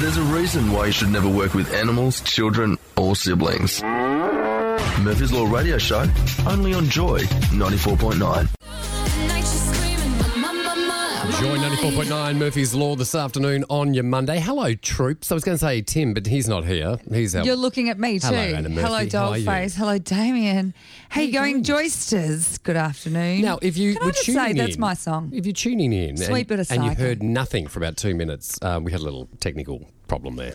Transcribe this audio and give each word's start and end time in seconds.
There's 0.00 0.16
a 0.16 0.22
reason 0.22 0.72
why 0.72 0.86
you 0.86 0.92
should 0.92 1.10
never 1.10 1.28
work 1.28 1.52
with 1.52 1.74
animals, 1.74 2.22
children, 2.22 2.78
or 2.96 3.14
siblings. 3.14 3.82
Murphy's 3.82 5.30
Law 5.30 5.44
Radio 5.44 5.76
Show, 5.76 6.06
only 6.46 6.72
on 6.72 6.88
Joy 6.88 7.18
94.9. 7.20 8.99
Joy 11.38 11.56
94.9 11.58 12.36
Murphy's 12.36 12.74
Law 12.74 12.96
this 12.96 13.14
afternoon 13.14 13.64
on 13.70 13.94
your 13.94 14.04
Monday. 14.04 14.40
Hello, 14.40 14.74
troops. 14.74 15.30
I 15.30 15.34
was 15.34 15.44
going 15.44 15.54
to 15.56 15.58
say 15.58 15.80
Tim, 15.80 16.12
but 16.12 16.26
he's 16.26 16.48
not 16.48 16.64
here. 16.64 16.98
He's 17.10 17.36
out. 17.36 17.46
You're 17.46 17.56
looking 17.56 17.88
at 17.88 17.98
me 17.98 18.18
too. 18.18 18.26
Hello, 18.26 18.38
Anna 18.38 18.68
Murphy. 18.68 18.82
Hello, 18.82 19.08
How 19.24 19.30
are 19.30 19.38
you? 19.38 19.46
Dollface. 19.46 19.76
Hello, 19.76 19.98
Damien. 19.98 20.74
How 21.08 21.20
you 21.20 21.32
going, 21.32 21.62
Joysters? 21.62 22.62
Good 22.62 22.76
afternoon. 22.76 23.42
Now, 23.42 23.58
if 23.62 23.78
you 23.78 23.94
Can 23.94 24.02
I 24.02 24.06
were 24.06 24.12
just 24.12 24.24
tuning 24.24 24.44
say 24.44 24.52
that's 24.54 24.78
my 24.78 24.94
song? 24.94 25.30
If 25.32 25.46
you're 25.46 25.52
tuning 25.52 25.92
in 25.92 26.16
Sweet 26.16 26.48
bit 26.48 26.58
and, 26.58 26.60
of 26.60 26.70
and 26.72 26.84
you 26.84 26.94
heard 26.94 27.22
nothing 27.22 27.68
for 27.68 27.78
about 27.78 27.96
two 27.96 28.14
minutes, 28.14 28.58
uh, 28.60 28.80
we 28.82 28.90
had 28.90 29.00
a 29.00 29.04
little 29.04 29.28
technical 29.38 29.88
problem 30.08 30.36
there. 30.36 30.54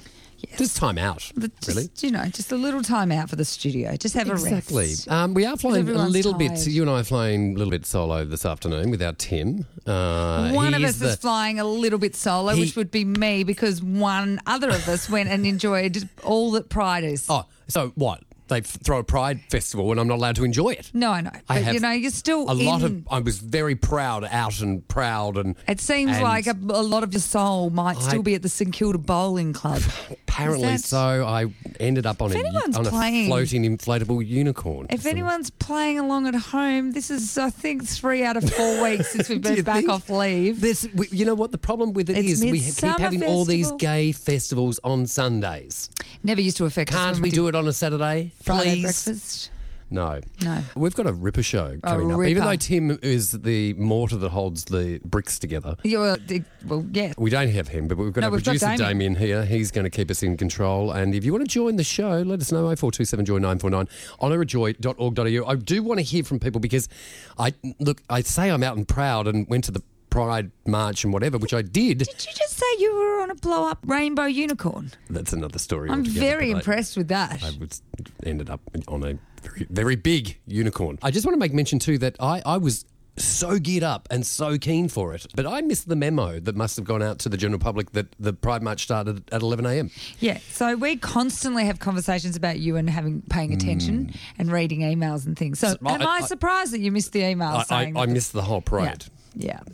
Just 0.57 0.77
time 0.77 0.97
out, 0.97 1.19
just, 1.19 1.67
really. 1.67 1.89
you 1.99 2.11
know, 2.11 2.25
just 2.25 2.51
a 2.51 2.55
little 2.55 2.81
time 2.81 3.11
out 3.11 3.29
for 3.29 3.35
the 3.35 3.45
studio. 3.45 3.95
Just 3.97 4.15
have 4.15 4.29
Exactly. 4.29 4.75
a 4.75 4.87
rest. 4.87 5.09
Um, 5.11 5.33
we 5.33 5.45
are 5.45 5.57
flying 5.57 5.87
a 5.89 6.07
little 6.07 6.33
bit. 6.33 6.49
tired. 6.49 6.67
You 6.67 6.81
and 6.81 6.91
I 6.91 6.99
are 6.99 7.03
flying 7.03 7.55
a 7.55 7.57
little 7.57 7.71
bit 7.71 7.85
solo 7.85 8.25
this 8.25 8.45
afternoon 8.45 8.89
without 8.91 9.17
Tim. 9.19 9.65
Uh, 9.85 10.51
One 10.51 10.73
of 10.73 10.83
us 10.83 10.97
the- 10.97 11.09
is 11.09 11.15
flying 11.17 11.59
a 11.59 11.65
little 11.65 11.99
bit 11.99 12.15
solo, 12.15 12.53
He- 12.53 12.61
which 12.61 12.75
would 12.75 12.91
be 12.91 13.05
me 13.05 13.43
because 13.43 13.81
one 13.83 14.39
other 14.47 14.69
of 14.69 14.87
us 14.87 15.09
went 15.09 15.29
and 15.29 15.45
enjoyed 15.45 16.09
all 16.23 16.51
that 16.51 16.69
Pride 16.69 17.03
is. 17.03 17.25
Oh, 17.29 17.45
so 17.67 17.91
what? 17.95 18.21
They 18.47 18.61
throw 18.61 18.99
a 18.99 19.03
Pride 19.03 19.41
festival 19.49 19.91
and 19.91 19.99
I'm 19.99 20.07
not 20.07 20.15
allowed 20.17 20.35
to 20.37 20.43
enjoy 20.43 20.69
it. 20.69 20.91
No, 20.93 21.11
I 21.11 21.21
know. 21.21 21.31
I 21.49 21.63
But 21.63 21.73
you 21.73 21.79
know, 21.79 21.91
you're 21.91 22.11
still 22.11 22.49
a 22.49 22.53
lot 22.53 22.83
of. 22.83 23.07
I 23.09 23.19
was 23.19 23.39
very 23.39 23.75
proud, 23.75 24.23
out 24.25 24.59
and 24.61 24.87
proud, 24.87 25.37
and 25.37 25.55
It 25.67 25.81
seems 25.81 26.11
and 26.11 26.23
like 26.23 26.47
a, 26.47 26.51
a 26.51 26.83
lot 26.83 27.03
of 27.03 27.11
your 27.13 27.21
soul 27.21 27.69
might 27.69 27.97
I- 27.97 28.01
still 28.01 28.23
be 28.23 28.35
at 28.35 28.41
the 28.43 28.49
St 28.49 28.71
Kilda 28.71 28.97
Bowling 28.99 29.53
Club. 29.53 29.81
apparently 30.27 30.67
that- 30.67 30.81
so. 30.81 31.25
I 31.25 31.47
ended 31.79 32.05
up 32.05 32.21
on 32.21 32.31
If 32.31 32.37
a 32.37 32.77
on 32.77 32.85
a 32.85 32.89
floating 33.27 33.63
inflatable 33.63 34.25
unicorn. 34.25 34.87
If 34.89 35.01
So- 35.03 35.09
anyone's 35.09 35.49
playing 35.49 35.97
along 35.99 36.27
at 36.27 36.35
home, 36.35 36.91
this 36.91 37.09
is, 37.09 37.37
I 37.37 37.49
think, 37.49 37.85
three 37.87 38.23
out 38.23 38.37
of 38.37 38.49
four 38.53 38.83
weeks 38.83 39.11
since 39.11 39.27
we've 39.29 39.41
been 39.41 39.63
back 39.63 39.77
think? 39.77 39.89
off 39.89 40.09
leave. 40.09 40.61
This, 40.61 40.87
we, 40.93 41.07
you 41.09 41.25
know 41.25 41.35
what 41.35 41.51
the 41.51 41.57
problem 41.57 41.93
with 41.93 42.09
it 42.09 42.17
It's 42.17 42.41
is? 42.41 42.43
We 42.43 42.59
keep 42.59 42.99
having 42.99 43.23
all 43.23 43.43
these 43.45 43.71
gay 43.73 44.11
festivals 44.11 44.79
on 44.83 45.07
Sundays. 45.07 45.89
Never 46.23 46.41
used 46.41 46.57
to 46.57 46.65
affect. 46.65 46.91
Can't 46.91 47.19
we 47.19 47.29
do 47.31 47.47
it 47.47 47.55
on 47.55 47.67
a 47.67 47.73
Saturday, 47.73 48.31
Friday 48.45 48.75
please? 48.75 48.81
breakfast? 48.83 49.51
No. 49.91 50.19
No. 50.41 50.63
We've 50.75 50.95
got 50.95 51.05
a 51.05 51.13
ripper 51.13 51.43
show 51.43 51.77
A 51.83 51.87
coming 51.87 52.11
up. 52.11 52.17
Even 52.17 52.17
ripper. 52.17 52.39
though 52.41 52.55
Tim 52.55 52.99
is 53.03 53.31
the 53.33 53.73
mortar 53.75 54.15
that 54.17 54.29
holds 54.29 54.65
the 54.65 54.99
bricks 55.05 55.37
together. 55.37 55.75
You're, 55.83 56.17
well, 56.65 56.83
yeah. 56.91 57.13
We 57.19 57.29
don't 57.29 57.49
have 57.49 57.67
him, 57.67 57.87
but 57.87 57.97
we've 57.99 58.11
got 58.11 58.21
No, 58.21 58.27
our 58.27 58.31
we've 58.33 58.43
got 58.43 58.53
producer 58.53 58.65
Damien. 58.77 59.13
Damien. 59.13 59.15
here. 59.15 59.45
He's 59.45 59.69
going 59.69 59.83
to 59.83 59.91
keep 59.91 60.09
us 60.09 60.23
in 60.23 60.37
control. 60.37 60.91
And 60.91 61.13
if 61.13 61.23
you 61.23 61.31
want 61.33 61.43
to 61.45 61.47
join 61.47 61.75
the 61.75 61.83
show, 61.83 62.21
let 62.23 62.41
us 62.41 62.51
know 62.51 62.63
0427 62.75 63.25
Joy 63.25 63.37
949 63.37 63.87
honourjoy.org.au. 64.21 65.47
I 65.51 65.55
do 65.55 65.83
want 65.83 65.99
to 65.99 66.03
hear 66.03 66.23
from 66.23 66.39
people 66.39 66.59
because 66.59 66.89
I 67.37 67.53
look, 67.79 68.01
I 68.09 68.21
say 68.21 68.49
I'm 68.49 68.63
out 68.63 68.77
and 68.77 68.87
proud 68.87 69.27
and 69.27 69.47
went 69.47 69.65
to 69.65 69.71
the 69.71 69.83
Pride 70.15 70.49
March 70.65 71.03
and 71.03 71.11
whatever, 71.11 71.37
which 71.37 71.53
I 71.53 71.61
did. 71.61 71.97
Did 71.97 72.07
you 72.07 72.31
just 72.33 72.57
say 72.57 72.65
you 72.79 72.95
were 72.95 73.21
on 73.21 73.31
a 73.31 73.35
blow 73.35 73.67
up 73.67 73.79
rainbow 73.85 74.23
unicorn? 74.23 74.93
That's 75.09 75.33
another 75.33 75.59
story. 75.59 75.89
I'm 75.89 76.05
very 76.05 76.53
but 76.53 76.55
I- 76.55 76.59
impressed 76.59 76.95
with 76.95 77.09
that. 77.09 77.43
I 77.43 77.51
was 77.59 77.81
ended 78.25 78.49
up 78.49 78.61
on 78.87 79.03
a 79.03 79.17
very, 79.43 79.67
very 79.69 79.95
big 79.97 80.39
unicorn. 80.47 80.99
I 81.03 81.11
just 81.11 81.25
want 81.25 81.35
to 81.35 81.39
make 81.39 81.53
mention 81.53 81.79
too 81.79 81.97
that 81.97 82.15
I, 82.21 82.41
I 82.45 82.55
was 82.55 82.85
so 83.17 83.59
geared 83.59 83.83
up 83.83 84.07
and 84.09 84.25
so 84.25 84.57
keen 84.57 84.87
for 84.87 85.13
it, 85.13 85.25
but 85.35 85.45
I 85.45 85.59
missed 85.61 85.89
the 85.89 85.97
memo 85.97 86.39
that 86.39 86.55
must 86.55 86.77
have 86.77 86.85
gone 86.85 87.01
out 87.01 87.19
to 87.19 87.29
the 87.29 87.37
general 87.37 87.59
public 87.59 87.91
that 87.91 88.07
the 88.17 88.31
Pride 88.31 88.63
March 88.63 88.83
started 88.83 89.29
at 89.33 89.41
11 89.41 89.65
a.m. 89.65 89.91
yeah. 90.19 90.39
So 90.49 90.75
we 90.75 90.95
constantly 90.95 91.65
have 91.65 91.79
conversations 91.79 92.37
about 92.37 92.59
you 92.59 92.77
and 92.77 92.89
having 92.89 93.21
paying 93.29 93.53
attention 93.53 94.07
mm. 94.07 94.17
and 94.37 94.49
reading 94.49 94.79
emails 94.79 95.25
and 95.25 95.37
things. 95.37 95.59
So. 95.59 95.75
I- 95.85 95.95
am 95.95 96.01
I, 96.01 96.05
I- 96.05 96.21
surprised 96.21 96.71
that 96.71 96.79
you 96.79 96.91
missed 96.91 97.11
the 97.11 97.23
email 97.25 97.63
I, 97.69 97.93
I, 97.95 98.03
I 98.03 98.05
missed 98.05 98.31
the 98.31 98.41
whole 98.41 98.61
parade. 98.61 99.05
Yeah, 99.07 99.14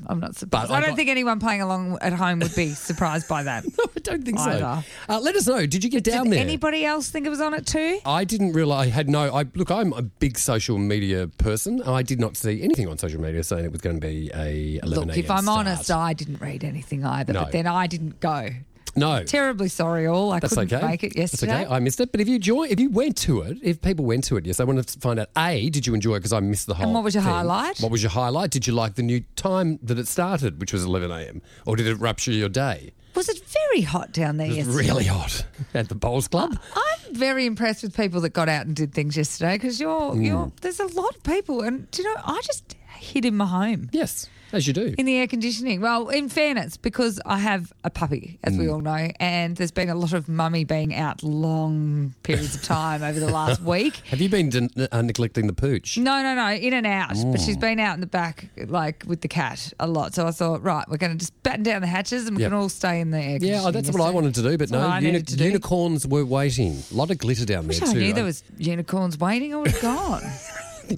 I'm 0.08 0.20
not 0.20 0.36
surprised. 0.36 0.70
But 0.70 0.74
I 0.74 0.78
I 0.78 0.82
don't 0.82 0.90
got- 0.92 0.96
think 0.98 1.10
anyone 1.10 1.40
playing 1.40 1.62
along 1.62 1.98
at 2.02 2.14
home 2.14 2.40
would 2.40 2.56
be 2.56 2.70
surprised 2.70 3.28
by 3.28 3.44
that. 3.44 3.64
No, 3.78 3.86
I 3.96 4.00
don't 4.00 4.24
think 4.26 4.40
so. 4.40 4.84
Uh, 5.08 5.20
let 5.22 5.36
us 5.36 5.48
know. 5.48 5.66
Did 5.66 5.84
you 5.84 5.90
get 5.90 6.04
down 6.04 6.26
Did 6.26 6.34
there? 6.34 6.40
anybody 6.40 6.84
else 6.84 7.10
think 7.10 7.26
it 7.26 7.30
was 7.30 7.40
on 7.42 7.54
it 7.54 7.66
too? 7.68 8.00
I 8.06 8.24
didn't 8.26 8.54
realize. 8.54 8.88
I 8.88 8.90
had 8.92 9.08
no. 9.10 9.34
I 9.34 9.46
look. 9.56 9.70
I'm 9.72 9.94
a 9.94 10.02
big 10.02 10.38
social 10.40 10.78
media 10.78 11.28
person. 11.28 11.82
I 11.84 12.02
did 12.02 12.20
not 12.20 12.36
see 12.36 12.62
anything 12.64 12.88
on 12.88 12.98
social 12.98 13.22
media 13.22 13.44
saying 13.44 13.64
it 13.66 13.72
was 13.72 13.82
going 13.82 14.00
to 14.00 14.06
be 14.06 14.32
a 14.34 14.80
11 14.84 15.08
Look, 15.10 15.18
if 15.18 15.30
a.m. 15.30 15.38
I'm 15.38 15.44
start. 15.44 15.68
honest, 15.68 15.92
I 15.92 16.14
didn't 16.14 16.42
read 16.42 16.64
anything 16.64 17.06
either. 17.06 17.34
No. 17.34 17.44
But 17.44 17.52
then 17.52 17.68
I 17.68 17.86
didn't 17.88 18.20
go. 18.20 18.50
No. 18.96 19.24
Terribly 19.24 19.68
sorry, 19.70 20.06
all. 20.08 20.32
I 20.32 20.40
That's 20.40 20.54
couldn't 20.56 20.74
okay. 20.74 20.86
make 20.86 21.04
it 21.04 21.16
yesterday. 21.18 21.52
That's 21.52 21.66
okay. 21.66 21.74
I 21.76 21.80
missed 21.80 22.00
it. 22.00 22.12
But 22.12 22.22
if 22.22 22.28
you 22.28 22.40
join, 22.40 22.70
if 22.70 22.80
you 22.80 22.90
went 22.90 23.18
to 23.18 23.42
it, 23.42 23.58
if 23.62 23.82
people 23.82 24.06
went 24.06 24.24
to 24.26 24.38
it, 24.38 24.46
yes, 24.46 24.60
I 24.60 24.64
wanted 24.64 24.88
to 24.88 25.00
find 25.00 25.20
out. 25.20 25.30
A, 25.38 25.70
did 25.70 25.88
you 25.88 25.94
enjoy 25.94 26.16
it? 26.16 26.20
Because 26.20 26.34
I 26.34 26.40
missed 26.40 26.68
the 26.68 26.74
whole. 26.74 26.86
And 26.88 26.94
what 26.94 27.04
was 27.04 27.14
your 27.16 27.24
thing. 27.24 27.32
highlight? 27.34 27.80
What 27.80 27.92
was 27.92 28.02
your 28.04 28.10
highlight? 28.12 28.52
Did 28.52 28.68
you 28.68 28.74
like 28.74 28.96
the 28.96 29.04
new 29.04 29.22
time 29.36 29.80
that 29.84 29.98
it 30.00 30.08
started, 30.08 30.60
which 30.60 30.74
was 30.74 30.84
11 30.84 31.12
a.m., 31.12 31.42
or 31.66 31.76
did 31.76 31.88
it 31.88 31.96
rupture 31.96 32.32
your 32.32 32.50
day? 32.50 32.94
Was 33.14 33.28
it 33.28 33.42
very 33.46 33.82
hot 33.82 34.14
down 34.14 34.38
there 34.38 34.48
It 34.48 34.50
was 34.50 34.58
yesterday? 34.68 34.78
really 34.88 35.04
hot 35.06 35.46
at 35.74 35.90
the 35.90 35.96
Bowls 35.96 36.30
Club. 36.30 36.58
I'm 36.76 37.14
very 37.16 37.46
impressed 37.46 37.84
with 37.84 37.96
people 37.96 38.22
that 38.22 38.30
got 38.30 38.48
out 38.48 38.66
and 38.68 38.76
did 38.76 38.94
things 38.94 39.18
yesterday 39.18 39.56
because 39.56 39.82
you're, 39.82 40.12
Hmm. 40.14 40.22
you're, 40.22 40.52
there's 40.62 40.80
a 40.80 40.88
lot 40.88 41.14
of 41.16 41.22
people. 41.24 41.62
And, 41.62 41.92
do 41.92 42.04
you 42.04 42.08
know, 42.14 42.22
I 42.24 42.40
just 42.42 42.76
hid 42.96 43.26
in 43.26 43.36
my 43.36 43.46
home. 43.48 43.90
Yes, 43.92 44.30
as 44.54 44.68
you 44.68 44.74
do. 44.74 44.94
In 44.98 45.06
the 45.06 45.18
air 45.18 45.28
conditioning. 45.28 45.82
Well, 45.82 46.10
in 46.10 46.30
fairness, 46.30 46.78
because 46.78 47.20
I 47.26 47.40
have 47.40 47.72
a 47.84 47.90
puppy, 47.90 48.40
as 48.44 48.54
Hmm. 48.56 48.60
we 48.62 48.70
all 48.70 48.82
know, 48.82 49.10
and 49.20 49.56
there's 49.58 49.72
been 49.72 49.90
a 49.90 49.96
lot 49.96 50.14
of 50.14 50.28
mummy 50.28 50.64
being 50.64 50.94
out 50.96 51.24
long 51.24 52.14
periods 52.24 52.56
of 52.56 52.64
time 52.64 53.04
over 53.04 53.20
the 53.20 53.30
last 53.32 53.62
week. 53.76 53.96
Have 54.08 54.22
you 54.22 54.30
been 54.30 54.50
de- 54.50 54.70
uh, 54.96 55.02
neglecting 55.02 55.48
the 55.48 55.54
pooch? 55.54 55.98
No, 55.98 56.22
no, 56.22 56.36
no, 56.36 56.52
in 56.52 56.74
and 56.74 56.86
out. 56.88 57.10
But 57.10 57.18
Mm. 57.40 57.46
she's 57.46 57.58
been 57.58 57.80
out 57.80 57.96
in 57.96 58.02
the 58.02 58.08
back, 58.08 58.50
like 58.68 59.04
with 59.08 59.22
the 59.22 59.28
cat, 59.28 59.74
a 59.80 59.88
lot. 59.88 60.14
So 60.16 60.28
I 60.28 60.32
thought, 60.32 60.64
right, 60.64 60.86
we're 60.90 60.98
going 60.98 61.12
to 61.14 61.18
just 61.18 61.34
batten 61.44 61.64
down 61.64 61.82
the 61.82 61.88
hatches 61.88 62.28
and 62.28 62.36
we 62.36 62.44
Yep. 62.44 62.52
can 62.52 62.58
all 62.60 62.70
stay 62.70 63.00
in 63.00 63.12
the 63.12 63.20
air. 63.20 63.38
Yeah, 63.42 63.62
oh, 63.64 63.72
that's 63.72 63.90
what 63.92 64.02
I 64.02 64.10
wanted 64.10 64.36
to 64.36 64.42
do, 64.42 64.50
but 64.58 64.70
That's 64.70 64.72
no, 64.72 64.94
uni- 64.96 65.08
needed 65.12 65.28
to 65.30 65.36
do. 65.38 65.44
unicorns 65.46 66.06
were 66.08 66.26
waiting. 66.26 66.82
A 66.92 66.96
lot 66.96 67.10
of 67.12 67.18
glitter 67.18 67.46
down 67.46 67.68
there 67.68 67.78
I 67.82 67.92
too. 67.94 68.00
knew 68.00 68.10
I- 68.10 68.14
there 68.14 68.24
was 68.26 68.44
unicorns 68.58 69.18
waiting. 69.20 69.54
I 69.54 69.58
would 69.58 69.72
have 69.72 69.82
gone. 69.82 70.24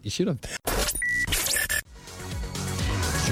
You 0.01 0.09
should 0.09 0.27
have. 0.27 0.39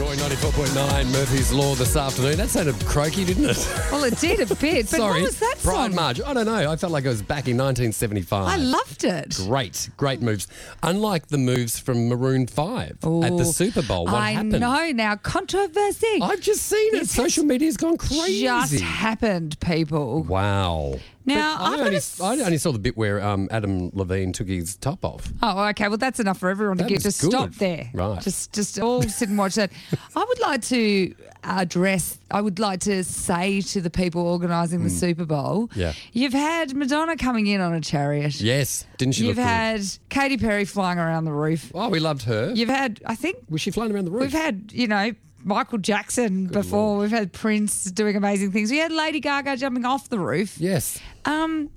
Joy 0.02 0.16
94.9 0.16 1.12
Murphy's 1.12 1.54
Law 1.54 1.76
this 1.76 1.96
afternoon. 1.96 2.38
That 2.38 2.50
sounded 2.50 2.74
croaky, 2.88 3.24
didn't 3.24 3.46
it? 3.52 3.72
well, 3.92 4.04
it 4.04 4.18
did 4.18 4.40
a 4.40 4.56
bit. 4.56 4.90
But 4.90 4.98
Sorry. 4.98 5.22
what 5.22 5.28
was 5.28 5.40
that 5.40 5.60
Pride 5.62 5.92
song? 5.92 5.96
March. 5.96 6.20
I 6.26 6.34
don't 6.34 6.48
know. 6.48 6.72
I 6.72 6.76
felt 6.76 6.92
like 6.92 7.06
I 7.06 7.10
was 7.10 7.22
back 7.22 7.48
in 7.48 7.56
1975. 7.56 8.48
I 8.48 8.56
loved 8.56 9.04
it. 9.04 9.36
Great, 9.46 9.92
great 9.98 10.20
moves. 10.20 10.48
Unlike 10.82 11.28
the 11.28 11.38
moves 11.38 11.78
from 11.78 12.10
Maroon 12.10 12.48
5 12.48 12.90
at 12.90 13.00
the 13.04 13.46
Super 13.46 13.84
Bowl. 13.84 14.06
What 14.06 14.16
I 14.16 14.32
happened? 14.32 14.60
know 14.60 14.92
now. 14.92 15.18
Controversy. 15.18 16.18
I've 16.20 16.42
just 16.42 16.64
seen 16.64 16.96
it. 16.96 17.08
Social 17.08 17.46
media's 17.46 17.78
gone 17.78 17.98
crazy. 17.98 18.42
just 18.42 18.80
happened, 18.80 19.60
people. 19.60 20.24
wow. 20.24 20.96
Now, 21.26 21.58
I've 21.59 21.79
only, 21.79 21.96
s- 21.97 22.20
I 22.20 22.34
only 22.40 22.58
saw 22.58 22.72
the 22.72 22.79
bit 22.79 22.97
where 22.97 23.22
um, 23.22 23.47
Adam 23.52 23.90
Levine 23.94 24.34
took 24.34 24.47
his 24.47 24.76
top 24.76 25.06
off. 25.06 25.32
Oh, 25.44 25.66
okay. 25.70 25.88
Well, 25.88 25.97
that's 25.97 26.20
enough 26.20 26.40
for 26.40 26.50
everyone 26.50 26.78
to 26.78 26.84
get. 26.85 26.96
was 26.96 27.03
Just 27.03 27.22
good. 27.22 27.32
stop 27.32 27.52
there. 27.56 27.90
Right. 27.94 28.22
Just, 28.22 28.53
just 28.53 28.79
all 28.79 29.02
sit 29.03 29.29
and 29.29 29.38
watch 29.38 29.56
that. 29.56 29.72
I 30.16 30.26
would 30.28 30.40
like 30.40 30.62
to 30.64 31.14
address. 31.44 32.20
I 32.29 32.41
would 32.41 32.59
like 32.59 32.79
to 32.82 33.03
say 33.03 33.62
to 33.62 33.82
the 33.82 33.90
people 33.90 34.22
organising 34.26 34.84
the 34.84 34.90
Super 34.90 35.26
Bowl. 35.26 35.70
Yeah. 35.76 35.94
You've 36.14 36.34
had 36.34 36.76
Madonna 36.76 37.18
coming 37.18 37.47
in 37.47 37.62
on 37.62 37.73
a 37.73 37.82
chariot. 37.82 38.40
Yes. 38.41 38.85
Didn't 38.97 39.16
she 39.16 39.22
You've 39.28 39.38
look 39.38 39.46
good? 39.46 39.50
had 39.50 39.82
Katy 40.09 40.38
Perry 40.38 40.66
flying 40.66 40.97
around 41.00 41.26
the 41.26 41.34
roof. 41.34 41.72
Oh, 41.76 41.90
we 41.90 42.00
loved 42.00 42.23
her. 42.23 42.52
You've 42.56 42.70
had, 42.70 43.02
I 43.06 43.16
think, 43.16 43.38
Was 43.50 43.62
she 43.62 43.72
flying 43.72 43.91
around 43.91 44.06
the 44.06 44.12
roof? 44.12 44.22
we've 44.23 44.32
had, 44.32 44.72
you 44.73 44.88
know. 44.88 45.12
Michael 45.43 45.78
Jackson 45.78 46.47
before. 46.47 46.97
We've 46.97 47.11
had 47.11 47.34
Prince 47.34 47.85
doing 47.85 48.16
amazing 48.16 48.52
things. 48.52 48.72
We 48.72 48.78
had 48.78 48.91
Lady 48.91 49.20
Gaga 49.20 49.58
jumping 49.58 49.85
off 49.85 50.09
the 50.09 50.20
roof. 50.20 50.58
Yes. 50.59 50.99
Um, 51.26 51.70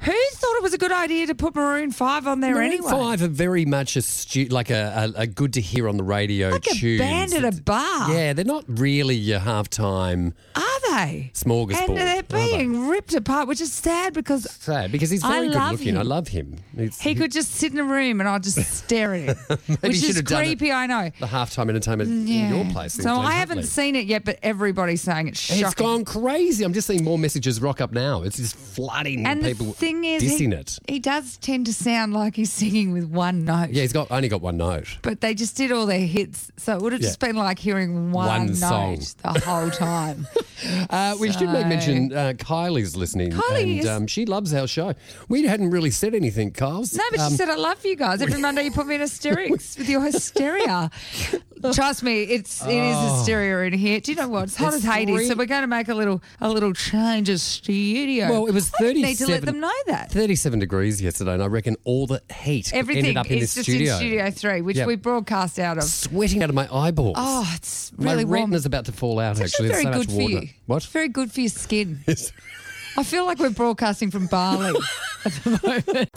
who 0.00 0.12
thought 0.12 0.56
it 0.56 0.62
was 0.62 0.74
a 0.74 0.78
good 0.78 0.92
idea 0.92 1.26
to 1.28 1.34
put 1.34 1.54
Maroon 1.54 1.90
Five 1.90 2.26
on 2.26 2.40
there 2.40 2.54
Maroon 2.54 2.72
anyway? 2.72 2.90
Five 2.90 3.22
are 3.22 3.28
very 3.28 3.64
much 3.64 3.96
a 3.96 4.02
stu- 4.02 4.46
like 4.46 4.68
a, 4.70 5.12
a, 5.16 5.20
a 5.22 5.26
good 5.26 5.54
to 5.54 5.62
hear 5.62 5.88
on 5.88 5.96
the 5.96 6.04
radio 6.04 6.50
like 6.50 6.62
tunes. 6.62 7.00
a 7.00 7.04
band 7.04 7.32
at 7.32 7.44
a 7.58 7.62
bar. 7.62 8.12
Yeah, 8.12 8.34
they're 8.34 8.44
not 8.44 8.64
really 8.66 9.14
your 9.14 9.40
halftime. 9.40 10.32
Are 10.56 10.73
they? 10.96 11.30
Smorgasbord, 11.34 11.88
And 11.88 11.96
they're 11.96 12.22
being 12.22 12.88
ripped 12.88 13.14
apart, 13.14 13.48
which 13.48 13.60
is 13.60 13.72
sad 13.72 14.12
because 14.14 14.44
Sad 14.50 14.92
because 14.92 15.10
he's 15.10 15.24
I 15.24 15.32
very 15.32 15.46
good 15.48 15.54
love 15.56 15.72
looking. 15.72 15.88
him. 15.94 15.98
I 15.98 16.02
love 16.02 16.28
him. 16.28 16.56
He's- 16.76 17.00
he 17.00 17.14
could 17.14 17.32
just 17.32 17.52
sit 17.54 17.72
in 17.72 17.78
a 17.78 17.84
room 17.84 18.20
and 18.20 18.28
I'd 18.28 18.42
just 18.42 18.60
stare 18.76 19.14
at 19.14 19.20
him, 19.36 19.36
which 19.80 19.96
should 19.96 20.10
is 20.10 20.16
have 20.16 20.24
done 20.26 20.42
it. 20.42 20.46
creepy. 20.46 20.72
I 20.72 20.86
know. 20.86 21.10
the 21.20 21.26
halftime 21.26 21.68
entertainment 21.68 22.10
in 22.10 22.54
your 22.54 22.64
place. 22.72 22.94
So 22.94 23.14
I 23.14 23.32
haven't 23.32 23.64
seen 23.64 23.96
it 23.96 24.06
yet, 24.06 24.24
but 24.24 24.38
everybody's 24.42 25.02
saying 25.02 25.28
it's 25.28 25.40
shocking. 25.40 25.64
It's 25.64 25.74
gone 25.74 26.04
crazy. 26.04 26.64
I'm 26.64 26.72
just 26.72 26.86
seeing 26.86 27.04
more 27.04 27.18
messages 27.18 27.60
rock 27.60 27.80
up 27.80 27.92
now. 27.92 28.22
It's 28.22 28.36
just 28.36 28.56
flooding 28.56 29.26
and 29.26 29.42
people 29.42 29.66
the 29.66 29.72
thing 29.72 30.04
is, 30.04 30.22
dissing 30.22 30.52
he, 30.52 30.58
it. 30.58 30.78
he 30.88 30.98
does 30.98 31.36
tend 31.38 31.66
to 31.66 31.72
sound 31.74 32.12
like 32.14 32.36
he's 32.36 32.52
singing 32.52 32.92
with 32.92 33.04
one 33.04 33.44
note. 33.44 33.70
Yeah, 33.70 33.82
he's 33.82 33.92
got 33.92 34.10
only 34.10 34.28
got 34.28 34.40
one 34.42 34.56
note. 34.56 34.98
But 35.02 35.20
they 35.20 35.34
just 35.34 35.56
did 35.56 35.72
all 35.72 35.86
their 35.86 36.06
hits, 36.06 36.50
so 36.56 36.76
it 36.76 36.82
would 36.82 36.92
have 36.92 37.00
just 37.02 37.20
Yeah. 37.20 37.28
been 37.28 37.36
like 37.36 37.58
hearing 37.58 38.12
one, 38.12 38.26
One 38.26 38.46
note 38.46 38.56
song. 38.56 38.98
the 39.34 39.40
whole 39.40 39.70
time. 39.70 40.26
Uh, 40.90 41.16
we 41.18 41.32
should 41.32 41.48
make 41.50 41.66
mention 41.66 42.12
uh, 42.12 42.32
Kylie's 42.36 42.96
listening, 42.96 43.30
Kylie 43.32 43.62
and 43.62 43.80
is- 43.80 43.86
um, 43.86 44.06
she 44.06 44.26
loves 44.26 44.52
our 44.54 44.66
show. 44.66 44.94
We 45.28 45.44
hadn't 45.46 45.70
really 45.70 45.90
said 45.90 46.14
anything, 46.14 46.50
Kyle's. 46.52 46.94
No, 46.94 47.04
but 47.10 47.20
Um, 47.20 47.30
she 47.30 47.36
said, 47.36 47.48
I 47.48 47.56
love 47.56 47.84
you 47.84 47.96
guys. 47.96 48.20
Every 48.22 48.40
Monday 48.40 48.64
you 48.64 48.70
put 48.72 48.86
me 48.86 48.94
in 48.96 49.00
hysterics 49.00 49.76
with 49.78 49.88
your 49.88 50.02
hysteria. 50.02 50.90
Trust 51.72 52.02
me, 52.02 52.24
it's 52.24 52.62
it 52.66 52.74
is 52.74 53.10
hysteria 53.12 53.60
in 53.66 53.72
here. 53.72 53.98
Do 53.98 54.12
you 54.12 54.16
know 54.16 54.28
what? 54.28 54.44
It's 54.44 54.56
hot 54.56 54.74
Oh. 54.74 54.76
It's 54.76 54.84
as 54.84 54.92
Hades, 54.94 55.14
three- 55.16 55.28
so 55.28 55.34
we're 55.34 55.46
going 55.46 55.62
to 55.62 55.66
make 55.66 55.88
a 55.88 55.94
little 55.94 56.22
a 56.40 56.48
little 56.50 56.74
change 56.74 57.30
of 57.30 57.40
studio. 57.40 58.28
Well, 58.30 58.46
it 58.46 58.52
was 58.52 58.70
didn't 58.78 59.00
need 59.02 59.16
to 59.18 59.26
let 59.26 59.44
them 59.46 59.60
know 59.60 59.72
that. 59.86 60.10
37 60.12 60.58
degrees 60.58 61.00
yesterday, 61.00 61.32
and 61.34 61.42
I 61.42 61.46
reckon 61.46 61.76
all 61.84 62.06
the 62.06 62.20
heat 62.42 62.72
Everything 62.74 63.04
ended 63.04 63.16
up 63.16 63.30
in 63.30 63.38
is 63.38 63.54
this 63.54 63.64
just 63.64 63.70
studio. 63.70 63.92
in 63.94 63.98
Studio 63.98 64.30
3, 64.30 64.60
which 64.60 64.76
Yeah. 64.76 64.86
we 64.86 64.96
broadcast 64.96 65.58
out 65.58 65.78
of. 65.78 65.84
Sweating 65.84 66.42
out 66.42 66.50
of 66.50 66.54
my 66.54 66.68
eyeballs. 66.74 67.14
Oh, 67.18 67.50
it's 67.56 67.92
my 67.96 68.12
really 68.12 68.24
warm. 68.26 68.40
retina's 68.50 68.66
about 68.66 68.84
to 68.86 68.92
fall 68.92 69.18
out. 69.18 69.32
It's 69.40 69.52
actually, 69.54 69.70
actually 69.70 69.84
very 69.84 69.94
There's 69.94 70.06
good 70.06 70.10
so 70.12 70.18
much 70.18 70.28
for 70.28 70.32
water. 70.34 70.46
you. 70.46 70.52
What? 70.74 70.82
Very 70.86 71.06
good 71.08 71.30
for 71.30 71.38
your 71.40 71.50
skin. 71.50 72.00
I 72.96 73.04
feel 73.04 73.24
like 73.26 73.38
we're 73.38 73.50
broadcasting 73.50 74.10
from 74.10 74.26
Bali 74.26 74.70
at 75.24 75.32
the 75.44 75.60
moment. 75.62 76.10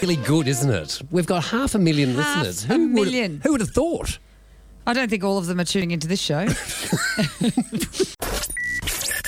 really 0.00 0.16
good, 0.16 0.48
isn't 0.48 0.70
it? 0.70 1.02
We've 1.10 1.26
got 1.26 1.44
half 1.44 1.74
a 1.74 1.78
million 1.78 2.14
Half 2.14 2.46
listeners. 2.46 2.64
a 2.64 2.68
Who 2.68 2.78
would- 2.94 2.94
million. 2.94 3.40
who 3.42 3.52
would 3.52 3.60
have 3.60 3.68
thought? 3.68 4.18
I 4.86 4.94
don't 4.94 5.10
think 5.10 5.24
all 5.24 5.36
of 5.36 5.44
them 5.46 5.60
are 5.60 5.64
tuning 5.66 5.90
into 5.90 6.08
this 6.08 6.22
show. 6.22 6.46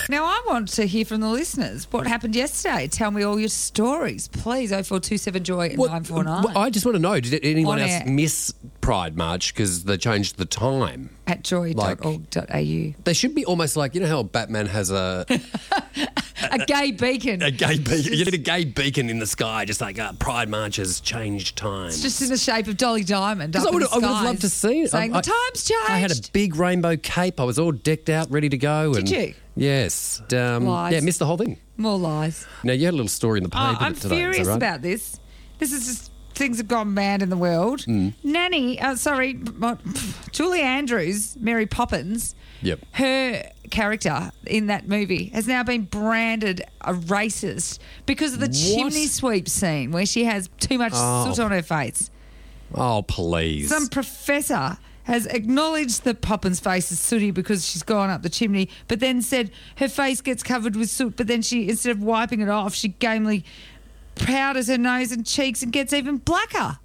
now, 0.09 0.25
I 0.25 0.43
want 0.47 0.69
to 0.69 0.87
hear 0.87 1.05
from 1.05 1.21
the 1.21 1.29
listeners. 1.29 1.87
What 1.91 2.07
happened 2.07 2.35
yesterday? 2.37 2.89
Tell 2.89 3.11
me 3.11 3.23
all 3.23 3.39
your 3.39 3.49
stories, 3.49 4.29
please. 4.29 4.71
0427 4.71 5.45
Joy 5.45 5.75
What- 5.77 5.87
949 5.91 6.43
well, 6.45 6.59
I 6.59 6.71
just 6.71 6.85
want 6.87 6.97
to 6.97 7.03
know: 7.03 7.19
Did 7.21 7.45
anyone 7.45 7.79
On 7.79 7.89
else 7.89 8.03
air. 8.03 8.07
miss 8.07 8.55
Pride 8.81 9.17
March 9.17 9.55
because 9.55 9.85
they 9.85 9.97
changed 9.97 10.37
the 10.37 10.45
time? 10.45 11.11
at 11.27 11.43
joy.org.au. 11.43 12.95
They 13.05 13.13
should 13.15 13.35
be 13.35 13.45
almost 13.47 13.77
like 13.77 13.95
you 13.95 14.01
know 14.03 14.07
how 14.07 14.23
Batman 14.23 14.67
has 14.67 14.91
a 14.91 15.25
A 16.51 16.59
gay 16.67 16.91
beacon. 16.91 17.43
a 17.43 17.51
gay 17.51 17.79
beacon. 17.79 18.13
You 18.13 18.25
need 18.25 18.35
a 18.35 18.39
gay 18.39 18.65
beacon 18.65 19.09
in 19.09 19.19
the 19.19 19.27
sky, 19.27 19.65
just 19.65 19.81
like 19.81 19.99
uh, 19.99 20.13
Pride 20.15 20.49
March 20.49 20.77
has 20.77 21.01
changed 21.01 21.57
time. 21.57 21.91
just 21.91 22.21
in 22.21 22.29
the 22.29 22.37
shape 22.37 22.67
of 22.69 22.77
Dolly 22.77 23.05
Diamond. 23.05 23.57
Up 23.57 23.63
I 23.63 23.71
would, 23.71 23.75
in 23.75 23.81
the 23.81 23.89
I 23.91 23.95
would 23.97 24.05
skies, 24.05 24.25
loved 24.25 24.41
to 24.43 24.49
see 24.51 24.83
it. 24.83 24.91
Saying 24.91 25.15
I, 25.15 25.21
the 25.21 25.31
times 25.31 25.65
changed. 25.65 25.91
I 25.91 25.99
had 25.99 26.11
a 26.11 26.31
big 26.33 26.57
rainbow 26.57 26.97
cape. 26.97 27.41
I 27.41 27.45
was 27.45 27.59
all 27.59 27.73
decked 27.73 28.11
out, 28.11 28.31
ready 28.31 28.49
to 28.51 28.59
go. 28.59 28.93
Did 28.93 28.99
and, 29.01 29.11
you? 29.11 29.35
Yes. 29.57 30.21
Um, 30.33 30.67
Lies. 30.67 30.93
yeah, 30.93 31.01
missed 31.01 31.19
the 31.21 31.27
whole 31.27 31.37
thing. 31.37 31.59
More 31.77 31.99
lies. 31.99 32.47
Now 32.63 32.73
you 32.73 32.85
had 32.85 32.95
a 32.95 32.97
little 32.97 33.09
story 33.09 33.39
in 33.39 33.45
the 33.45 33.51
paper 33.51 33.65
Oh, 33.65 33.77
I'm 33.81 33.95
today. 33.95 34.17
furious 34.17 34.49
right? 34.49 34.57
about 34.57 34.83
this. 34.83 35.19
This 35.59 35.73
is 35.73 35.87
just 35.87 36.11
things 36.35 36.59
have 36.59 36.67
gone 36.69 36.95
mad 36.95 37.23
in 37.23 37.31
the 37.31 37.37
world. 37.37 37.83
Hmm. 37.85 38.09
Nanny, 38.25 38.81
uh, 38.81 38.97
sorry, 38.97 39.35
what- 39.35 39.81
Julie 40.33 40.61
Andrews, 40.61 41.37
Mary 41.39 41.67
Poppins. 41.67 42.35
Yep. 42.63 42.81
Her 42.93 43.51
character 43.71 44.31
in 44.47 44.67
that 44.67 44.89
movie 44.89 45.27
has 45.35 45.47
now 45.47 45.63
been 45.63 45.83
branded 45.85 46.63
a 46.81 46.95
racist 46.95 47.79
because 48.07 48.35
of 48.35 48.41
the 48.41 48.49
chimney 48.49 49.07
sweep 49.07 49.49
scene 49.49 49.91
where 49.93 50.07
she 50.07 50.25
has 50.25 50.49
too 50.61 50.79
much 50.79 50.93
Oh. 50.95 51.27
soot 51.33 51.43
on 51.45 51.51
her 51.53 51.63
face. 51.63 52.11
Oh 52.75 53.03
please. 53.03 53.69
Some 53.69 53.89
professor 53.89 54.79
has 55.05 55.27
acknowledged 55.27 56.05
that 56.05 56.21
Poppins' 56.21 56.61
face 56.61 56.91
is 56.93 56.99
sooty 56.99 57.31
because 57.31 57.67
she's 57.67 57.83
gone 57.83 58.11
up 58.11 58.23
the 58.23 58.29
chimney, 58.31 58.69
but 58.89 59.01
then 59.01 59.21
said 59.23 59.51
her 59.77 59.89
face 59.89 60.21
gets 60.21 60.43
covered 60.43 60.77
with 60.77 60.89
soot, 60.91 61.17
but 61.17 61.27
then 61.27 61.43
she, 61.43 61.69
instead 61.69 61.91
of 61.93 62.03
wiping 62.03 62.41
it 62.41 62.49
off, 62.49 62.75
she 62.75 62.89
gamely 62.89 63.45
powders 64.15 64.69
her 64.69 64.79
nose 64.79 65.13
and 65.13 65.27
cheeks 65.27 65.63
and 65.63 65.73
gets 65.73 65.93
even 65.93 66.17
blacker. 66.19 66.79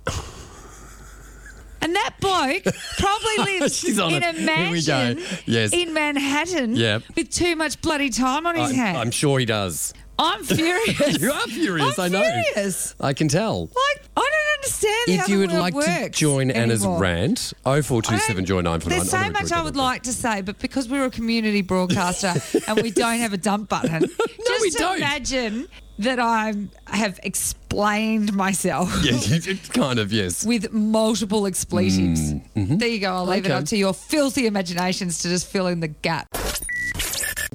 And 1.81 1.95
that 1.95 2.16
bloke 2.19 2.66
probably 2.98 3.38
lives 3.60 3.77
She's 3.77 4.00
on 4.00 4.13
in 4.13 4.21
it. 4.21 4.36
a 4.36 4.39
Here 4.39 4.69
we 4.71 4.83
go. 4.83 4.94
mansion 5.16 5.42
Yes. 5.45 5.71
in 5.71 5.94
Manhattan 5.94 6.75
Yep. 6.75 7.04
with 7.16 7.30
too 7.30 7.56
much 7.56 7.81
bloody 7.81 8.10
time 8.10 8.45
on 8.45 8.56
his 8.56 8.71
I'm, 8.71 8.75
hands. 8.75 8.98
I'm 8.98 9.12
sure 9.12 9.39
he 9.39 9.45
does. 9.45 9.94
I'm 10.19 10.44
furious. 10.44 11.19
You 11.21 11.31
are 11.31 11.48
furious. 11.48 11.98
I'm 11.98 12.06
I 12.06 12.07
know. 12.10 12.21
furious. 12.54 12.95
I 13.00 13.13
can 13.13 13.27
tell. 13.30 13.62
Like, 13.62 14.06
I 14.18 14.21
don't 14.21 14.57
understand 14.60 15.21
If 15.21 15.30
you 15.30 15.39
would 15.39 15.51
like 15.54 15.74
to 15.74 16.10
join 16.10 16.51
Anna's 16.51 16.86
rant, 16.86 17.54
I 17.66 17.81
0427 17.81 18.44
don't- 18.44 18.63
949. 18.66 19.00
There's 19.00 19.10
so 19.10 19.31
much 19.31 19.51
I 19.51 19.63
would 19.63 19.75
like 19.77 20.04
to 20.04 20.13
say, 20.13 20.42
but 20.42 20.60
because 20.60 20.89
we're 20.89 21.06
a 21.06 21.10
community 21.12 21.62
broadcaster 21.62 22.33
and 22.68 22.81
we 22.81 22.92
don't 22.92 23.18
have 23.19 23.31
a 23.33 23.38
dump 23.38 23.69
button, 23.69 24.01
just 24.48 24.62
we 24.62 24.69
don't. 24.71 24.98
imagine 24.98 25.68
that 26.00 26.19
I 26.19 26.54
have 26.88 27.19
explained 27.24 28.33
myself 28.33 28.89
Yeah, 29.04 29.12
it's 29.16 29.69
kind 29.69 30.00
of, 30.00 30.12
yes. 30.13 30.45
with 30.45 30.71
multiple 30.71 31.45
expletives. 31.45 32.33
There 32.56 32.88
you 32.88 33.00
go. 33.00 33.13
I'll 33.13 33.25
leave 33.25 33.45
it 33.45 33.50
Mm, 33.50 33.51
mm-hmm. 33.51 33.51
Okay. 33.51 33.54
up 33.54 33.66
to 33.66 33.77
your 33.77 33.94
filthy 33.94 34.48
imaginations 34.48 35.19
to 35.19 35.30
just 35.30 35.48
fill 35.48 35.68
in 35.68 35.80
the 35.81 35.88
gap. 35.89 36.27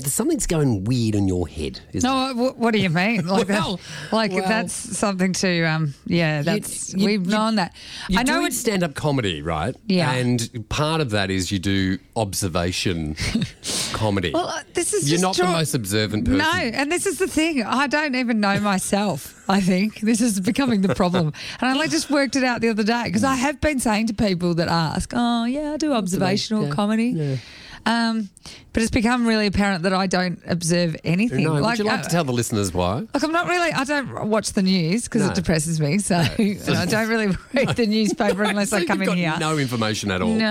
Something's 0.06 0.47
going 0.47 0.85
weird 0.85 1.15
in 1.15 1.29
your 1.29 1.47
head, 1.49 1.81
No, 1.95 2.33
what, 2.35 2.56
what 2.59 2.73
do 2.73 2.79
you 2.81 2.91
mean? 2.91 3.27
Like, 3.35 3.49
Well, 3.49 3.77
that, 3.77 4.12
like 4.12 4.33
well. 4.33 4.47
that's 4.49 4.73
something 4.73 5.33
to, 5.35 5.65
um, 5.65 5.95
yeah, 6.06 6.43
that's 6.43 6.93
you- 6.95 7.06
we've 7.06 7.25
you- 7.25 7.31
known 7.31 7.56
that. 7.56 7.75
You 8.09 8.19
I 8.21 8.23
know 8.23 8.45
it's 8.45 8.56
stand-up 8.59 8.95
comedy, 8.95 9.43
right? 9.43 9.75
Yeah. 9.87 10.12
And 10.12 10.65
part 10.69 11.01
of 11.01 11.11
that 11.11 11.31
is 11.31 11.51
you 11.51 11.59
do 11.59 11.99
observation 12.17 13.17
comedy. 13.93 14.31
Well, 14.33 14.49
uh, 14.49 14.62
this 14.75 14.93
is 14.93 15.11
You're 15.11 15.21
not 15.21 15.37
the 15.37 15.45
most 15.45 15.75
observant 15.75 16.25
person. 16.27 16.39
No, 16.39 16.51
and 16.53 16.91
this 16.93 17.06
is 17.06 17.19
the 17.19 17.27
thing. 17.29 17.62
I 17.62 17.87
don't 17.87 18.15
even 18.15 18.41
know 18.41 18.61
myself. 18.61 19.43
I 19.49 19.61
think 19.61 20.01
this 20.01 20.21
is 20.21 20.41
becoming 20.41 20.81
the 20.83 20.95
problem, 20.95 21.33
and 21.61 21.79
I 21.79 21.87
just 21.87 22.11
worked 22.11 22.35
it 22.37 22.45
out 22.45 22.61
the 22.61 22.69
other 22.71 22.83
day 22.83 23.05
because 23.05 23.25
I 23.25 23.35
have 23.35 23.61
been 23.61 23.79
saying 23.79 24.06
to 24.09 24.15
people 24.15 24.55
that 24.55 24.69
ask, 24.69 25.12
"Oh, 25.15 25.45
yeah, 25.45 25.73
I 25.73 25.77
do 25.77 25.93
observational 25.93 26.65
yeah, 26.65 26.71
comedy." 26.71 27.09
yeah. 27.11 27.37
Um, 27.87 28.31
but 28.73 28.83
it's 28.83 28.91
become 28.91 29.27
really 29.27 29.47
apparent 29.47 29.83
that 29.83 29.93
I 29.93 30.07
don't 30.07 30.41
observe 30.47 30.97
anything. 31.05 31.45
No, 31.45 31.61
would 31.63 31.79
you 31.79 31.85
like 31.85 32.01
uh, 32.01 32.03
to 32.03 32.08
tell 32.08 32.25
the 32.25 32.32
listeners 32.32 32.73
why? 32.73 33.01
Look, 33.01 33.23
I'm 33.23 33.32
not 33.32 33.47
really. 33.47 33.73
I 33.73 33.85
don't 33.85 34.29
watch 34.31 34.53
the 34.53 34.63
news 34.63 35.05
because 35.05 35.23
No. 35.23 35.29
it 35.29 35.35
depresses 35.35 35.81
me. 35.81 35.99
So 35.99 36.17
I 36.39 36.87
don't 36.89 37.08
really 37.08 37.29
read 37.53 37.69
the 37.77 37.87
newspaper 37.87 38.43
unless 38.43 38.70
So 38.70 38.79
I 38.79 38.85
come 38.85 39.03
in 39.03 39.17
here. 39.17 39.35
No 39.39 39.58
information 39.58 40.11
at 40.11 40.23
all. 40.23 40.29
No, 40.29 40.47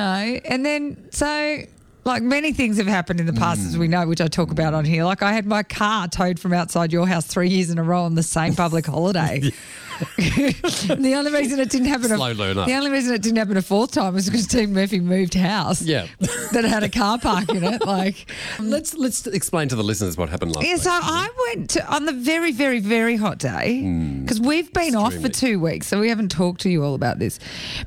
and 0.45 0.65
then 0.65 1.07
so 1.11 1.61
like 2.05 2.21
many 2.21 2.51
things 2.53 2.77
have 2.77 2.87
happened 2.87 3.19
in 3.21 3.25
the 3.25 3.33
past, 3.33 3.61
Hmm. 3.61 3.67
as 3.67 3.77
we 3.77 3.87
know, 3.87 4.05
which 4.07 4.19
I 4.21 4.27
talk 4.27 4.51
about 4.51 4.73
on 4.73 4.85
here. 4.85 5.03
Like 5.05 5.21
I 5.23 5.31
had 5.33 5.45
my 5.45 5.63
car 5.63 6.07
towed 6.07 6.37
from 6.39 6.53
outside 6.53 6.91
your 6.93 7.07
house 7.07 7.25
three 7.25 7.49
years 7.49 7.69
in 7.69 7.77
a 7.79 7.83
row 7.83 8.03
on 8.03 8.15
the 8.15 8.23
same 8.23 8.55
public 8.55 8.85
holiday. 8.85 9.41
the 10.17 11.13
only 11.15 11.31
reason 11.31 11.59
it 11.59 11.69
didn't 11.69 11.87
happen, 11.87 12.07
Slow 12.07 12.31
a, 12.31 12.33
learner. 12.33 12.65
the 12.65 12.73
only 12.73 12.91
reason 12.91 13.13
it 13.13 13.21
didn't 13.21 13.37
happen 13.37 13.57
a 13.57 13.61
fourth 13.61 13.91
time 13.91 14.13
was 14.13 14.25
because 14.29 14.47
Dean 14.47 14.73
Murphy 14.73 14.99
moved 14.99 15.33
house. 15.33 15.81
Yeah. 15.81 16.07
that 16.51 16.63
had 16.63 16.83
a 16.83 16.89
car 16.89 17.17
park 17.19 17.49
in 17.49 17.63
it. 17.63 17.85
Like, 17.85 18.25
Let's 18.59 18.93
let's 18.95 19.25
explain 19.27 19.67
to 19.69 19.75
the 19.75 19.83
listeners 19.83 20.17
what 20.17 20.29
happened 20.29 20.55
last 20.55 20.65
yeah, 20.65 20.73
week. 20.73 20.81
so 20.81 20.91
I 20.91 21.29
went 21.47 21.69
to, 21.71 21.93
on 21.93 22.05
the 22.05 22.13
very, 22.13 22.51
very, 22.51 22.79
very 22.79 23.15
hot 23.15 23.37
day 23.37 23.81
hmm. 23.81 24.21
because 24.21 24.39
we've 24.39 24.71
been 24.73 24.95
off 24.95 25.13
for 25.15 25.29
two 25.29 25.59
weeks, 25.59 25.87
so 25.87 25.99
we 25.99 26.09
haven't 26.09 26.29
talked 26.29 26.61
to 26.61 26.69
you 26.69 26.83
all 26.83 26.95
about 26.95 27.19
this. 27.19 27.39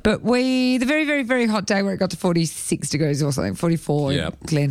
But 0.02 0.22
we, 0.22 0.78
the 0.78 0.86
very, 0.86 1.04
very, 1.04 1.22
very 1.22 1.46
hot 1.46 1.66
day 1.66 1.82
where 1.82 1.94
it 1.94 1.98
got 1.98 2.10
to 2.10 2.16
46 2.16 2.88
degrees 2.90 3.22
or 3.22 3.32
something, 3.32 3.54
44 3.54 4.12
Yep. 4.12 4.32
in 4.32 4.46
Glen 4.46 4.70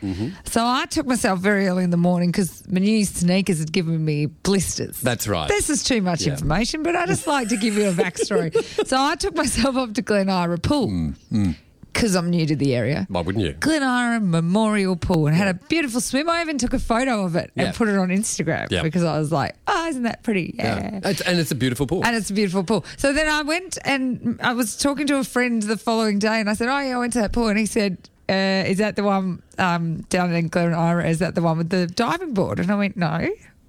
Huntly. 0.00 0.32
So 0.44 0.64
I 0.64 0.86
took 0.86 1.06
myself 1.06 1.40
very 1.40 1.66
early 1.68 1.84
in 1.84 1.90
the 1.90 1.96
morning 1.96 2.30
because 2.30 2.66
my 2.68 2.80
new 2.80 3.04
sneakers 3.04 3.58
had 3.58 3.72
given 3.72 4.04
me 4.04 4.26
blisters. 4.26 5.00
That's 5.00 5.26
right. 5.28 5.48
This 5.48 5.70
is 5.70 5.82
too 5.84 6.02
much 6.02 6.22
Yeah. 6.22 6.32
information, 6.32 6.82
but 6.82 6.96
I 6.96 7.06
just 7.06 7.26
like 7.34 7.48
to 7.48 7.56
give 7.56 7.74
you 7.76 7.88
a 7.88 7.92
backstory. 7.92 8.52
so 8.86 8.96
I 8.98 9.14
took 9.16 9.34
myself 9.34 9.76
up 9.76 9.94
to 9.94 10.02
Glen 10.02 10.28
Eira 10.28 10.58
Pool 10.58 10.88
mm, 10.88 11.14
mm. 11.32 11.54
because 11.92 12.14
I'm 12.14 12.30
new 12.30 12.46
to 12.46 12.54
the 12.56 12.74
area. 12.76 13.06
Why 13.08 13.20
wouldn't 13.22 13.44
you? 13.44 13.52
Glen 13.54 13.82
Eira 13.82 14.20
Memorial 14.20 14.96
Pool 14.96 15.26
and 15.26 15.36
had 15.36 15.48
a 15.48 15.54
beautiful 15.54 16.00
swim. 16.00 16.28
I 16.30 16.40
even 16.42 16.58
took 16.58 16.72
a 16.72 16.78
photo 16.78 17.24
of 17.24 17.34
it 17.36 17.50
Yeah. 17.54 17.64
and 17.66 17.74
put 17.74 17.88
it 17.88 17.96
on 17.96 18.08
Instagram 18.08 18.70
Yeah. 18.70 18.82
because 18.82 19.02
I 19.04 19.18
was 19.18 19.32
like, 19.32 19.54
oh, 19.66 19.86
isn't 19.88 20.04
that 20.04 20.22
pretty? 20.22 20.54
Yeah. 20.58 21.00
It's, 21.04 21.20
and 21.22 21.38
it's 21.38 21.50
a 21.50 21.54
beautiful 21.56 21.86
pool. 21.86 22.04
And 22.04 22.14
it's 22.16 22.30
a 22.30 22.34
beautiful 22.34 22.62
pool. 22.64 22.84
So 22.96 23.12
then 23.12 23.28
I 23.28 23.42
went 23.42 23.78
and 23.84 24.38
I 24.42 24.52
was 24.52 24.76
talking 24.76 25.06
to 25.08 25.16
a 25.18 25.24
friend 25.24 25.60
the 25.62 25.76
following 25.76 26.18
day 26.18 26.40
and 26.40 26.48
I 26.48 26.54
said, 26.54 26.68
oh, 26.68 26.78
yeah, 26.78 26.96
I 26.96 26.98
went 26.98 27.12
to 27.14 27.20
that 27.20 27.32
pool. 27.32 27.48
And 27.48 27.58
he 27.58 27.66
said, 27.66 28.08
uh, 28.28 28.64
is 28.68 28.78
that 28.78 28.96
the 28.96 29.02
one 29.04 29.42
um, 29.58 30.02
down 30.10 30.32
in 30.34 30.48
Glen 30.48 30.74
Eira? 30.74 31.08
Is 31.08 31.18
that 31.20 31.34
the 31.34 31.42
one 31.42 31.58
with 31.58 31.70
the 31.70 31.86
diving 31.86 32.34
board? 32.34 32.58
And 32.60 32.70
I 32.70 32.74
went, 32.76 32.96
no. 32.96 33.06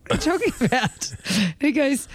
What 0.07 0.27
are 0.27 0.31
you 0.31 0.39
talking 0.39 0.53
about? 0.65 1.13
And 1.37 1.55
he 1.61 1.71
goes, 1.71 2.07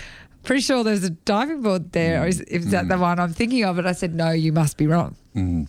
pretty 0.42 0.60
sure 0.62 0.84
there's 0.84 1.04
a 1.04 1.10
diving 1.10 1.62
board 1.62 1.92
there. 1.92 2.22
Or 2.22 2.26
is, 2.26 2.40
is 2.42 2.70
that 2.72 2.88
the 2.88 2.98
one 2.98 3.18
I'm 3.18 3.32
thinking 3.32 3.64
of? 3.64 3.78
And 3.78 3.88
I 3.88 3.92
said, 3.92 4.14
no, 4.14 4.30
you 4.30 4.52
must 4.52 4.76
be 4.76 4.86
wrong. 4.86 5.16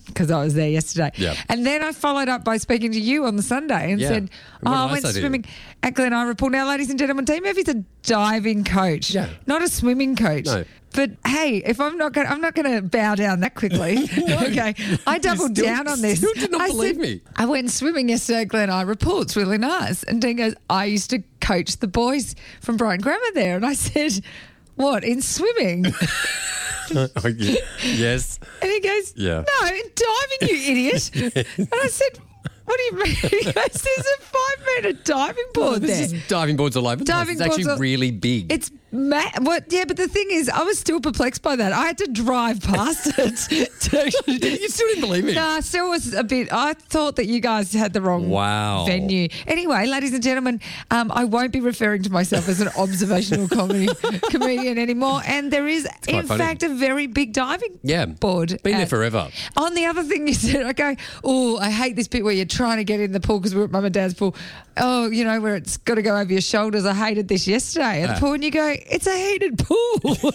Because 0.06 0.30
I 0.30 0.44
was 0.44 0.54
there 0.54 0.70
yesterday. 0.70 1.12
Yep. 1.16 1.38
And 1.50 1.66
then 1.66 1.82
I 1.84 1.92
followed 1.92 2.30
up 2.30 2.44
by 2.44 2.58
speaking 2.58 2.92
to 2.92 3.00
you 3.00 3.26
on 3.26 3.36
the 3.36 3.42
Sunday 3.42 3.92
and 3.92 4.00
Yeah. 4.00 4.08
said, 4.10 4.30
Oh, 4.64 4.72
I 4.72 4.92
went 4.92 5.08
swimming 5.08 5.44
at 5.82 5.96
Glen 5.96 6.14
Eira 6.14 6.36
Pool. 6.36 6.52
Now, 6.52 6.68
ladies 6.68 6.92
and 6.92 7.00
gentlemen, 7.00 7.26
Dave 7.26 7.42
Murphy's 7.42 7.68
a 7.70 7.84
diving 8.04 8.64
coach, 8.64 9.10
Yeah. 9.10 9.28
not 9.48 9.64
a 9.64 9.68
swimming 9.68 10.16
coach. 10.16 10.46
No. 10.46 10.66
But 10.96 11.12
hey, 11.28 11.62
if 11.66 11.80
I'm 11.82 11.98
not 11.98 12.14
going, 12.14 12.26
I'm 12.28 12.40
not 12.42 12.56
going 12.56 12.74
to 12.74 12.82
bow 12.82 13.16
down 13.16 13.42
that 13.42 13.54
quickly. 13.56 13.98
okay, 14.18 14.74
I 15.06 15.18
doubled 15.20 15.56
still- 15.58 15.66
down 15.66 15.88
on 15.88 16.02
this. 16.02 16.20
still 16.20 16.34
did 16.34 16.52
not 16.52 16.62
I 16.62 16.68
believe 16.68 16.96
said, 16.96 17.02
me. 17.02 17.22
I 17.36 17.46
went 17.46 17.70
swimming 17.70 18.10
yesterday 18.10 18.42
at 18.42 18.48
Glen 18.48 18.70
Eira 18.70 18.96
Pool. 18.96 19.22
It's 19.22 19.36
really 19.36 19.58
nice. 19.58 20.04
And 20.04 20.22
Dean 20.22 20.38
goes, 20.38 20.56
I 20.70 20.86
used 20.86 21.10
to 21.10 21.22
coach 21.42 21.78
the 21.78 21.88
boys 21.88 22.36
from 22.62 22.78
Brighton 22.78 23.02
Grammar 23.02 23.22
there. 23.34 23.56
And 23.58 23.66
I 23.66 23.74
said, 23.74 24.24
What 24.76 25.04
in 25.04 25.22
swimming? 25.22 25.86
Oh, 26.96 27.08
yes. 27.84 28.40
And 28.62 28.72
he 28.72 28.80
goes, 28.80 29.14
Yeah. 29.18 29.44
No, 29.62 29.68
in 29.68 29.82
diving, 29.96 30.50
you 30.56 30.72
idiot. 30.72 31.12
and 31.58 31.70
I 31.74 31.88
said, 31.88 32.20
What 32.66 32.78
do 32.78 32.84
you 32.84 33.04
mean? 33.04 33.16
He 33.16 33.44
goes, 33.44 33.54
There's 33.54 34.08
a 34.20 34.22
five 34.22 34.66
metre 34.84 34.94
diving 35.04 35.46
board 35.54 35.82
There's 35.82 36.12
there. 36.12 36.20
just 36.20 36.30
diving 36.30 36.58
boards 36.58 36.78
all 36.78 36.88
over 36.88 36.98
the 36.98 37.06
place. 37.06 37.18
Diving 37.18 37.42
It's 37.42 37.42
actually 37.58 37.80
really 37.80 38.12
big. 38.12 38.52
It's 38.52 38.70
mad. 38.92 39.46
What? 39.46 39.66
Yeah, 39.72 39.86
but 39.86 39.98
the 39.98 40.08
thing 40.08 40.28
is, 40.32 40.48
I 40.50 40.64
was 40.64 40.80
still 40.80 41.00
perplexed 41.02 41.42
by 41.42 41.56
that. 41.58 41.74
I 41.74 41.86
had 41.88 41.98
to 42.00 42.08
drive 42.08 42.62
past 42.62 43.08
it. 43.18 43.36
to- 43.82 44.12
you 44.32 44.70
still 44.70 44.88
didn't 44.88 45.02
believe 45.02 45.26
me. 45.26 45.34
No, 45.36 45.46
I 45.46 45.60
still 45.60 45.90
was 45.90 46.14
a 46.14 46.24
bit. 46.24 46.52
I 46.52 46.74
thought 46.74 47.18
that 47.18 47.26
you 47.28 47.40
guys 47.40 47.74
had 47.74 47.94
the 47.94 48.02
wrong 48.02 48.30
Wow. 48.30 48.86
venue. 48.86 49.28
Anyway, 49.48 49.86
ladies 49.88 50.14
and 50.14 50.24
gentlemen, 50.24 50.62
um, 50.92 51.12
I 51.14 51.26
won't 51.26 51.52
be 51.52 51.60
referring 51.60 52.04
to 52.04 52.12
myself 52.12 52.48
as 52.50 52.62
an 52.62 52.70
observational 52.78 53.48
comedy 53.48 53.88
comedian 54.30 54.78
anymore. 54.78 55.22
And 55.26 55.52
there 55.52 55.68
is, 55.68 55.88
in 56.08 56.26
funny. 56.28 56.38
fact, 56.40 56.64
a 56.64 56.70
very 56.70 57.08
big 57.08 57.34
diving 57.34 57.80
Yeah. 57.84 58.06
board. 58.06 58.62
Been 58.64 58.78
there 58.78 58.86
forever. 58.88 59.30
On 59.58 59.74
the 59.76 59.86
other 59.86 60.04
thing 60.04 60.28
you 60.28 60.34
said, 60.34 60.66
I 60.66 60.74
go, 60.74 60.96
oh, 61.24 61.58
I 61.58 61.70
hate 61.70 61.96
this 61.96 62.08
bit 62.08 62.24
where 62.24 62.34
you're 62.34 62.46
trying 62.46 62.78
to 62.78 62.84
get 62.84 63.00
in 63.00 63.12
the 63.12 63.20
pool 63.20 63.40
because 63.40 63.54
we're 63.56 63.66
at 63.66 63.72
mum 63.72 63.86
and 63.86 63.94
dad's 63.94 64.14
pool. 64.14 64.36
Oh, 64.78 65.10
you 65.10 65.24
know, 65.24 65.40
where 65.40 65.56
it's 65.56 65.78
got 65.78 65.96
to 65.96 66.02
go 66.02 66.18
over 66.18 66.30
your 66.32 66.42
shoulders. 66.42 66.86
I 66.86 66.94
hated 66.94 67.30
this 67.30 67.48
yesterday 67.48 68.04
at 68.04 68.10
Ah. 68.10 68.14
the 68.16 68.20
pool. 68.20 68.34
And 68.34 68.44
you 68.44 68.52
go, 68.52 68.76
it's 68.90 69.08
a 69.08 69.18
heated 69.18 69.58
pool. 69.60 70.02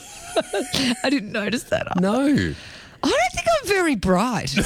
I 1.05 1.11
didn't 1.11 1.33
notice 1.33 1.65
that. 1.65 2.01
No. 2.01 2.55
I 3.03 3.09
don't 3.09 3.33
think 3.33 3.47
I'm 3.61 3.69
very 3.69 3.97
bright. 3.97 4.55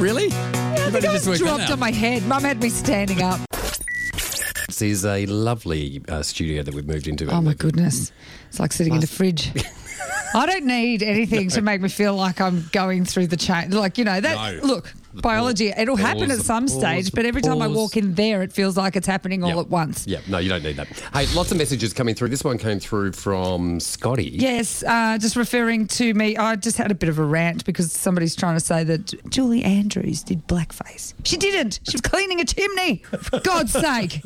Really? 0.00 0.26
I 0.32 0.90
think 0.90 1.04
I 1.04 1.12
was 1.12 1.38
dropped 1.38 1.70
on 1.70 1.78
my 1.78 1.92
head. 1.92 2.26
Mum 2.26 2.42
had 2.42 2.60
me 2.60 2.68
standing 2.70 3.22
up. 3.22 3.38
This 3.52 4.82
is 4.82 5.04
a 5.06 5.26
lovely 5.26 6.02
uh, 6.08 6.22
studio 6.24 6.64
that 6.64 6.74
we've 6.74 6.86
moved 6.86 7.06
into. 7.06 7.30
Oh 7.30 7.40
my 7.40 7.54
goodness. 7.54 8.10
It's 8.48 8.58
like 8.58 8.72
sitting 8.72 8.94
in 8.94 9.00
the 9.00 9.06
fridge. 9.06 9.52
I 10.34 10.46
don't 10.46 10.64
need 10.64 11.04
anything 11.04 11.50
to 11.50 11.62
make 11.62 11.80
me 11.80 11.88
feel 11.88 12.16
like 12.16 12.40
I'm 12.40 12.68
going 12.72 13.04
through 13.04 13.28
the 13.28 13.36
chain. 13.36 13.70
Like, 13.70 13.96
you 13.98 14.04
know, 14.04 14.20
that 14.20 14.56
No. 14.62 14.66
look, 14.66 14.92
biology, 15.14 15.68
it'll 15.76 15.96
happen 15.96 16.30
at 16.30 16.38
some 16.40 16.68
stage, 16.68 17.12
but 17.12 17.24
every 17.26 17.42
time 17.42 17.60
I 17.62 17.68
walk 17.68 17.96
in 17.96 18.14
there, 18.14 18.42
it 18.42 18.52
feels 18.52 18.76
like 18.76 18.96
it's 18.96 19.06
happening 19.06 19.42
all 19.44 19.50
Yeah. 19.50 19.60
at 19.60 19.68
once. 19.68 20.06
Yeah, 20.06 20.20
no, 20.28 20.38
you 20.38 20.48
don't 20.48 20.62
need 20.62 20.76
that. 20.76 20.88
Hey, 21.12 21.26
lots 21.34 21.50
of 21.52 21.58
messages 21.58 21.92
coming 21.92 22.14
through. 22.14 22.28
This 22.28 22.44
one 22.44 22.58
came 22.58 22.78
through 22.80 23.12
from 23.12 23.80
Scotty. 23.80 24.30
Yes, 24.34 24.82
uh, 24.82 25.18
just 25.18 25.36
referring 25.36 25.86
to 25.88 26.14
me, 26.14 26.36
I 26.36 26.56
just 26.56 26.78
had 26.78 26.90
a 26.90 26.94
bit 26.94 27.08
of 27.08 27.18
a 27.18 27.24
rant 27.24 27.64
because 27.64 27.92
somebody's 27.92 28.34
trying 28.36 28.54
to 28.56 28.60
say 28.64 28.84
that 28.84 29.12
Julie 29.30 29.62
Andrews 29.64 30.22
did 30.22 30.46
blackface. 30.48 31.14
She 31.24 31.36
didn't. 31.36 31.80
She 31.84 31.92
was 31.94 32.00
cleaning 32.00 32.40
a 32.40 32.44
chimney, 32.44 32.98
for 33.20 33.40
God's 33.40 33.72
sake. 33.72 34.22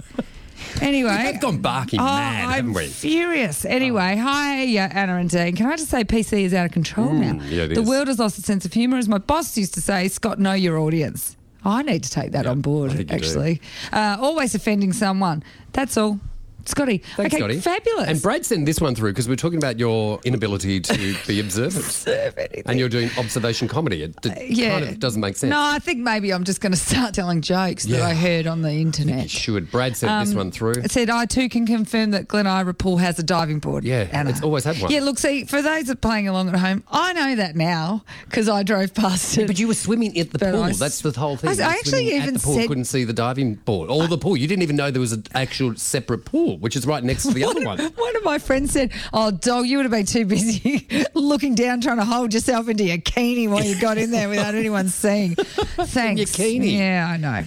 Anyway. 0.81 1.31
We've 1.33 1.41
gone 1.41 1.59
barking 1.59 2.01
Oh, 2.01 2.05
mad, 2.05 2.45
I'm 2.45 2.51
haven't 2.51 2.73
we? 2.75 2.87
furious. 2.87 3.65
Anyway, 3.65 4.17
hi, 4.17 4.63
uh, 4.79 4.89
Anna 4.93 5.17
and 5.17 5.31
Dean. 5.31 5.55
Can 5.57 5.67
I 5.67 5.77
just 5.77 5.91
say 5.91 6.05
PC 6.05 6.43
is 6.45 6.55
out 6.55 6.67
of 6.67 6.73
control 6.73 7.13
now? 7.13 7.33
Mm, 7.35 7.51
yeah, 7.51 7.63
it 7.65 7.75
the 7.75 7.83
is. 7.83 7.89
world 7.89 8.09
has 8.09 8.19
lost 8.19 8.39
its 8.39 8.47
sense 8.47 8.65
of 8.65 8.73
humour. 8.73 8.97
As 8.99 9.09
my 9.09 9.19
boss 9.19 9.57
used 9.57 9.75
to 9.75 9.81
say, 9.81 10.09
Scott, 10.09 10.39
know 10.39 10.53
your 10.55 10.79
audience. 10.79 11.37
I 11.65 11.83
need 11.83 12.05
to 12.05 12.11
take 12.11 12.33
that 12.33 12.45
Yeah, 12.45 12.53
on 12.53 12.61
board, 12.61 12.93
I 12.93 12.95
think 12.97 13.11
you 13.11 13.19
do. 13.19 13.25
actually. 13.25 13.61
Uh, 13.93 14.17
always 14.21 14.55
offending 14.55 14.93
someone. 14.93 15.43
That's 15.73 15.97
all. 15.97 16.21
Scotty. 16.69 16.99
Thanks, 17.17 17.35
okay, 17.35 17.39
Scotty. 17.41 17.61
fabulous. 17.61 18.09
And 18.09 18.23
Brad 18.23 18.45
sent 18.45 18.67
this 18.67 18.81
one 18.81 18.95
through 18.95 19.13
because 19.13 19.29
we're 19.29 19.37
talking 19.37 19.59
about 19.59 19.79
your 19.79 20.21
inability 20.25 20.81
to 20.81 21.17
be 21.27 21.41
observant. 21.41 21.85
Serve 21.85 22.37
anything. 22.39 22.63
and 22.67 22.79
you're 22.79 22.89
doing 22.89 23.11
observation 23.19 23.69
comedy. 23.69 24.03
It 24.03 24.21
d- 24.21 24.31
yeah. 24.49 24.71
kind 24.81 24.85
of 24.91 24.99
doesn't 25.01 25.21
make 25.21 25.37
sense. 25.37 25.51
No, 25.51 25.61
I 25.61 25.79
think 25.79 25.99
maybe 26.01 26.33
I'm 26.33 26.45
just 26.45 26.61
going 26.61 26.73
to 26.73 26.79
start 26.79 27.15
telling 27.15 27.41
jokes 27.41 27.85
that 27.85 28.01
I 28.03 28.15
heard 28.15 28.47
on 28.47 28.63
the 28.63 28.73
You 28.73 28.81
internet. 28.81 29.31
should. 29.31 29.71
Brad 29.71 29.97
sent 29.97 30.25
this 30.27 30.33
Um, 30.33 30.39
one 30.39 30.51
through. 30.51 30.73
It 30.83 30.91
said, 30.91 31.11
I 31.11 31.27
too 31.27 31.49
can 31.49 31.67
confirm 31.67 32.11
that 32.13 32.29
Glen 32.29 32.47
Eira 32.47 32.75
Pool 32.75 32.97
has 32.99 33.19
a 33.19 33.23
diving 33.23 33.59
board. 33.59 33.85
Yeah, 33.85 34.09
Anna. 34.13 34.31
it's 34.31 34.43
always 34.43 34.65
had 34.65 34.81
one. 34.81 34.91
Yeah, 34.91 35.01
look, 35.01 35.19
see, 35.19 35.45
for 35.45 35.63
those 35.63 35.85
that 35.87 35.93
are 35.93 35.97
playing 35.97 36.29
along 36.29 36.49
at 36.49 36.57
home, 36.57 36.83
I 36.91 37.13
know 37.13 37.37
that 37.37 37.57
now 37.57 38.05
because 38.25 38.49
I 38.49 38.63
drove 38.63 38.95
past 38.95 39.39
it. 39.39 39.47
But 39.47 39.59
you 39.59 39.69
were 39.69 39.75
swimming 39.75 40.19
at 40.19 40.31
the 40.31 40.39
But 40.39 40.53
pool. 40.53 40.63
I- 40.65 40.73
That's 40.73 41.01
the 41.01 41.13
whole 41.13 41.37
thing. 41.37 41.51
I- 41.51 41.53
You 41.55 41.63
I 41.63 41.67
actually 41.75 42.07
even 42.15 42.29
at 42.29 42.35
the 42.35 42.41
pool, 42.41 42.55
said- 42.57 42.69
couldn't 42.69 42.85
see 42.87 43.05
the 43.05 43.13
diving 43.13 43.55
board 43.55 43.91
or 43.91 44.07
the 44.09 44.19
pool. 44.19 44.37
You 44.37 44.47
didn't 44.49 44.63
even 44.63 44.77
know 44.77 44.91
there 44.91 45.01
was 45.01 45.13
an 45.13 45.25
actual 45.35 45.75
separate 45.77 46.25
pool, 46.25 46.56
which 46.57 46.77
is 46.77 46.87
right 46.87 47.03
next 47.03 47.25
to 47.25 47.33
the 47.33 47.45
other 47.45 47.61
one. 47.65 47.79
One 47.79 48.17
of 48.17 48.25
my 48.25 48.39
friends 48.39 48.73
said, 48.73 48.93
"Oh, 49.13 49.31
dog, 49.31 49.67
you 49.67 49.77
would 49.79 49.85
have 49.85 49.93
been 49.93 50.07
too 50.07 50.25
busy 50.27 50.87
looking 51.15 51.55
down, 51.55 51.81
trying 51.81 51.99
to 51.99 52.05
hold 52.05 52.35
yourself 52.35 52.69
into 52.69 52.85
your 52.85 52.99
bikini 52.99 53.49
while 53.49 53.65
you 53.65 53.81
got 53.81 53.99
in 53.99 54.11
there 54.11 54.29
without 54.29 54.55
anyone 54.55 54.89
seeing." 54.89 55.35
Thanks. 55.37 56.21
bikini. 56.33 56.79
Yeah, 56.79 57.09
I 57.11 57.17
know. 57.17 57.45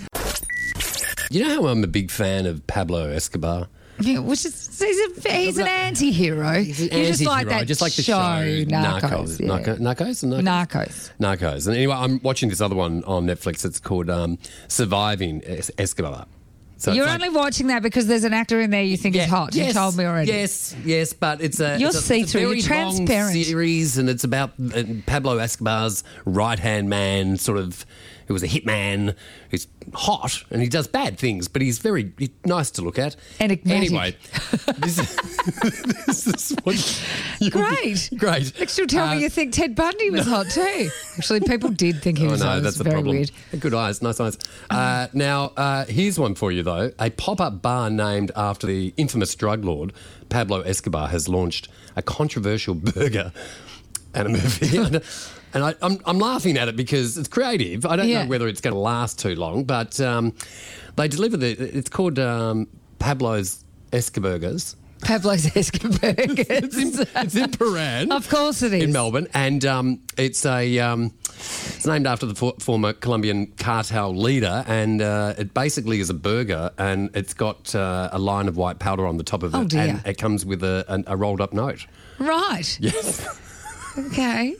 You 1.32 1.44
know 1.44 1.62
how 1.62 1.68
I'm 1.68 1.84
a 1.84 1.88
big 1.88 2.10
fan 2.10 2.46
of 2.46 2.66
Pablo 2.68 3.10
Escobar. 3.10 3.68
Yeah, 4.02 4.20
which 4.20 4.46
is 4.46 4.80
he's, 4.80 5.26
a, 5.26 5.30
he's 5.38 5.58
an 5.58 5.68
anti-hero. 5.68 6.54
He's 6.64 6.80
an 6.90 6.98
you 6.98 7.06
just 7.08 7.22
like 7.26 7.42
anti-hero, 7.42 7.60
that 7.60 7.68
just 7.68 7.82
like 7.82 7.94
the 7.96 8.02
show, 8.02 8.14
show, 8.14 8.66
Narcos. 8.66 9.40
yeah. 9.42 9.48
Narco- 9.48 9.76
Narcos, 9.76 10.24
Narcos? 10.24 10.42
Narcos. 10.42 11.12
Narcos. 11.20 11.68
And 11.68 11.76
anyway, 11.76 11.96
I'm 11.96 12.22
watching 12.24 12.48
this 12.50 12.62
other 12.62 12.76
one 12.76 13.04
on 13.04 13.26
Netflix. 13.28 13.66
It's 13.66 13.80
called 13.82 14.10
um, 14.10 14.38
Surviving 14.70 15.42
Es- 15.46 15.70
Escobar. 15.78 16.28
So 16.80 16.94
You're 16.94 17.04
it's 17.06 17.12
like- 17.12 17.22
only 17.28 17.36
watching 17.38 17.68
that 17.68 17.84
because 17.84 18.08
there's 18.08 18.24
an 18.24 18.34
actor 18.34 18.60
in 18.62 18.70
there 18.72 18.82
you 18.84 18.96
think 18.98 19.16
is 19.16 19.26
hot. 19.30 19.54
you 19.54 19.72
told 19.74 19.98
me 19.98 20.06
already. 20.06 20.32
Yes, 20.32 20.74
yes, 20.86 21.12
but 21.14 21.42
it's 21.42 21.60
a 21.60 21.78
You're 21.78 21.90
it's 21.90 21.98
a, 22.00 22.02
see-through, 22.02 22.52
It's 22.52 22.66
a 22.66 22.70
you're 22.70 22.78
transparent. 22.86 23.46
series, 23.46 23.98
and 23.98 24.10
it's 24.10 24.24
about 24.24 24.52
uh, 24.74 24.84
Pablo 25.06 25.38
Escobar's 25.40 26.04
right 26.26 26.58
hand 26.58 26.90
man, 26.90 27.38
sort 27.38 27.58
of. 27.58 27.86
Who 28.30 28.34
was 28.34 28.44
a 28.44 28.48
hitman? 28.48 29.16
Who's 29.50 29.68
hot 29.94 30.44
and 30.52 30.62
he 30.62 30.70
does 30.70 30.88
bad 30.88 31.18
things, 31.18 31.48
but 31.50 31.62
he's 31.62 31.80
very 31.80 32.14
he's 32.18 32.30
nice 32.46 32.70
to 32.72 32.82
look 32.84 32.98
at. 32.98 33.16
Enigmatic. 33.40 33.76
Anyway, 33.92 34.16
this, 34.78 35.00
is- 35.00 35.16
this 36.06 36.28
is 36.28 36.56
what 36.64 36.76
you- 37.42 37.50
Great. 37.50 38.10
great. 38.18 38.58
Next 38.60 38.78
you'll 38.78 38.88
tell 38.88 39.08
Uh, 39.10 39.16
me 39.16 39.24
you 39.24 39.30
think 39.30 39.54
Ted 39.54 39.74
Bundy 39.76 40.12
was 40.12 40.26
hot 40.28 40.46
too. 40.50 40.90
Actually, 41.18 41.42
people 41.42 41.70
did 41.72 42.02
think 42.04 42.18
he 42.20 42.28
Oh 42.28 42.32
was 42.32 42.40
no, 42.42 42.46
hot. 42.48 42.64
That's 42.64 42.78
the 42.78 42.84
very 42.84 42.94
problem. 42.98 43.16
weird. 43.18 43.32
Good 43.60 43.74
eyes, 43.74 44.02
nice 44.02 44.20
eyes. 44.20 44.38
Uh, 44.70 45.08
now, 45.14 45.46
uh, 45.58 45.86
here's 45.86 46.20
one 46.20 46.36
for 46.36 46.52
you 46.52 46.62
though. 46.64 46.92
A 47.00 47.10
pop-up 47.10 47.62
bar 47.64 47.90
named 47.90 48.32
after 48.36 48.68
the 48.68 48.94
infamous 48.96 49.34
drug 49.36 49.66
lord 49.66 49.92
Pablo 50.30 50.62
Escobar 50.62 51.08
has 51.08 51.28
launched 51.28 51.68
a 51.96 52.04
controversial 52.04 52.76
burger 52.76 53.34
and 54.14 54.28
a 54.28 54.30
movie. 54.30 55.02
And 55.54 55.64
I, 55.64 55.74
I'm, 55.82 55.98
I'm 56.06 56.20
laughing 56.20 56.58
at 56.58 56.68
it 56.68 56.76
because 56.76 57.18
it's 57.18 57.28
creative. 57.28 57.86
I 57.86 57.96
don't 57.96 58.08
Yeah. 58.08 58.24
know 58.24 58.30
whether 58.30 58.48
it's 58.48 58.62
going 58.62 58.74
to 58.76 58.80
last 58.80 59.18
too 59.20 59.36
long, 59.36 59.64
but 59.64 60.00
um, 60.00 60.34
they 60.96 61.08
deliver 61.08 61.38
the. 61.38 61.50
It's 61.52 61.90
called 61.90 62.20
um, 62.20 62.68
Pablo's 63.00 63.64
Escoburgers. 63.92 64.76
Pablo's 65.02 65.46
Escoburgers. 65.56 66.46
It's 66.50 66.78
in, 66.78 67.08
it's 67.16 67.36
in 67.36 67.52
Prahran. 67.52 68.12
Of 68.16 68.30
course 68.30 68.62
it 68.62 68.74
is. 68.74 68.84
In 68.84 68.92
Melbourne. 68.92 69.28
And 69.34 69.66
um, 69.66 70.02
it's 70.18 70.46
a. 70.46 70.78
Um, 70.80 71.14
it's 71.30 71.86
named 71.88 72.06
after 72.06 72.26
the 72.26 72.36
for- 72.36 72.56
former 72.60 72.92
Colombian 72.94 73.48
cartel 73.58 74.14
leader, 74.14 74.64
and 74.68 75.02
uh, 75.02 75.34
it 75.38 75.54
basically 75.54 76.00
is 76.02 76.10
a 76.10 76.14
burger, 76.14 76.70
and 76.78 77.10
it's 77.16 77.34
got 77.34 77.74
uh, 77.74 78.10
a 78.12 78.20
line 78.20 78.48
of 78.50 78.58
white 78.58 78.78
powder 78.80 79.08
on 79.08 79.16
the 79.18 79.24
top 79.24 79.42
of 79.44 79.56
it, 79.56 79.58
Oh, 79.58 79.80
and 79.80 80.06
it 80.06 80.18
comes 80.18 80.46
with 80.46 80.62
a, 80.64 81.04
a 81.08 81.16
rolled 81.16 81.40
up 81.40 81.54
note. 81.54 81.86
Right. 82.20 82.78
Yes, 82.82 83.26
Okay. 83.98 84.56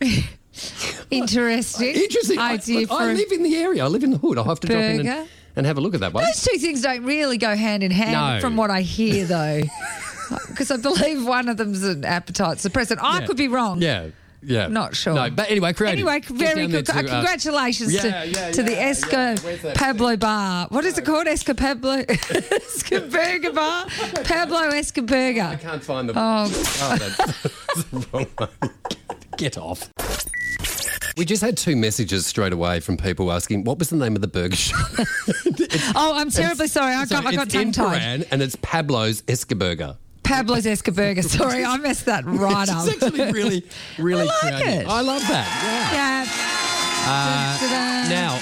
Interesting. 1.10 1.94
interesting. 1.94 2.38
I, 2.38 2.52
idea 2.54 2.86
I 2.90 3.10
a- 3.10 3.14
live 3.14 3.32
in 3.32 3.42
the 3.42 3.56
area. 3.56 3.84
I 3.84 3.88
live 3.88 4.04
in 4.04 4.10
the 4.10 4.18
hood. 4.18 4.38
I'll 4.38 4.44
have 4.44 4.60
to 4.60 4.66
drop 4.68 4.80
in 4.82 4.96
Burger. 4.98 5.10
and, 5.10 5.28
and 5.56 5.66
have 5.66 5.78
a 5.78 5.80
look 5.80 5.94
at 5.94 6.00
that 6.00 6.12
one. 6.12 6.24
Those 6.24 6.42
two 6.42 6.58
things 6.58 6.82
don't 6.82 7.04
really 7.04 7.36
go 7.38 7.54
hand 7.56 7.82
in 7.82 7.90
hand, 7.90 8.12
No. 8.36 8.40
from 8.40 8.56
what 8.56 8.70
I 8.70 8.82
hear, 8.82 9.24
though. 9.24 9.62
Because 10.48 10.70
I 10.70 10.76
believe 10.76 11.26
one 11.26 11.48
of 11.48 11.56
them's 11.56 11.82
an 11.82 12.04
appetite 12.04 12.58
suppressant. 12.58 12.98
I 13.02 13.18
Yeah. 13.20 13.26
could 13.26 13.36
be 13.36 13.48
wrong. 13.48 13.82
Yeah. 13.82 14.10
Yeah, 14.42 14.68
Not 14.68 14.94
sure. 14.94 15.12
No, 15.14 15.28
but 15.28 15.50
anyway, 15.50 15.72
creative. 15.72 15.98
Anyway, 16.06 16.20
very 16.20 16.60
down 16.62 16.70
there 16.70 16.82
good. 16.82 16.86
to, 16.86 16.92
uh, 16.92 17.02
Congratulations 17.02 17.92
yeah, 17.92 18.00
to, 18.00 18.26
yeah, 18.28 18.50
to 18.52 18.62
the 18.62 18.70
yeah, 18.72 18.90
Esco 18.92 19.12
yeah. 19.12 19.36
Where's 19.44 19.62
that 19.62 19.76
Pablo 19.76 20.16
Bar. 20.16 20.68
What 20.70 20.84
is 20.86 20.96
it 20.96 21.04
called? 21.04 21.26
Esco 21.26 21.54
Pablo 21.56 22.02
Esco 22.04 23.10
Burger 23.10 23.52
Bar. 23.52 23.86
Pablo 24.24 24.70
Esco 24.70 25.02
I 25.02 25.02
Burger. 25.02 25.58
can't 25.60 25.82
find 25.84 26.08
the. 26.08 26.12
Oh. 26.16 26.44
Oh, 26.46 26.96
that's, 26.96 27.16
that's 27.16 27.84
the 27.90 28.06
wrong 28.12 28.26
one. 28.38 28.48
Get 29.40 29.56
off. 29.56 29.90
We 31.16 31.24
just 31.24 31.42
had 31.42 31.56
two 31.56 31.74
messages 31.74 32.26
straight 32.26 32.52
away 32.52 32.80
from 32.80 32.98
people 32.98 33.32
asking 33.32 33.64
what 33.64 33.78
was 33.78 33.88
the 33.88 33.96
name 33.96 34.14
of 34.14 34.20
the 34.20 34.28
burger 34.28 34.54
shop. 34.56 34.90
Oh, 35.94 36.12
I'm 36.16 36.30
terribly 36.30 36.66
sorry. 36.68 36.94
I 36.94 37.04
So 37.04 37.16
got, 37.16 37.26
I 37.26 37.32
got 37.36 37.46
it's 37.46 37.54
in 37.54 37.72
tongue 37.72 37.92
tied. 37.92 38.00
Prahran 38.20 38.28
and 38.32 38.42
it's 38.42 38.56
Pablo's 38.56 39.22
Escaburger. 39.22 39.96
Pablo's 40.24 40.64
Escaburger. 40.66 41.24
Sorry, 41.38 41.64
I 41.64 41.76
messed 41.78 42.06
that 42.06 42.24
right 42.26 42.68
up. 42.68 42.86
It's 42.88 43.02
actually 43.02 43.32
really, 43.32 43.64
really 43.98 44.22
I 44.42 44.50
like 44.50 44.62
creative. 44.62 44.82
it. 44.82 44.86
I 44.88 45.00
love 45.00 45.22
that. 45.28 45.90
Yeah. 45.92 46.24
Yeah. 47.06 47.58
Da-da. 47.60 48.08
Now, 48.10 48.38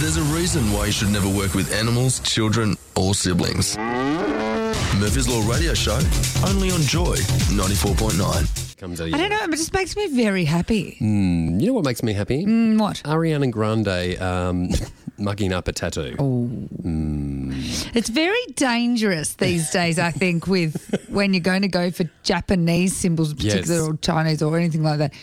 There's 0.00 0.16
a 0.18 0.22
reason 0.34 0.70
why 0.72 0.86
you 0.86 0.92
should 0.92 1.08
never 1.10 1.28
work 1.28 1.54
with 1.54 1.72
animals, 1.72 2.20
children, 2.20 2.76
or 2.96 3.14
siblings. 3.14 3.76
Murphy's 3.78 5.28
Law 5.28 5.42
Radio 5.50 5.74
Show, 5.74 5.98
only 6.46 6.70
on 6.70 6.80
Joy 6.82 7.16
94.9. 7.54 8.65
comes 8.76 9.00
out. 9.00 9.06
I 9.12 9.18
don't 9.18 9.30
know. 9.30 9.44
It 9.44 9.50
just 9.56 9.72
makes 9.72 9.96
me 9.96 10.08
very 10.08 10.44
happy. 10.44 10.96
You 11.00 11.06
know 11.06 11.72
what 11.72 11.84
makes 11.84 12.02
me 12.02 12.12
happy? 12.12 12.44
Mm, 12.44 12.78
What? 12.78 13.02
Ariana 13.04 13.50
Grande 13.50 14.20
um, 14.20 14.68
mugging 15.18 15.52
up 15.52 15.68
a 15.68 15.72
tattoo. 15.72 16.14
Oh. 16.18 16.50
It's 17.94 18.08
very 18.08 18.44
dangerous 18.54 19.34
these 19.34 19.70
days, 19.70 19.98
I 19.98 20.10
think, 20.10 20.46
with 20.46 21.06
when 21.08 21.32
you're 21.34 21.40
going 21.40 21.62
to 21.62 21.68
go 21.68 21.90
for 21.90 22.04
Japanese 22.22 22.94
symbols, 22.96 23.32
particularly 23.34 23.82
Yes. 23.82 23.88
or 23.88 23.96
Chinese 23.98 24.42
or 24.42 24.56
anything 24.56 24.82
like 24.82 24.98
that. 24.98 25.14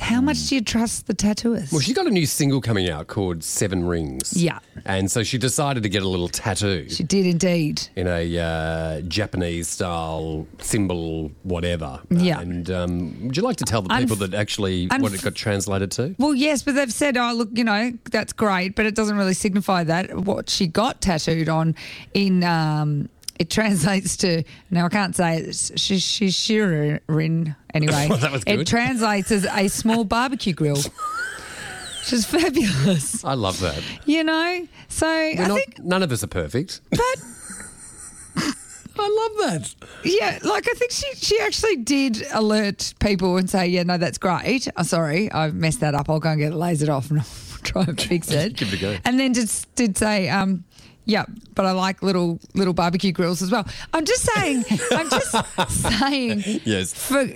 How 0.00 0.20
much 0.20 0.48
do 0.48 0.54
you 0.54 0.60
trust 0.60 1.06
the 1.06 1.14
tattooist? 1.14 1.72
Well, 1.72 1.80
she's 1.80 1.94
got 1.94 2.06
a 2.06 2.10
new 2.10 2.26
single 2.26 2.60
coming 2.60 2.88
out 2.88 3.06
called 3.06 3.44
Seven 3.44 3.84
Rings. 3.84 4.32
Yeah. 4.34 4.58
And 4.84 5.10
so 5.10 5.22
she 5.22 5.38
decided 5.38 5.82
to 5.82 5.88
get 5.88 6.02
a 6.02 6.08
little 6.08 6.28
tattoo 6.28 6.88
she 6.88 7.04
did 7.04 7.26
indeed. 7.26 7.82
in 7.96 8.06
a 8.06 8.38
uh, 8.38 9.00
Japanese 9.02 9.68
style 9.68 10.46
symbol, 10.58 11.30
whatever. 11.42 12.00
Yeah. 12.08 12.40
And 12.40 12.70
um, 12.70 13.26
would 13.26 13.36
you 13.36 13.42
like 13.42 13.56
to 13.56 13.64
tell 13.64 13.82
the 13.82 13.90
Unf- 13.90 14.00
people 14.00 14.16
that 14.16 14.34
actually 14.34 14.86
what 14.86 15.12
it 15.12 15.22
got 15.22 15.34
translated 15.34 15.90
to? 15.92 16.14
Well, 16.18 16.34
yes, 16.34 16.62
but 16.62 16.74
they've 16.74 16.92
said, 16.92 17.16
oh, 17.16 17.32
look, 17.34 17.50
you 17.52 17.64
know, 17.64 17.92
that's 18.10 18.32
great, 18.32 18.74
but 18.74 18.86
it 18.86 18.94
doesn't 18.94 19.16
really 19.16 19.34
signify 19.34 19.84
that. 19.84 20.16
What 20.16 20.48
she 20.48 20.66
got 20.66 21.00
tattooed 21.00 21.48
on 21.48 21.74
in, 22.14 22.42
um, 22.42 23.08
it 23.40 23.48
translates 23.48 24.16
to, 24.18 24.44
now 24.70 24.84
I 24.84 24.88
can't 24.90 25.16
say 25.16 25.38
it, 25.38 25.48
it's 25.48 25.72
sh- 25.80 25.98
sh- 26.00 26.30
shirin 26.30 27.56
anyway. 27.74 28.06
Well, 28.08 28.18
that 28.24 28.30
was 28.30 28.44
good. 28.44 28.60
It 28.60 28.66
translates 28.66 29.32
as 29.32 29.46
a 29.46 29.66
small 29.68 30.04
barbecue 30.04 30.52
grill, 30.52 30.76
which 32.00 32.12
is 32.12 32.26
fabulous, 32.26 33.24
I 33.24 33.32
love 33.34 33.58
that. 33.60 33.82
you 34.04 34.22
know? 34.24 34.68
So 34.88 35.06
We're 35.06 35.42
I 35.42 35.46
not, 35.48 35.54
think, 35.58 35.78
none 35.78 36.02
of 36.02 36.12
us 36.12 36.22
are 36.22 36.26
perfect. 36.28 36.82
but 36.90 37.00
I 38.98 39.08
love 39.38 39.50
that. 39.50 39.74
yeah, 40.04 40.38
like 40.42 40.68
I 40.68 40.72
think 40.74 40.90
she, 40.90 41.14
she 41.14 41.40
actually 41.40 41.76
did 41.76 42.22
alert 42.34 42.92
people 43.00 43.38
and 43.38 43.48
say, 43.48 43.66
yeah, 43.68 43.82
no, 43.84 43.96
that's 43.96 44.18
great. 44.18 44.68
Oh, 44.76 44.82
sorry, 44.82 45.32
I 45.32 45.50
messed 45.50 45.80
that 45.80 45.94
up. 45.94 46.10
I'll 46.10 46.20
go 46.20 46.28
and 46.30 46.38
get 46.38 46.52
it 46.52 46.56
lasered 46.56 46.90
off 46.90 47.10
and 47.10 47.20
I'll 47.20 47.26
try 47.62 47.84
and 47.84 47.98
fix 47.98 48.30
it. 48.30 48.56
Give 48.56 48.70
it 48.72 48.76
a 48.76 48.80
go. 48.80 48.96
And 49.06 49.18
then 49.18 49.32
just 49.32 49.74
did 49.76 49.96
say, 49.96 50.28
um, 50.28 50.64
yeah, 51.04 51.24
but 51.54 51.66
I 51.66 51.72
like 51.72 52.02
little 52.02 52.38
little 52.54 52.74
barbecue 52.74 53.12
grills 53.12 53.42
as 53.42 53.50
well. 53.50 53.66
I'm 53.92 54.04
just 54.04 54.22
saying, 54.34 54.64
I'm 54.92 55.10
just 55.10 55.34
saying, 55.98 56.60
Yes. 56.64 56.92
for 56.94 57.26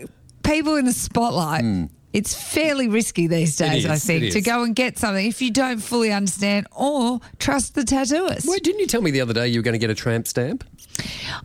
people 0.42 0.76
in 0.76 0.84
the 0.84 0.92
spotlight. 0.92 1.62
Hmm. 1.62 1.84
It's 2.12 2.32
fairly 2.32 2.86
risky 2.86 3.26
these 3.26 3.56
days, 3.56 3.86
I 3.86 3.96
think, 3.96 4.32
to 4.34 4.40
go 4.40 4.62
and 4.62 4.72
get 4.76 4.98
something 5.00 5.26
if 5.26 5.42
you 5.42 5.50
don't 5.50 5.80
fully 5.80 6.12
understand 6.12 6.68
or 6.70 7.18
trust 7.40 7.74
the 7.74 7.82
tattooist. 7.82 8.46
Wait, 8.48 8.62
didn't 8.62 8.78
you 8.78 8.86
tell 8.86 9.02
me 9.02 9.10
the 9.10 9.20
other 9.20 9.34
day 9.34 9.48
you 9.48 9.58
were 9.58 9.64
going 9.64 9.72
to 9.72 9.80
get 9.80 9.90
a 9.90 9.96
tramp 9.96 10.28
stamp? 10.28 10.62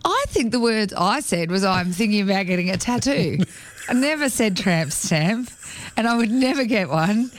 I 0.05 0.25
think 0.27 0.51
the 0.51 0.59
words 0.59 0.93
I 0.93 1.21
said 1.21 1.49
was 1.49 1.63
I'm 1.63 1.91
thinking 1.91 2.21
about 2.21 2.45
getting 2.45 2.69
a 2.69 2.77
tattoo. 2.77 3.39
I 3.89 3.93
never 3.93 4.29
said 4.29 4.55
tramp 4.57 4.91
stamp, 4.91 5.49
and 5.97 6.07
I 6.07 6.15
would 6.15 6.29
never 6.29 6.63
get 6.65 6.87
one 6.87 7.31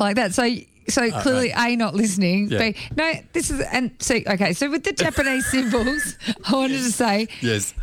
like 0.00 0.16
that. 0.16 0.34
So. 0.34 0.42
So 0.88 1.10
clearly, 1.22 1.52
a 1.56 1.76
not 1.76 1.94
listening. 1.94 2.52
Uh, 2.52 2.56
Yeah. 2.56 2.70
B 2.72 2.76
no. 2.96 3.12
This 3.32 3.50
is 3.50 3.60
and 3.60 3.90
so 4.00 4.16
okay. 4.26 4.52
So 4.52 4.70
with 4.70 4.84
the 4.84 4.92
Japanese 4.92 5.46
symbols, 5.50 6.16
I 6.46 6.52
wanted 6.54 6.78
to 6.78 6.92
say 6.92 7.28
Yes. 7.40 7.74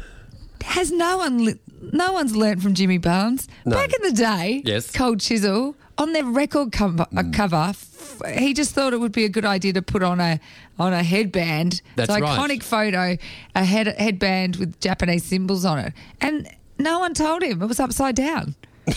has 0.63 0.91
no 0.91 1.17
one 1.17 1.45
li- 1.45 1.59
no 1.93 2.11
one's 2.13 2.35
learnt 2.35 2.61
from 2.61 2.73
Jimmy 2.73 2.97
Barnes 2.97 3.47
No. 3.65 3.75
back 3.77 3.91
in 3.93 4.01
the 4.01 4.11
day. 4.11 4.61
Yes. 4.65 4.91
Cold 4.91 5.19
Chisel 5.21 5.75
on 5.97 6.13
their 6.13 6.25
record 6.25 6.71
cover, 6.71 7.03
uh, 7.03 7.23
Mm. 7.23 7.33
cover. 7.33 7.65
f- 7.69 8.21
He 8.37 8.53
just 8.53 8.73
thought 8.75 8.91
it 8.93 8.99
would 8.99 9.13
be 9.13 9.23
a 9.23 9.29
good 9.29 9.45
idea 9.45 9.71
to 9.73 9.81
put 9.81 10.03
on 10.03 10.19
a 10.19 10.39
on 10.77 10.91
a 10.93 11.03
headband. 11.03 11.81
That's 11.95 12.09
it's 12.09 12.17
an 12.17 12.23
right. 12.23 12.37
iconic 12.39 12.63
photo, 12.63 13.17
a 13.55 13.63
head 13.65 13.87
headband 13.97 14.57
with 14.57 14.79
Japanese 14.81 15.23
symbols 15.23 15.63
on 15.65 15.79
it, 15.79 15.93
and 16.19 16.47
no 16.77 16.99
one 16.99 17.13
told 17.13 17.43
him 17.43 17.61
it 17.61 17.65
was 17.65 17.79
upside 17.79 18.15
down. 18.15 18.55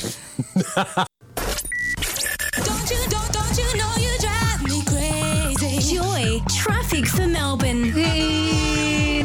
crazy? 6.48 6.81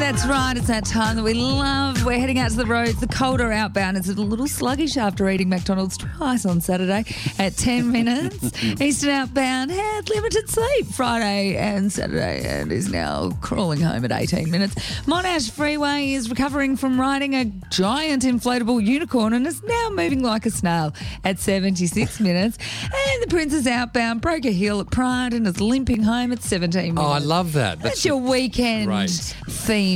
That's 0.08 0.26
right. 0.26 0.56
It's 0.56 0.68
that 0.68 0.86
time 0.86 1.18
that 1.18 1.24
we 1.24 1.34
love. 1.34 2.06
We're 2.06 2.18
heading 2.18 2.40
out 2.40 2.52
to 2.52 2.56
the 2.56 2.66
roads. 2.66 2.98
The 3.02 3.08
Calder 3.08 3.52
outbound. 3.52 3.98
It's 3.98 4.08
a 4.08 4.14
little 4.14 4.48
sluggish 4.48 4.96
after 4.96 5.30
eating 5.30 5.50
McDonald's 5.50 5.98
twice 5.98 6.46
on 6.46 6.62
Saturday 6.62 7.04
at 7.38 7.58
10 7.58 7.92
minutes. 7.92 8.64
Eastern 8.82 9.10
outbound 9.10 9.70
had 9.72 10.10
limited 10.10 10.50
sleep 10.50 10.86
Friday 10.86 11.58
and 11.58 11.92
Saturday 11.92 12.42
and 12.46 12.72
is 12.72 12.90
now 12.90 13.32
crawling 13.42 13.82
home 13.82 14.06
at 14.06 14.14
18 14.14 14.50
minutes. 14.50 14.76
Monash 15.02 15.52
Freeway 15.52 16.14
is 16.14 16.30
recovering 16.30 16.78
from 16.78 16.98
riding 16.98 17.36
a 17.36 17.44
giant 17.70 18.24
inflatable 18.24 18.82
unicorn 18.82 19.34
and 19.34 19.46
is 19.46 19.62
now 19.62 19.90
moving 19.90 20.24
like 20.24 20.46
a 20.46 20.52
snail 20.52 20.94
at 21.26 21.38
76 21.38 22.22
minutes. 22.22 22.58
And 22.84 23.24
the 23.24 23.28
Princes 23.28 23.68
outbound 23.68 24.22
broke 24.22 24.46
a 24.46 24.54
heel 24.54 24.80
at 24.80 24.90
Pride 24.90 25.34
and 25.34 25.46
is 25.46 25.60
limping 25.60 26.04
home 26.04 26.32
at 26.32 26.42
17 26.42 26.96
minutes. 26.96 27.06
Oh, 27.06 27.12
I 27.12 27.20
love 27.20 27.52
that. 27.54 27.82
That's 27.82 28.06
your 28.06 28.16
weekend 28.18 28.86
Great. 28.86 29.36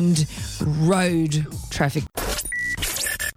Themed 0.02 0.88
road 0.88 1.46
traffic. 1.70 2.04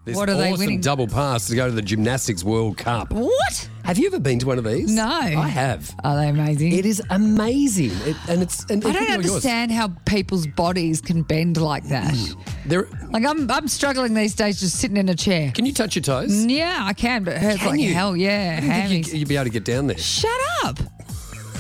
This 0.05 0.17
What 0.17 0.29
are 0.29 0.35
they 0.35 0.51
awesome 0.53 0.61
winning? 0.67 0.81
double 0.83 1.07
pass 1.07 1.47
to 1.49 1.57
go 1.57 1.65
to 1.67 1.73
the 1.73 1.81
Gymnastics 1.81 2.45
World 2.45 2.77
Cup. 2.77 3.11
What? 3.11 3.71
Have 3.85 3.97
you 3.97 4.07
ever 4.07 4.19
been 4.19 4.39
to 4.41 4.47
one 4.47 4.59
of 4.59 4.65
these? 4.65 4.91
No. 4.95 5.07
I 5.09 5.49
have. 5.49 5.95
Are 6.05 6.17
they 6.17 6.29
amazing? 6.29 6.73
It 6.73 6.85
is 6.85 7.03
amazing, 7.09 7.91
it, 8.07 8.17
and 8.29 8.43
it's. 8.43 8.65
And 8.69 8.85
I 8.85 8.93
don't 8.93 9.03
yours. 9.09 9.17
understand 9.31 9.73
how 9.73 9.89
people's 10.05 10.47
bodies 10.47 11.01
can 11.01 11.23
bend 11.23 11.57
like 11.57 11.85
that. 11.89 12.13
Mm. 12.13 12.37
There, 12.67 12.87
Like 13.13 13.25
I'm, 13.25 13.51
I'm 13.51 13.67
struggling 13.67 14.13
these 14.13 14.35
days 14.35 14.61
just 14.61 14.77
sitting 14.79 14.99
in 14.99 15.09
a 15.09 15.15
chair. 15.15 15.53
can 15.53 15.65
you 15.65 15.73
touch 15.73 15.97
your 15.97 16.03
toes? 16.03 16.45
Yeah, 16.45 16.81
I 16.83 16.93
can, 16.93 17.25
but 17.25 17.35
it 17.35 17.41
hurts 17.43 17.59
Can 17.61 17.69
like 17.71 17.81
you? 17.81 17.95
hell. 17.95 18.15
Yeah, 18.15 18.87
you, 18.89 18.99
you'd 18.99 19.29
be 19.29 19.37
able 19.37 19.45
to 19.45 19.51
get 19.51 19.65
down 19.65 19.87
there. 19.87 19.97
Shut 19.99 20.31
up. 20.65 20.79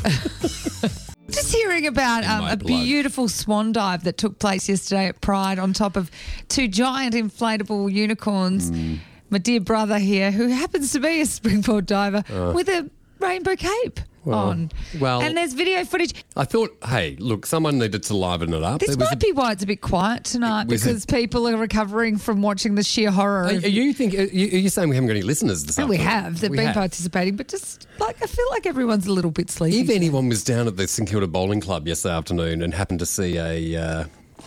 Just 1.35 1.55
hearing 1.55 1.87
about 1.87 2.25
um, 2.25 2.45
a 2.45 2.57
blood. 2.57 2.69
beautiful 2.85 3.29
swan 3.29 3.73
dive 3.73 4.05
that 4.05 4.17
took 4.17 4.39
place 4.39 4.69
yesterday 4.69 5.09
at 5.09 5.21
Pride 5.21 5.59
on 5.59 5.73
top 5.73 5.97
of 5.97 6.11
two 6.49 6.69
giant 6.69 7.15
inflatable 7.15 7.93
unicorns. 7.93 8.71
Hmm. 8.71 8.97
My 9.31 9.39
dear 9.39 9.61
brother 9.61 9.99
here, 9.99 10.31
who 10.31 10.49
happens 10.49 10.93
to 10.93 11.01
be 11.01 11.21
a 11.21 11.27
springboard 11.39 11.87
diver 11.87 12.23
with 12.55 12.69
a 12.69 12.89
rainbow 13.19 13.57
cape 13.57 13.99
Uh. 14.01 14.03
Well, 14.25 14.39
on. 14.39 14.71
well- 15.01 15.21
and 15.23 15.37
there's 15.37 15.53
video 15.53 15.85
footage. 15.85 16.25
I 16.37 16.45
thought, 16.45 16.77
hey, 16.89 17.17
look, 17.19 17.47
someone 17.47 17.79
needed 17.79 18.03
to 18.05 18.17
liven 18.17 18.53
it 18.55 18.63
up. 18.63 18.81
This 18.81 18.97
might 18.97 19.13
a- 19.13 19.17
be 19.17 19.33
why 19.33 19.53
it's 19.53 19.63
a 19.63 19.67
bit 19.67 19.81
quiet 19.81 20.25
tonight 20.25 20.67
Was 20.69 20.83
it- 20.83 20.87
because 20.89 21.07
people 21.07 21.49
are 21.49 21.57
recovering 21.57 22.17
from 22.17 22.43
watching 22.43 22.75
the 22.75 22.83
sheer 22.83 23.11
horror. 23.11 23.45
Are, 23.45 23.49
are 23.49 23.51
you 23.53 23.93
think? 23.93 24.15
Are 24.15 24.23
you, 24.23 24.47
are 24.47 24.61
you 24.63 24.69
saying 24.69 24.89
we 24.89 24.97
haven't 24.97 25.09
got 25.09 25.17
any 25.17 25.23
listeners 25.23 25.65
this 25.65 25.79
No, 25.79 25.87
we 25.87 25.97
have. 25.99 26.41
They've 26.41 26.51
We 26.51 26.57
been 26.57 26.67
have. 26.67 26.75
participating, 26.75 27.37
but 27.37 27.49
just 27.49 27.87
like 27.99 28.23
I 28.23 28.27
feel 28.27 28.47
like 28.51 28.67
everyone's 28.67 29.07
a 29.07 29.13
little 29.13 29.31
bit 29.31 29.51
sleepy. 29.51 29.81
If 29.81 29.91
anyone 29.91 30.29
was 30.29 30.43
down 30.45 30.67
at 30.67 30.77
the 30.77 30.89
St 30.89 31.09
Kilda 31.09 31.27
Bowling 31.27 31.61
Club 31.61 31.87
yesterday 31.87 32.15
afternoon 32.15 32.63
and 32.63 32.73
happened 32.75 33.01
to 33.01 33.07
see 33.07 33.37
a 33.37 33.77
uh, 33.83 34.05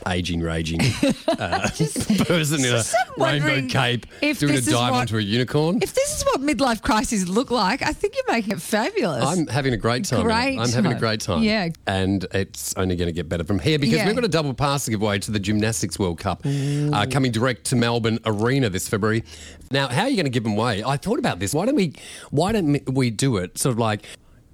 aging, 0.07 0.41
raging 0.41 0.79
uh, 1.27 1.69
person 2.25 2.63
in 2.63 2.73
a 2.73 2.83
rainbow 3.17 3.67
cape 3.67 4.05
if 4.21 4.39
doing 4.39 4.55
a 4.55 4.61
dive 4.61 4.91
what- 4.91 5.01
onto 5.01 5.17
a 5.17 5.21
unicorn, 5.21 5.79
If 5.81 5.93
this 5.93 6.17
is 6.17 6.23
what 6.25 6.41
midlife 6.41 6.81
crises 6.81 7.27
look 7.29 7.51
like, 7.51 7.81
I 7.81 7.93
think 7.93 8.15
you're 8.15 8.33
making 8.35 8.53
it 8.53 8.61
fabulous. 8.61 9.23
I'm 9.25 9.47
having 9.47 9.73
a 9.73 9.77
great 9.77 10.05
time. 10.05 10.23
Great 10.23 10.57
I'm 10.59 10.69
having 10.69 10.91
a 10.91 10.99
great 10.99 11.21
time. 11.21 11.43
Yeah. 11.43 11.69
And 11.85 12.25
it's 12.33 12.73
only 12.77 12.95
going 12.95 13.07
to 13.07 13.13
get 13.13 13.27
better 13.29 13.43
from 13.43 13.59
here 13.59 13.79
because 13.79 13.95
Yeah. 13.95 14.05
we've 14.07 14.15
got 14.15 14.23
a 14.25 14.29
double 14.29 14.53
pass 14.53 14.85
to 14.85 14.91
give 14.91 15.01
away 15.01 15.19
to 15.19 15.31
the 15.31 15.39
Gymnastics 15.39 15.97
World 15.99 16.19
Cup 16.19 16.41
uh, 16.45 17.05
coming 17.09 17.31
direct 17.31 17.65
to 17.65 17.75
Melbourne 17.75 18.19
Arena 18.25 18.69
this 18.69 18.87
February. 18.87 19.23
Now, 19.71 19.87
how 19.87 20.03
are 20.03 20.09
you 20.09 20.15
going 20.15 20.25
to 20.25 20.29
give 20.31 20.43
them 20.43 20.53
away? 20.53 20.83
I 20.83 20.97
thought 20.97 21.19
about 21.19 21.39
this. 21.39 21.53
Why 21.53 21.65
don't 21.65 21.75
we? 21.75 21.93
Why 22.31 22.51
don't 22.51 22.79
we 22.93 23.09
do 23.09 23.37
it 23.37 23.57
sort 23.57 23.73
of 23.73 23.79
like 23.79 24.05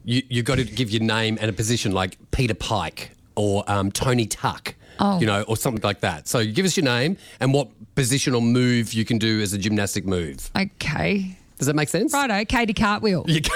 you? 0.04 0.24
You 0.30 0.42
got 0.44 0.56
to 0.56 0.64
give 0.64 0.90
your 0.90 1.04
name 1.04 1.38
and 1.40 1.50
a 1.50 1.54
position 1.54 1.92
like 1.92 2.18
Peter 2.32 2.56
Pike 2.56 3.12
or 3.36 3.64
um, 3.68 3.92
Tony 3.92 4.26
Tuck. 4.26 4.74
Oh. 5.00 5.20
You 5.20 5.26
know, 5.26 5.44
or 5.44 5.58
something 5.58 5.82
like 5.84 6.02
that. 6.02 6.28
So 6.28 6.46
give 6.46 6.66
us 6.66 6.78
your 6.78 6.84
name 6.86 7.18
and 7.40 7.54
what 7.54 7.70
position 7.96 8.34
or 8.36 8.42
move 8.42 8.94
you 8.94 9.06
can 9.06 9.18
do 9.18 9.42
as 9.42 9.54
a 9.54 9.58
gymnastic 9.58 10.06
move. 10.06 10.50
okay. 10.58 11.38
Does 11.58 11.68
that 11.68 11.76
make 11.76 11.90
sense? 11.90 12.12
Righto, 12.14 12.44
Katie 12.46 12.74
Cartwheel. 12.74 13.24
You. 13.28 13.40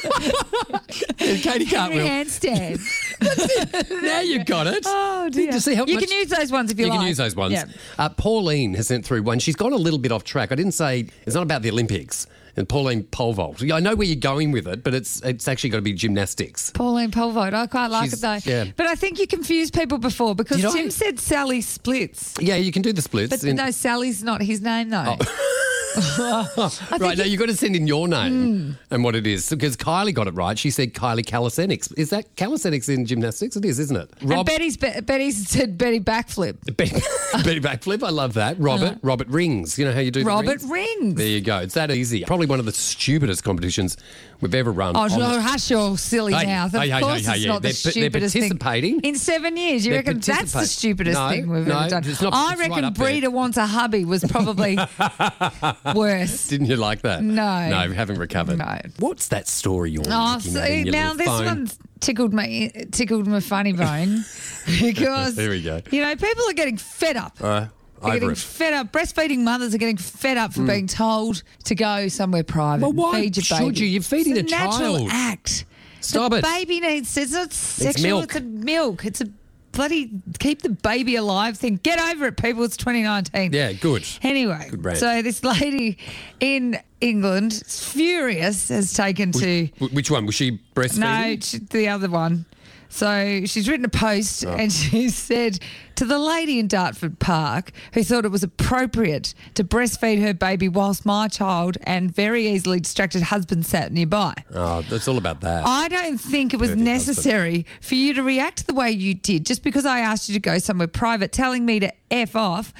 Katie 1.18 1.66
Cartwheel. 1.66 2.06
handstand. 2.06 2.80
Now 4.02 4.20
you've 4.20 4.46
got 4.46 4.66
it. 4.66 4.82
Oh 4.86 5.28
dear. 5.30 5.52
To 5.52 5.60
see 5.60 5.74
how 5.74 5.84
you 5.84 5.94
much- 5.96 6.06
can 6.08 6.18
use 6.18 6.28
those 6.28 6.50
ones 6.50 6.70
if 6.70 6.78
you, 6.78 6.86
want. 6.86 6.94
You 6.94 6.98
like. 6.98 7.04
can 7.04 7.08
use 7.08 7.16
those 7.18 7.36
ones. 7.36 7.52
Yeah. 7.52 7.64
Uh, 7.98 8.08
Pauline 8.08 8.74
has 8.74 8.86
sent 8.86 9.04
through 9.04 9.22
one. 9.22 9.38
She's 9.38 9.56
gone 9.56 9.72
a 9.72 9.76
little 9.76 9.98
bit 9.98 10.10
off 10.12 10.24
track. 10.24 10.52
I 10.52 10.54
didn't 10.54 10.72
say 10.72 11.06
it's 11.26 11.34
not 11.34 11.42
about 11.42 11.60
the 11.62 11.70
Olympics. 11.70 12.26
And 12.56 12.68
Pauline 12.68 13.04
pole 13.04 13.32
vault. 13.32 13.60
Yeah, 13.62 13.76
I 13.76 13.80
know 13.80 13.94
where 13.94 14.06
you're 14.06 14.16
going 14.16 14.50
with 14.52 14.66
it, 14.66 14.82
but 14.82 14.94
it's 14.94 15.20
it's 15.22 15.46
actually 15.48 15.70
got 15.70 15.76
to 15.78 15.82
be 15.82 15.92
gymnastics. 15.92 16.70
Pauline 16.72 17.10
pole 17.10 17.32
vault. 17.32 17.54
I 17.54 17.66
quite 17.66 17.86
like 17.88 18.10
She's- 18.10 18.18
it 18.18 18.44
though. 18.44 18.50
yeah. 18.50 18.64
But 18.76 18.86
I 18.86 18.94
think 18.94 19.18
you 19.18 19.26
confused 19.26 19.74
people 19.74 19.98
before 19.98 20.34
because 20.34 20.58
Did 20.58 20.66
I? 20.66 20.72
Tim 20.72 20.90
said 20.90 21.18
Sally 21.20 21.60
splits. 21.60 22.34
Yeah, 22.40 22.56
you 22.56 22.72
can 22.72 22.82
do 22.82 22.92
the 22.92 23.02
splits. 23.02 23.30
But 23.30 23.44
in- 23.44 23.56
no, 23.56 23.70
Sally's 23.70 24.22
not 24.22 24.42
his 24.42 24.60
name 24.60 24.90
though. 24.90 25.16
Oh. 25.20 25.46
right, 26.18 27.18
now 27.18 27.24
you've 27.24 27.40
got 27.40 27.46
to 27.46 27.56
send 27.56 27.74
in 27.74 27.86
your 27.86 28.06
name 28.08 28.32
hmm. 28.32 28.72
and 28.90 29.02
what 29.02 29.14
it 29.14 29.26
is. 29.26 29.48
Because 29.50 29.76
Kylie 29.76 30.14
got 30.14 30.28
it 30.28 30.34
right. 30.34 30.58
She 30.58 30.70
said 30.70 30.94
Kylie 30.94 31.26
calisthenics. 31.26 31.90
Is 31.92 32.10
that 32.10 32.36
calisthenics 32.36 32.88
in 32.88 33.06
gymnastics? 33.06 33.56
It 33.56 33.64
is, 33.64 33.78
isn't 33.78 33.96
it? 33.96 34.10
and 34.20 34.46
Betty's 34.46 34.76
Betty's 34.76 35.48
said 35.48 35.78
Betty 35.78 36.00
backflip. 36.00 36.58
Betty, 36.76 37.00
Betty 37.44 37.60
Backflip, 37.60 38.02
I 38.02 38.10
love 38.10 38.34
that. 38.34 38.58
Robert, 38.58 38.84
uh-huh. 38.84 38.98
Robert 39.02 39.28
Rings. 39.28 39.78
You 39.78 39.84
know 39.84 39.92
how 39.92 40.00
you 40.00 40.10
do 40.10 40.20
the 40.20 40.26
Robert 40.26 40.62
rings? 40.62 40.70
Rings. 40.70 41.14
There 41.14 41.26
you 41.26 41.40
go. 41.40 41.58
It's 41.58 41.74
that 41.74 41.90
easy. 41.90 42.24
Probably 42.24 42.46
one 42.46 42.60
of 42.60 42.66
the 42.66 42.72
stupidest 42.72 43.44
competitions 43.44 43.96
we've 44.40 44.54
ever 44.54 44.70
run. 44.72 44.96
Oh, 44.96 45.06
no, 45.06 45.34
the- 45.34 45.40
hush 45.42 45.70
your 45.70 45.96
silly 45.98 46.32
Hey, 46.32 46.46
mouth. 46.46 46.74
Of 46.74 46.80
hey, 46.82 46.90
hey, 46.90 47.00
course 47.00 47.26
it's 47.28 47.46
not 47.46 47.62
the 47.62 47.68
they're 47.68 47.72
they're 47.72 47.72
stupidest 47.72 48.32
thing. 48.34 48.42
participating. 48.58 49.00
In 49.00 49.14
seven 49.16 49.56
years, 49.56 49.84
you 49.86 49.92
They're 49.92 50.00
reckon 50.00 50.20
that's 50.20 50.52
the 50.52 50.66
stupidest 50.66 51.18
No, 51.18 51.28
thing 51.28 51.48
we've 51.50 51.66
no, 51.66 51.78
ever 51.80 51.88
done? 52.00 52.02
not- 52.20 52.34
I 52.34 52.50
right 52.50 52.58
reckon 52.58 52.82
there. 52.82 52.90
Breeder 52.90 53.30
Wants 53.30 53.56
a 53.56 53.66
Hubby 53.66 54.04
was 54.04 54.24
probably 54.24 54.76
worse. 55.94 56.48
Didn't 56.48 56.66
you 56.66 56.76
like 56.76 57.02
that? 57.02 57.22
No. 57.22 57.68
No, 57.68 57.88
we 57.88 57.94
haven't 57.94 58.18
recovered. 58.18 58.58
No. 58.58 58.78
What's 58.98 59.28
that 59.28 59.48
story 59.48 59.90
you're 59.90 60.02
Oh, 60.08 60.38
so 60.38 60.60
now 60.84 61.14
this 61.14 61.26
phone? 61.26 61.44
one's 61.44 61.78
tickled 62.00 62.32
me, 62.32 62.70
tickled 62.92 63.26
my 63.26 63.40
funny 63.40 63.72
bone 63.72 64.24
because 64.80 65.34
There 65.34 65.50
we 65.50 65.62
go. 65.62 65.80
You 65.90 66.02
know, 66.02 66.14
people 66.16 66.44
are 66.48 66.52
getting 66.54 66.76
fed 66.76 67.16
up. 67.16 67.36
Uh, 67.40 67.66
They're 68.02 68.14
getting. 68.14 68.30
Mm. 68.30 68.42
fed 68.44 68.72
up. 68.74 68.92
Breastfeeding 68.92 69.38
mothers 69.40 69.74
are 69.74 69.78
getting 69.78 69.96
fed 69.96 70.36
up 70.36 70.52
for 70.52 70.62
being 70.62 70.86
told 70.86 71.42
to 71.64 71.74
go 71.74 72.08
somewhere 72.08 72.44
private. 72.44 72.82
Well, 72.82 72.92
why 72.92 73.20
feed 73.20 73.36
your 73.36 73.44
should 73.44 73.58
baby. 73.58 73.80
you? 73.80 73.86
You're 73.86 74.02
feeding 74.02 74.36
it's 74.36 74.52
a 74.52 74.56
natural 74.56 74.98
child. 74.98 75.08
act. 75.10 75.64
Stop 76.00 76.32
the 76.32 76.38
it. 76.38 76.44
baby 76.44 76.80
needs. 76.80 77.16
It's 77.16 77.32
not 77.32 77.52
sexual. 77.52 78.20
milk. 78.20 78.34
It's 78.34 78.36
a 78.36 78.40
milk. 78.40 79.04
It's 79.04 79.20
a 79.20 79.26
bloody 79.72 80.10
keep 80.38 80.62
the 80.62 80.70
baby 80.70 81.16
alive 81.16 81.56
thing. 81.56 81.78
Get 81.82 81.98
over 81.98 82.26
it, 82.26 82.36
people. 82.36 82.64
It's 82.64 82.76
2019. 82.76 83.52
Yeah, 83.52 83.72
good. 83.72 84.06
Anyway, 84.22 84.70
Good 84.70 84.96
so 84.96 85.22
this 85.22 85.44
lady 85.44 85.98
in 86.40 86.78
England, 87.00 87.62
furious, 87.66 88.68
has 88.68 88.92
taken 88.92 89.32
to. 89.32 89.66
Which 89.92 90.10
one? 90.10 90.26
Was 90.26 90.34
she 90.34 90.60
breastfeeding? 90.74 91.60
No, 91.62 91.66
the 91.70 91.88
other 91.88 92.10
one. 92.10 92.46
So 92.92 93.42
she's 93.46 93.68
written 93.68 93.84
a 93.84 93.88
post 93.88 94.44
Oh. 94.44 94.50
and 94.52 94.70
she 94.72 95.08
said 95.08 95.58
to 95.96 96.04
the 96.04 96.18
lady 96.18 96.58
in 96.58 96.66
Dartford 96.66 97.18
Park 97.18 97.70
who 97.94 98.02
thought 98.02 98.24
it 98.24 98.30
was 98.30 98.42
appropriate 98.42 99.32
to 99.54 99.62
breastfeed 99.64 100.20
her 100.22 100.34
baby 100.34 100.68
whilst 100.68 101.04
my 101.06 101.28
child 101.28 101.76
and 101.84 102.12
very 102.14 102.48
easily 102.48 102.80
distracted 102.80 103.22
husband 103.22 103.64
sat 103.66 103.92
nearby. 103.92 104.34
Oh, 104.54 104.82
that's 104.82 105.06
all 105.08 105.18
about 105.18 105.40
that. 105.42 105.64
I 105.66 105.88
don't 105.88 106.18
think 106.18 106.52
it 106.52 106.58
was 106.58 106.70
Perfect 106.70 106.84
necessary 106.84 107.66
for 107.80 107.94
you 107.94 108.14
to 108.14 108.22
react 108.22 108.66
the 108.66 108.74
way 108.74 108.90
you 108.90 109.14
did 109.14 109.46
just 109.46 109.62
because 109.62 109.86
I 109.86 110.00
asked 110.00 110.28
you 110.28 110.32
to 110.34 110.40
go 110.40 110.58
somewhere 110.58 110.88
private, 110.88 111.32
telling 111.32 111.64
me 111.66 111.80
to 111.80 111.92
F 112.10 112.34
off 112.34 112.72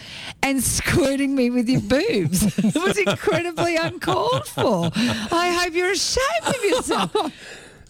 and 0.43 0.63
squirting 0.79 1.35
me 1.37 1.51
with 1.51 1.69
your 1.69 1.83
boobs. 1.83 2.43
it 2.59 2.75
was 2.83 2.99
incredibly 2.99 3.77
uncalled 3.77 4.47
for. 4.47 4.91
I 4.95 5.57
hope 5.63 5.75
you're 5.75 5.93
ashamed 5.93 6.47
of 6.47 6.65
yourself. 6.65 7.33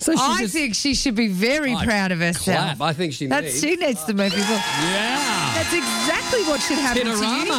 So 0.00 0.14
I 0.18 0.40
just- 0.42 0.52
think 0.54 0.74
she 0.74 0.94
should 0.94 1.14
be 1.14 1.28
very 1.28 1.74
I 1.74 1.84
proud 1.84 2.10
of 2.12 2.18
herself. 2.20 2.78
clap. 2.78 2.80
I 2.80 2.92
think 2.92 3.12
she 3.12 3.26
That's 3.26 3.46
needs. 3.46 3.60
she 3.60 3.76
needs 3.76 4.04
to 4.04 4.14
move 4.14 4.32
people. 4.32 4.54
Yeah. 4.54 5.52
That's 5.54 5.72
exactly 5.74 6.42
what 6.44 6.60
should 6.60 6.78
happen 6.78 7.04
to 7.04 7.10
you. 7.10 7.52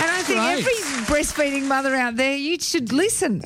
And 0.00 0.10
I 0.10 0.22
think 0.24 0.38
Great. 0.40 0.58
every 0.58 0.74
breastfeeding 1.04 1.64
mother 1.64 1.94
out 1.94 2.16
there, 2.16 2.36
you 2.36 2.58
should 2.58 2.92
listen. 2.92 3.42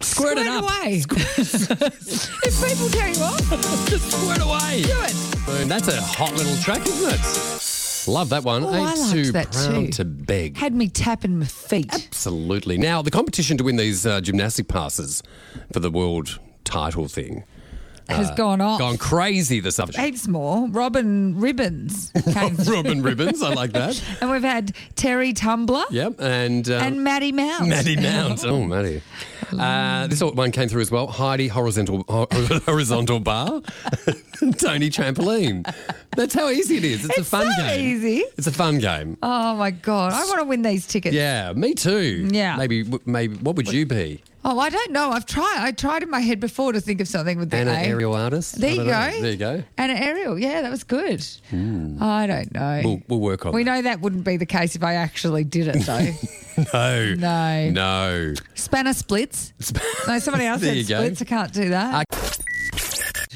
Squirt 0.00 0.38
it 0.38 0.46
up. 0.46 0.64
away. 0.64 1.02
if 1.08 2.64
people 2.64 2.88
tell 2.90 3.08
you 3.08 3.22
off, 3.22 3.88
Just 3.88 4.10
squirt 4.10 4.40
away. 4.42 4.82
do 4.82 4.92
it. 5.02 5.46
Boom. 5.46 5.68
That's 5.68 5.88
a 5.88 6.00
hot 6.00 6.34
little 6.34 6.56
track, 6.62 6.86
isn't 6.86 7.14
it? 7.14 8.10
Love 8.12 8.28
that 8.30 8.44
one. 8.44 8.64
Oh, 8.64 8.68
I 8.68 8.76
Ain't 8.90 8.98
liked 9.00 9.12
too 9.12 9.32
that 9.32 9.52
proud 9.52 9.74
too. 9.86 9.90
to 9.92 10.04
beg. 10.04 10.56
Had 10.58 10.74
me 10.74 10.88
tapping 10.88 11.38
my 11.38 11.46
feet. 11.46 11.92
Absolutely. 11.92 12.76
Now, 12.76 13.00
the 13.00 13.10
competition 13.10 13.56
to 13.58 13.64
win 13.64 13.76
these 13.76 14.04
uh, 14.04 14.20
gymnastic 14.20 14.68
passes 14.68 15.22
for 15.72 15.80
the 15.80 15.90
world 15.90 16.38
title 16.64 17.08
thing 17.08 17.44
Has 18.08 18.30
gone 18.32 18.60
off. 18.60 18.78
gone 18.78 18.98
crazy 18.98 19.60
this 19.60 19.80
afternoon. 19.80 20.04
Heaps 20.06 20.28
more. 20.28 20.68
Robin 20.68 21.38
Ribbons 21.40 22.12
came. 22.32 22.54
Robin 22.56 23.02
Ribbons, 23.02 23.42
I 23.42 23.54
like 23.54 23.72
that. 23.72 24.00
And 24.20 24.30
we've 24.30 24.42
had 24.42 24.72
Terry 24.94 25.32
Tumbler 25.32 25.84
Yep, 25.90 26.20
and 26.20 26.68
um, 26.70 26.82
and 26.82 27.04
Maddie 27.04 27.32
Mount. 27.32 27.68
Maddie 27.68 27.96
Mount. 27.96 28.44
Oh, 28.44 28.62
Maddie. 28.62 29.00
Uh, 29.58 30.06
this 30.06 30.22
one 30.22 30.50
came 30.52 30.68
through 30.68 30.82
as 30.82 30.90
well. 30.90 31.06
Heidi 31.06 31.48
horizontal 31.48 32.04
horizontal 32.66 33.20
bar. 33.20 33.62
Tony 34.58 34.90
trampoline. 34.90 35.64
That's 36.16 36.34
how 36.34 36.48
easy 36.48 36.76
it 36.78 36.84
is. 36.84 37.04
It's, 37.04 37.16
a 37.16 37.20
It's 37.20 37.30
fun 37.30 37.50
so 37.52 37.62
game. 37.62 37.84
easy. 37.96 38.24
It's 38.36 38.46
a 38.46 38.52
fun 38.52 38.78
game. 38.78 39.16
Oh 39.22 39.54
my 39.56 39.70
God. 39.70 40.12
I 40.12 40.24
want 40.26 40.40
to 40.40 40.44
win 40.44 40.62
these 40.62 40.86
tickets. 40.86 41.14
Yeah, 41.14 41.52
me 41.54 41.74
too. 41.74 42.28
Yeah. 42.30 42.56
Maybe 42.56 42.84
maybe 43.06 43.36
what 43.36 43.56
would 43.56 43.72
you 43.72 43.86
be? 43.86 44.22
Oh, 44.46 44.58
I 44.58 44.68
don't 44.68 44.92
know. 44.92 45.10
I've 45.10 45.24
tried. 45.24 45.56
I 45.58 45.72
tried 45.72 46.02
in 46.02 46.10
my 46.10 46.20
head 46.20 46.38
before 46.38 46.72
to 46.72 46.80
think 46.80 47.00
of 47.00 47.08
something 47.08 47.38
with 47.38 47.50
the 47.50 47.56
An 47.56 47.68
A. 47.68 47.72
aerial 47.72 48.14
artist. 48.14 48.60
There 48.60 48.70
I 48.70 48.74
you 48.74 48.84
go. 48.84 48.90
know. 48.90 49.20
There 49.22 49.30
you 49.30 49.36
go. 49.38 49.64
And 49.78 49.90
an 49.92 49.96
aerial. 49.98 50.38
Yeah, 50.38 50.60
that 50.62 50.70
was 50.70 50.84
good. 50.84 51.24
Hmm. 51.50 51.96
I 52.02 52.26
don't 52.26 52.52
know. 52.52 52.80
We'll, 52.84 53.02
we'll 53.08 53.20
work 53.20 53.46
on 53.46 53.54
we 53.54 53.64
that. 53.64 53.70
know 53.76 53.82
that 53.82 54.00
wouldn't 54.02 54.24
be 54.24 54.36
the 54.36 54.44
case 54.46 54.76
if 54.76 54.82
I 54.84 54.94
actually 54.94 55.44
did 55.44 55.68
it, 55.68 55.86
though. 55.86 56.10
No. 56.72 57.14
No. 57.14 57.70
No. 57.70 58.34
Spanner 58.54 58.92
splits. 58.92 59.52
No, 60.06 60.20
somebody 60.20 60.44
else 60.46 60.60
There 60.60 60.70
said 60.70 60.76
you 60.76 60.84
go. 60.84 61.00
splits. 61.02 61.22
I 61.22 61.24
can't 61.24 61.52
do 61.52 61.68
that. 61.70 62.06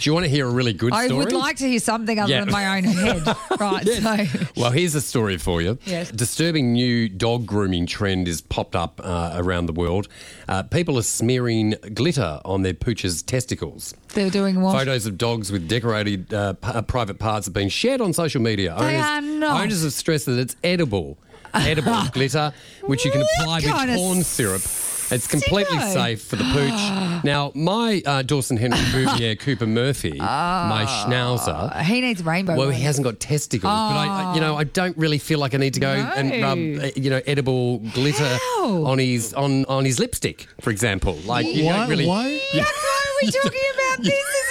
Do 0.00 0.08
you 0.08 0.14
want 0.14 0.24
to 0.24 0.30
hear 0.30 0.46
a 0.46 0.50
really 0.50 0.72
good 0.72 0.92
story? 0.92 1.04
I 1.04 1.08
story? 1.08 1.24
would 1.24 1.32
like 1.32 1.56
to 1.56 1.68
hear 1.68 1.80
something 1.80 2.18
other 2.18 2.32
Yeah. 2.32 2.44
than 2.44 2.52
my 2.52 2.76
own 2.78 2.84
head. 2.84 3.26
right. 3.60 3.86
So. 3.86 4.26
Well, 4.56 4.70
here's 4.70 4.94
a 4.94 5.00
story 5.00 5.38
for 5.38 5.60
you. 5.60 5.78
Yes. 5.84 6.10
Disturbing 6.10 6.72
new 6.72 7.08
dog 7.08 7.46
grooming 7.46 7.86
trend 7.86 8.28
is 8.28 8.40
popped 8.40 8.76
up 8.76 9.00
uh, 9.02 9.32
around 9.34 9.66
the 9.66 9.72
world. 9.72 10.08
Uh, 10.48 10.62
people 10.62 10.98
are 10.98 11.02
smearing 11.02 11.74
glitter 11.94 12.40
on 12.44 12.62
their 12.62 12.74
pooch's 12.74 13.22
testicles. 13.22 13.94
They're 14.14 14.30
doing 14.30 14.60
what? 14.60 14.72
Photos 14.78 15.06
of 15.06 15.18
dogs 15.18 15.50
with 15.50 15.68
decorated 15.68 16.32
uh, 16.32 16.52
p- 16.54 16.68
uh, 16.68 16.82
private 16.82 17.18
parts 17.18 17.46
have 17.46 17.54
been 17.54 17.68
shared 17.68 18.00
on 18.00 18.12
social 18.12 18.40
media. 18.40 18.76
They 18.78 18.96
owners, 18.96 19.04
are 19.06 19.20
not. 19.20 19.60
Owners 19.62 19.82
have 19.82 19.92
stressed 19.92 20.26
that 20.26 20.38
it's 20.38 20.56
edible. 20.62 21.18
Edible 21.54 22.02
glitter, 22.12 22.52
which 22.82 23.04
you 23.04 23.10
can 23.10 23.22
apply 23.22 23.60
with 23.60 23.96
corn 23.96 24.22
syrup. 24.22 24.60
It's 25.10 25.26
completely 25.26 25.78
safe 25.80 26.22
for 26.22 26.36
the 26.36 26.44
pooch. 26.44 27.22
now, 27.24 27.52
my 27.54 28.02
uh, 28.04 28.22
Dawson 28.22 28.56
Henry 28.56 28.78
Bouvier 28.92 29.36
Cooper 29.36 29.66
Murphy, 29.66 30.12
my 30.18 30.84
schnauzer, 30.86 31.80
He 31.82 32.00
needs 32.00 32.22
rainbow. 32.24 32.56
well, 32.56 32.70
he 32.70 32.82
hasn't 32.82 33.04
got 33.04 33.20
testicles, 33.20 33.70
but 33.70 33.96
I, 33.96 34.06
I- 34.06 34.34
you 34.34 34.40
know, 34.40 34.56
I 34.56 34.64
don't 34.64 34.96
really 34.96 35.18
feel 35.18 35.38
like 35.38 35.54
I 35.54 35.58
need 35.58 35.74
to 35.74 35.80
go 35.80 35.92
and 35.92 36.30
rub, 36.42 36.58
uh, 36.84 36.90
you 36.96 37.10
know, 37.10 37.20
edible 37.26 37.78
glitter 37.94 38.24
How? 38.24 38.84
on 38.84 38.98
his 38.98 39.32
on 39.34 39.64
on 39.66 39.84
his 39.84 39.98
lipstick, 39.98 40.46
for 40.60 40.70
example. 40.70 41.14
Like 41.24 41.46
you 41.46 41.64
don't 41.64 41.88
really. 41.88 42.06
why- 42.06 42.40
Why 42.52 42.60
are 42.60 43.24
we 43.24 43.30
talking 43.30 43.60
about 43.74 43.98
this? 44.04 44.14
This 44.14 44.47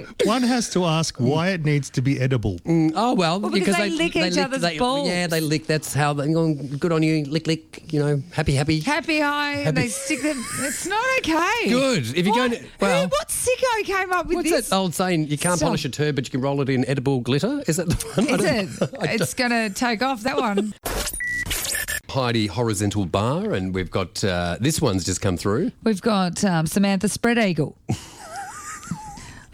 is. 0.00 0.08
One 0.26 0.42
has 0.42 0.70
to 0.70 0.84
ask 0.84 1.16
why 1.18 1.48
it 1.50 1.64
needs 1.64 1.90
to 1.90 2.02
be 2.02 2.20
edible. 2.20 2.58
Oh 2.66 3.14
well, 3.14 3.38
because 3.40 3.76
they 3.76 3.90
lick 3.90 4.14
they 4.14 4.28
each 4.28 4.38
other's 4.38 4.60
they, 4.62 4.78
balls. 4.78 5.08
Yeah, 5.08 5.26
they 5.26 5.40
lick. 5.40 5.66
That's 5.66 5.92
how 5.94 6.12
they 6.12 6.32
go. 6.32 6.54
Good 6.54 6.92
on 6.92 7.02
you, 7.02 7.24
lick, 7.26 7.46
lick. 7.46 7.92
You 7.92 8.00
know, 8.00 8.22
happy, 8.32 8.54
happy. 8.54 8.80
Happy 8.80 9.20
high, 9.20 9.54
and 9.66 9.76
they 9.76 9.88
stick 9.88 10.22
them. 10.22 10.42
It's 10.60 10.86
not 10.86 11.04
okay. 11.18 11.68
Good. 11.68 12.16
If 12.16 12.24
you're 12.26 12.34
What? 12.34 12.50
going 12.50 12.62
to- 12.62 12.66
well- 12.80 13.02
Who- 13.04 13.08
what 13.08 13.28
sicko 13.28 13.84
came 13.84 14.12
up 14.12 14.26
with 14.26 14.36
What's 14.36 14.50
this? 14.50 14.68
that 14.70 14.76
old 14.76 14.94
saying? 14.94 15.28
You 15.28 15.38
can't 15.38 15.56
Stop. 15.58 15.68
polish 15.68 15.84
a 15.84 15.88
turd, 15.88 16.14
but 16.14 16.26
you 16.26 16.30
can 16.30 16.40
roll 16.40 16.60
it 16.60 16.68
in 16.68 16.84
edible 16.88 17.20
glitter. 17.20 17.62
Is 17.66 17.76
that 17.76 17.88
the 17.88 18.22
one? 18.22 18.40
Is 18.40 18.80
it? 18.80 18.88
It's 19.22 19.34
going 19.34 19.50
to 19.50 19.70
take 19.70 20.02
off 20.02 20.22
that 20.22 20.36
one. 20.38 20.74
Heidi 22.08 22.46
horizontal 22.46 23.06
bar, 23.06 23.52
and 23.54 23.74
we've 23.74 23.90
got 23.90 24.22
uh, 24.22 24.56
this 24.60 24.80
one's 24.82 25.04
just 25.04 25.20
come 25.22 25.36
through. 25.38 25.72
We've 25.82 26.00
got 26.02 26.44
um, 26.44 26.66
Samantha 26.66 27.08
Spread 27.08 27.38
Eagle. 27.38 27.76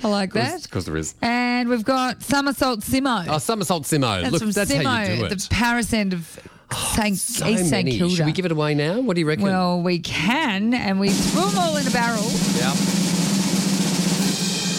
I 0.03 0.09
like 0.09 0.33
that. 0.35 0.65
Of 0.65 0.71
course, 0.71 0.85
there 0.85 0.97
is. 0.97 1.15
And 1.23 1.69
we've 1.69 1.85
got 1.85 2.23
Somersault 2.23 2.81
Simo. 2.81 3.27
Oh, 3.29 3.39
somersault 3.39 3.85
Simo. 3.85 4.21
that's 4.23 4.33
Look, 4.33 4.43
from 4.43 4.53
that's 4.53 4.71
Simo, 4.71 4.85
how 4.85 5.01
you 5.03 5.07
do 5.07 5.25
it. 5.25 5.33
Oh, 5.33 5.35
the 5.35 5.49
Paris 5.51 5.93
end 5.93 6.13
of 6.13 6.39
oh, 6.73 6.93
St. 6.97 7.17
so 7.17 7.47
East 7.49 7.69
St 7.69 7.71
many. 7.87 7.99
Kilda. 7.99 8.15
Should 8.15 8.27
we 8.27 8.33
give 8.33 8.45
it 8.45 8.53
away 8.53 8.75
now? 8.75 9.01
What 9.01 9.15
do 9.15 9.21
you 9.21 9.27
reckon? 9.27 9.45
well, 9.45 9.83
we 9.83 9.99
can, 9.99 10.73
and 10.73 11.01
we 11.01 11.11
threw 11.11 11.47
them 11.47 11.59
all 11.59 11.77
in 11.77 11.87
a 11.87 11.91
barrel, 11.91 12.23
yeah. 12.57 12.71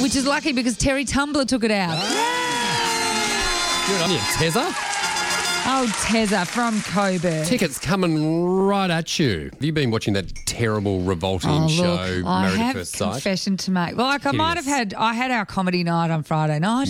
which 0.02 0.16
is 0.16 0.26
lucky 0.26 0.54
because 0.54 0.78
Terry 0.78 1.04
Tumbler 1.04 1.46
took 1.46 1.64
it 1.64 1.72
out. 1.72 1.98
Ah. 1.98 3.86
Good 3.90 4.02
on 4.02 4.12
you, 4.12 4.18
Tezza. 4.18 4.74
Oh, 5.72 5.86
Tezza 6.04 6.48
from 6.48 6.82
Coburg. 6.82 7.46
Tickets 7.46 7.78
coming 7.78 8.46
right 8.46 8.90
at 8.90 9.20
you. 9.20 9.50
Have 9.54 9.64
you 9.64 9.74
been 9.74 9.92
watching 9.92 10.14
that 10.14 10.34
terrible, 10.60 11.00
revolting 11.02 11.50
Oh, 11.50 11.68
show, 11.70 11.84
look, 11.84 12.26
I 12.26 12.42
Married 12.42 12.54
at 12.60 12.66
have 12.66 12.76
First 12.76 12.96
Sight. 12.98 13.12
confession 13.14 13.58
to 13.58 13.72
make. 13.72 13.96
Like 13.96 14.26
I 14.26 14.32
might 14.32 14.58
have 14.58 14.66
had, 14.66 14.94
I 14.94 15.14
had 15.14 15.32
our 15.32 15.46
comedy 15.46 15.84
night 15.86 16.12
on 16.12 16.24
Friday 16.24 16.60
night, 16.60 16.90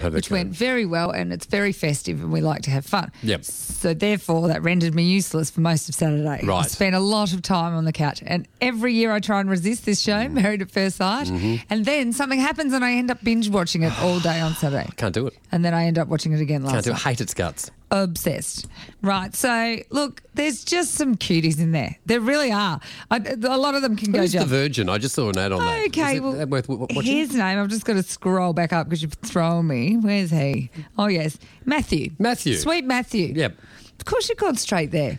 that 0.00 0.12
which 0.12 0.30
went 0.30 0.50
very 0.54 0.86
well, 0.86 1.10
and 1.10 1.32
it's 1.32 1.46
very 1.46 1.72
festive, 1.72 2.20
and 2.22 2.30
we 2.32 2.40
like 2.40 2.62
to 2.62 2.70
have 2.70 2.86
fun. 2.86 3.10
Yep. 3.22 3.44
So 3.44 3.94
therefore, 3.94 4.48
that 4.48 4.62
rendered 4.62 4.94
me 4.94 5.02
useless 5.04 5.50
for 5.50 5.60
most 5.60 5.88
of 5.88 5.94
Saturday. 5.94 6.44
Right. 6.46 6.64
I 6.64 6.68
spent 6.68 6.94
a 6.94 7.00
lot 7.00 7.32
of 7.32 7.42
time 7.42 7.74
on 7.74 7.84
the 7.84 7.92
couch, 7.92 8.22
and 8.24 8.46
every 8.60 8.94
year 8.94 9.10
I 9.12 9.18
try 9.20 9.40
and 9.40 9.50
resist 9.50 9.84
this 9.84 10.00
show, 10.00 10.10
Mm. 10.10 10.32
Married 10.32 10.62
at 10.62 10.70
First 10.70 10.96
Sight, 10.96 11.26
Mm-hmm. 11.26 11.56
and 11.70 11.84
then 11.84 12.12
something 12.12 12.38
happens, 12.38 12.72
and 12.72 12.84
I 12.84 12.92
end 12.92 13.10
up 13.10 13.22
binge 13.24 13.48
watching 13.48 13.82
it 13.82 13.92
all 14.00 14.20
day 14.20 14.38
on 14.40 14.54
Saturday. 14.54 14.88
Can't 14.96 15.14
do 15.14 15.26
it. 15.26 15.34
And 15.50 15.64
then 15.64 15.74
I 15.74 15.86
end 15.86 15.98
up 15.98 16.08
watching 16.08 16.32
it 16.32 16.40
again 16.40 16.62
last 16.62 16.72
Can't 16.72 16.84
do 16.84 16.90
it. 16.90 16.94
night. 16.94 17.02
Hate 17.02 17.20
its 17.20 17.34
guts. 17.34 17.70
Obsessed. 17.90 18.66
Right. 19.02 19.34
So, 19.34 19.76
look, 19.90 20.22
there's 20.34 20.62
just 20.64 20.94
some 20.94 21.16
cuties 21.16 21.58
in 21.58 21.72
there. 21.72 21.96
There 22.06 22.20
really 22.20 22.52
are. 22.52 22.80
I, 23.10 23.16
a 23.16 23.56
lot 23.56 23.74
of 23.74 23.82
them 23.82 23.96
can 23.96 24.12
go 24.12 24.20
Who's 24.20 24.32
the. 24.32 24.44
Virgin? 24.44 24.88
I 24.88 24.98
just 24.98 25.14
saw 25.14 25.28
an 25.30 25.38
ad 25.38 25.52
on 25.52 25.60
that. 25.60 25.86
Okay, 25.88 26.16
Is 26.16 26.20
well, 26.20 26.46
worth 26.46 26.68
watching? 26.68 27.02
his 27.02 27.34
name, 27.34 27.58
I've 27.58 27.68
just 27.68 27.84
got 27.84 27.94
to 27.94 28.02
scroll 28.02 28.52
back 28.52 28.72
up 28.72 28.86
because 28.88 29.02
you've 29.02 29.14
thrown 29.14 29.66
me. 29.66 29.96
Where's 29.96 30.30
he? 30.30 30.70
Oh, 30.98 31.06
yes. 31.06 31.38
Matthew. 31.64 32.10
Matthew. 32.18 32.54
Sweet 32.56 32.84
Matthew. 32.84 33.32
Yep. 33.34 33.56
Of 33.98 34.04
course 34.04 34.28
you've 34.28 34.38
gone 34.38 34.56
straight 34.56 34.90
there. 34.90 35.18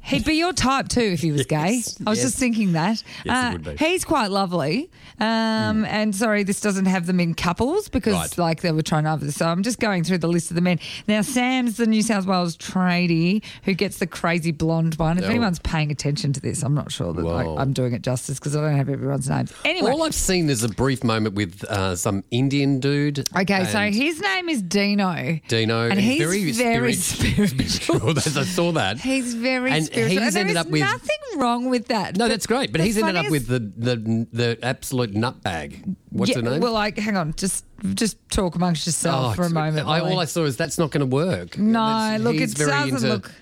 He'd 0.00 0.24
be 0.24 0.34
your 0.34 0.54
type 0.54 0.88
too 0.88 1.02
if 1.02 1.20
he 1.20 1.32
was 1.32 1.44
gay. 1.46 1.82
I 2.06 2.10
was 2.10 2.18
yes. 2.18 2.22
just 2.22 2.38
thinking 2.38 2.72
that. 2.72 3.02
Uh, 3.02 3.04
Yes, 3.26 3.52
he 3.52 3.52
would 3.58 3.78
be. 3.78 3.84
He's 3.84 4.04
quite 4.06 4.30
lovely. 4.30 4.90
Um, 5.20 5.84
And 5.84 6.14
sorry, 6.14 6.42
this 6.44 6.60
doesn't 6.60 6.86
have 6.86 7.06
them 7.06 7.20
in 7.20 7.34
couples 7.34 7.88
because 7.88 8.14
Right. 8.14 8.38
like 8.38 8.60
they 8.62 8.72
were 8.72 8.82
trying 8.82 9.06
over 9.06 9.24
this. 9.24 9.36
So 9.36 9.46
I'm 9.46 9.62
just 9.62 9.78
going 9.80 10.04
through 10.04 10.18
the 10.18 10.28
list 10.28 10.50
of 10.50 10.54
the 10.54 10.60
men. 10.60 10.78
Now, 11.06 11.22
Sam's 11.22 11.76
the 11.76 11.86
New 11.86 12.02
South 12.02 12.26
Wales 12.26 12.56
tradie 12.56 13.42
who 13.64 13.74
gets 13.74 13.98
the 13.98 14.06
crazy 14.06 14.52
blonde 14.52 14.94
one. 14.96 15.18
If 15.18 15.24
Oh. 15.24 15.28
anyone's 15.28 15.58
paying 15.58 15.90
attention 15.90 16.32
to 16.34 16.40
this, 16.40 16.62
I'm 16.62 16.74
not 16.74 16.92
sure 16.92 17.12
that. 17.12 17.26
I, 17.26 17.60
I'm 17.60 17.72
doing 17.72 17.92
it 17.92 18.02
justice 18.02 18.38
because 18.38 18.54
I 18.56 18.60
don't 18.60 18.76
have 18.76 18.88
everyone's 18.88 19.28
names. 19.28 19.52
Anyway. 19.64 19.90
All 19.90 20.02
I've 20.02 20.14
seen 20.14 20.48
is 20.50 20.62
a 20.62 20.68
brief 20.68 21.02
moment 21.04 21.34
with 21.34 21.64
uh, 21.64 21.96
some 21.96 22.22
Indian 22.30 22.80
dude. 22.80 23.28
Okay, 23.36 23.64
so 23.64 23.80
his 23.90 24.20
name 24.20 24.48
is 24.48 24.62
Dino. 24.62 25.38
Dino, 25.48 25.88
and, 25.90 26.00
he's 26.00 26.18
very, 26.18 26.52
very, 26.52 26.92
spirit- 26.94 27.48
spiritual. 27.68 28.18
I 28.18 28.44
saw 28.44 28.72
that. 28.72 28.98
He's 29.00 29.34
very 29.34 29.72
And 29.72 29.84
spiritual. 29.86 30.22
he's 30.24 30.34
and 30.36 30.48
ended 30.48 30.56
up 30.56 30.68
with- 30.68 30.80
nothing 30.82 31.08
wrong 31.36 31.68
with 31.70 31.88
that. 31.88 32.16
No, 32.16 32.28
that's 32.28 32.46
great. 32.46 32.72
But 32.72 32.80
he's 32.82 32.96
ended 32.98 33.16
up 33.16 33.30
with 33.30 33.46
the, 33.48 33.58
the 33.60 34.26
the 34.32 34.58
absolute 34.62 35.07
nutbag. 35.12 35.96
What's 36.10 36.30
yeah, 36.30 36.36
her 36.36 36.42
name? 36.42 36.60
Well, 36.60 36.72
like, 36.72 36.98
hang 36.98 37.16
on, 37.16 37.34
just 37.36 37.64
just 37.94 38.16
talk 38.30 38.54
amongst 38.54 38.86
yourself 38.86 39.32
Oh, 39.32 39.34
for 39.34 39.42
a 39.42 39.50
moment. 39.50 39.86
I, 39.86 40.00
all 40.00 40.18
I 40.18 40.24
saw 40.24 40.44
is 40.44 40.56
that's 40.56 40.78
not 40.78 40.90
going 40.90 41.00
to 41.00 41.14
work. 41.14 41.56
no, 41.58 41.86
That's- 41.86 42.20
look, 42.20 42.36
it 42.36 42.54
doesn't 42.54 43.08
look. 43.08 43.32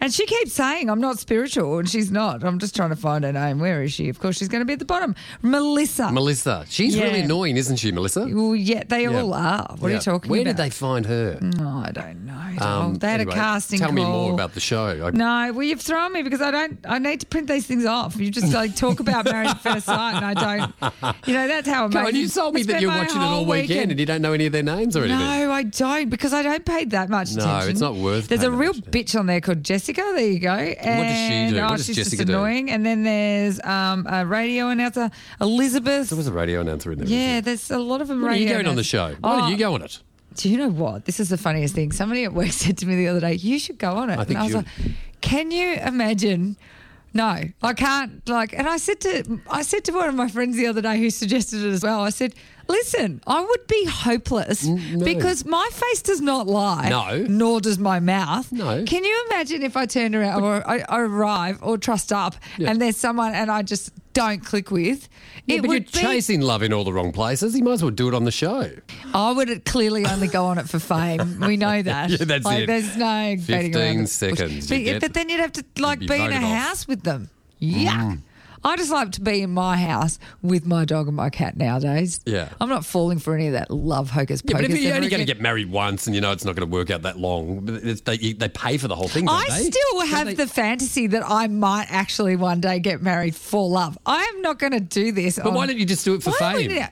And 0.00 0.12
she 0.14 0.26
keeps 0.26 0.52
saying, 0.52 0.88
I'm 0.90 1.00
not 1.00 1.18
spiritual, 1.18 1.78
and 1.78 1.88
she's 1.88 2.10
not. 2.10 2.44
I'm 2.44 2.58
just 2.58 2.74
trying 2.76 2.90
to 2.90 2.96
find 2.96 3.24
her 3.24 3.32
name. 3.32 3.58
Where 3.58 3.82
is 3.82 3.92
she? 3.92 4.08
Of 4.08 4.20
course, 4.20 4.38
she's 4.38 4.48
going 4.48 4.60
to 4.60 4.64
be 4.64 4.74
at 4.74 4.78
the 4.78 4.84
bottom. 4.84 5.14
Melissa. 5.42 6.12
Melissa. 6.12 6.64
She's 6.68 6.94
Yeah. 6.96 7.04
really 7.04 7.20
annoying, 7.20 7.56
isn't 7.56 7.76
she, 7.76 7.90
Melissa? 7.92 8.26
well, 8.30 8.54
yeah, 8.54 8.82
they 8.86 9.06
all 9.06 9.34
are. 9.34 9.74
What 9.78 9.88
are 9.88 9.90
Yeah. 9.90 9.94
you 9.96 10.00
talking 10.00 10.28
about? 10.28 10.30
Where 10.30 10.40
about? 10.42 10.50
did 10.50 10.56
they 10.56 10.70
find 10.70 11.06
her? 11.06 11.38
Oh, 11.60 11.82
I 11.86 11.90
don't 11.92 12.24
know. 12.26 12.34
Um, 12.64 12.94
they 12.96 13.08
had 13.08 13.20
anyway, 13.20 13.34
a 13.34 13.36
casting 13.36 13.78
Tell 13.80 13.92
me 13.92 14.02
call. 14.02 14.12
more 14.12 14.32
about 14.34 14.54
the 14.54 14.60
show. 14.60 15.06
I- 15.06 15.10
No, 15.10 15.52
well, 15.52 15.62
you've 15.62 15.80
thrown 15.80 16.12
me 16.12 16.22
because 16.22 16.40
I 16.40 16.50
don't. 16.50 16.78
I 16.88 16.98
need 16.98 17.20
to 17.20 17.26
print 17.26 17.48
these 17.48 17.66
things 17.66 17.84
off. 17.84 18.16
You 18.16 18.30
just 18.30 18.52
like 18.52 18.74
talk 18.76 19.00
about 19.00 19.24
Married 19.26 19.48
at 19.50 19.60
First 19.62 19.86
Sight, 19.86 20.14
and 20.22 20.24
I 20.24 20.34
don't. 20.34 20.72
You 21.26 21.34
know 21.34 21.48
that's 21.48 21.68
how 21.68 21.82
Come 21.88 21.92
amazing. 22.02 22.06
on, 22.06 22.14
you 22.16 22.28
told 22.28 22.54
me 22.54 22.60
I 22.60 22.64
that 22.64 22.68
spent 22.70 22.82
you're 22.82 22.90
my 22.90 22.98
watching 23.00 23.16
it 23.16 23.24
whole 23.24 23.38
all 23.40 23.44
weekend, 23.46 23.90
and 23.90 24.00
you 24.00 24.06
don't 24.06 24.22
know 24.22 24.32
any 24.32 24.46
of 24.46 24.52
their 24.52 24.62
names 24.62 24.96
or 24.96 25.04
anything. 25.04 25.18
No, 25.20 25.52
I 25.52 25.62
don't 25.64 26.08
because 26.10 26.32
I 26.32 26.42
don't 26.42 26.64
pay 26.64 26.84
that 26.86 27.08
much 27.08 27.34
No, 27.34 27.42
attention. 27.44 27.70
it's 27.70 27.80
not 27.80 27.94
worth 27.96 28.28
There's 28.28 28.40
a 28.42 28.44
paying 28.44 28.52
that 28.52 28.58
real 28.58 28.74
much 28.74 28.84
bitch 28.84 29.18
on 29.18 29.26
there 29.26 29.40
called 29.40 29.62
Jessica. 29.88 30.12
There 30.14 30.26
you 30.26 30.38
go. 30.38 30.50
And, 30.52 30.98
what 30.98 31.04
does 31.04 31.16
she 31.16 31.54
do? 31.54 31.58
Oh, 31.60 31.64
What 31.68 31.76
does 31.78 31.86
she's 31.86 31.96
Jessica 31.96 32.16
just 32.16 32.26
do? 32.26 32.32
annoying. 32.34 32.70
And 32.70 32.84
then 32.84 33.02
there's 33.02 33.60
um, 33.64 34.06
a 34.08 34.24
radio 34.26 34.68
announcer, 34.68 35.10
Elizabeth. 35.40 36.10
There 36.10 36.16
was 36.16 36.26
a 36.26 36.32
radio 36.32 36.60
announcer 36.60 36.92
in 36.92 36.98
there. 36.98 37.08
yeah, 37.08 37.16
wasn't 37.16 37.44
there? 37.44 37.54
there's 37.56 37.70
a 37.70 37.78
lot 37.78 38.00
of 38.00 38.08
them. 38.08 38.22
When 38.22 38.32
are 38.32 38.34
you 38.34 38.44
radio 38.46 38.56
going 38.58 38.66
on 38.68 38.76
the 38.76 38.84
show? 38.84 39.14
Why 39.20 39.34
Oh, 39.34 39.40
don't 39.40 39.50
you 39.50 39.56
go 39.56 39.74
on 39.74 39.82
it? 39.82 40.00
do 40.34 40.48
you 40.48 40.56
know 40.58 40.68
what? 40.68 41.04
This 41.04 41.18
is 41.18 41.30
the 41.30 41.38
funniest 41.38 41.74
thing. 41.74 41.90
Somebody 41.90 42.24
at 42.24 42.32
work 42.32 42.48
said 42.52 42.78
to 42.78 42.86
me 42.86 42.94
the 42.96 43.08
other 43.08 43.20
day, 43.20 43.34
"You 43.34 43.58
should 43.58 43.78
go 43.78 43.94
on 43.96 44.10
it." 44.10 44.18
I 44.18 44.24
think 44.24 44.30
and 44.30 44.38
I 44.38 44.42
was 44.42 44.50
you 44.52 44.56
like, 44.58 44.96
"Can 45.20 45.50
you 45.50 45.74
imagine?" 45.74 46.56
No, 47.14 47.42
I 47.62 47.72
can't. 47.72 48.28
Like, 48.28 48.52
and 48.52 48.68
I 48.68 48.76
said 48.76 49.00
to 49.00 49.40
I 49.50 49.62
said 49.62 49.84
to 49.86 49.92
one 49.92 50.08
of 50.08 50.14
my 50.14 50.28
friends 50.28 50.56
the 50.56 50.66
other 50.66 50.82
day 50.82 50.98
who 50.98 51.08
suggested 51.10 51.64
it 51.64 51.70
as 51.72 51.82
well. 51.82 52.00
I 52.02 52.10
said, 52.10 52.34
"Listen, 52.68 53.20
I 53.26 53.40
would 53.44 53.66
be 53.66 53.84
hopeless 53.86 54.64
no. 54.66 55.04
because 55.04 55.44
my 55.44 55.68
face 55.72 56.02
does 56.02 56.20
not 56.20 56.46
lie. 56.46 56.88
No. 56.88 57.24
nor 57.28 57.60
does 57.60 57.78
my 57.78 57.98
mouth. 58.00 58.50
No. 58.52 58.84
Can 58.84 59.04
you 59.04 59.24
imagine 59.30 59.62
if 59.62 59.76
I 59.76 59.86
turned 59.86 60.14
around 60.14 60.42
or 60.42 60.66
I, 60.68 60.84
I 60.88 61.00
arrive 61.00 61.58
or 61.62 61.78
trust 61.78 62.12
up 62.12 62.34
Yeah. 62.58 62.70
and 62.70 62.80
there's 62.80 62.96
someone 62.96 63.34
and 63.34 63.50
I 63.50 63.62
just 63.62 63.90
don't 64.12 64.44
click 64.44 64.70
with? 64.70 65.08
Yeah, 65.46 65.60
but 65.62 65.70
you're 65.70 65.80
be 65.80 65.86
chasing 65.86 66.42
love 66.42 66.62
in 66.62 66.72
all 66.74 66.84
the 66.84 66.92
wrong 66.92 67.10
places. 67.12 67.56
You 67.56 67.64
might 67.64 67.72
as 67.74 67.82
well 67.82 67.90
do 67.90 68.06
it 68.08 68.14
on 68.14 68.24
the 68.24 68.30
show. 68.30 68.70
I 69.14 69.32
would 69.32 69.64
clearly 69.64 70.04
only 70.04 70.28
go 70.28 70.44
on 70.44 70.58
it 70.58 70.68
for 70.68 70.78
fame. 70.78 71.40
We 71.40 71.56
know 71.56 71.80
that. 71.90 72.10
Yeah, 72.10 72.16
that's 72.20 72.44
like, 72.44 72.64
it. 72.64 72.66
There's 72.66 72.96
no 72.98 73.36
15 73.38 73.54
around 73.74 73.94
the 73.96 74.02
bush. 74.02 74.10
seconds, 74.10 74.68
But, 74.68 75.00
but 75.00 75.14
then 75.14 75.30
you'd 75.30 75.40
have 75.40 75.52
to 75.52 75.64
like 75.78 76.00
be 76.00 76.06
in 76.14 76.32
a 76.32 76.36
off. 76.36 76.42
house 76.42 76.86
with 76.88 77.02
them. 77.02 77.30
Mm. 77.62 77.82
Yeah. 77.82 78.16
I 78.64 78.76
just 78.76 78.90
like 78.90 79.12
to 79.12 79.20
be 79.20 79.42
in 79.42 79.50
my 79.50 79.76
house 79.76 80.18
with 80.42 80.66
my 80.66 80.84
dog 80.84 81.06
and 81.06 81.16
my 81.16 81.30
cat 81.30 81.56
nowadays. 81.56 82.20
Yeah. 82.26 82.48
I'm 82.60 82.68
not 82.68 82.84
falling 82.84 83.18
for 83.18 83.34
any 83.34 83.46
of 83.48 83.52
that 83.54 83.70
love 83.70 84.10
hocus 84.10 84.42
Yeah, 84.44 84.54
but 84.56 84.64
if 84.64 84.70
you're 84.70 84.88
ever 84.90 84.96
only 84.96 85.08
going 85.08 85.18
to 85.18 85.24
again. 85.24 85.26
get 85.36 85.40
married 85.40 85.70
once 85.70 86.06
and 86.06 86.14
you 86.14 86.20
know 86.20 86.32
it's 86.32 86.44
not 86.44 86.56
going 86.56 86.68
to 86.68 86.72
work 86.72 86.90
out 86.90 87.02
that 87.02 87.18
long, 87.18 87.60
but 87.64 87.74
it's, 87.76 88.00
they, 88.02 88.14
you- 88.14 88.34
they 88.34 88.48
pay 88.48 88.76
for 88.78 88.88
the 88.88 88.96
whole 88.96 89.08
thing. 89.08 89.26
Don't 89.26 89.34
I 89.34 89.44
they? 89.48 89.64
still 89.70 89.98
Don't 89.98 90.08
have 90.08 90.26
they? 90.26 90.34
the 90.34 90.46
fantasy 90.46 91.06
that 91.08 91.22
I 91.28 91.46
might 91.48 91.86
actually 91.90 92.36
one 92.36 92.60
day 92.60 92.78
get 92.78 93.02
married 93.02 93.34
for 93.34 93.68
love. 93.68 93.98
I 94.06 94.22
am 94.24 94.42
not 94.42 94.58
going 94.58 94.72
to 94.72 94.80
do 94.80 95.12
this. 95.12 95.36
But 95.36 95.48
on- 95.48 95.54
why 95.54 95.66
don't 95.66 95.78
you 95.78 95.86
just 95.86 96.04
do 96.04 96.14
it 96.14 96.22
for 96.22 96.30
Why 96.30 96.54
fame? 96.54 96.68
would 96.68 96.76
you- 96.76 96.84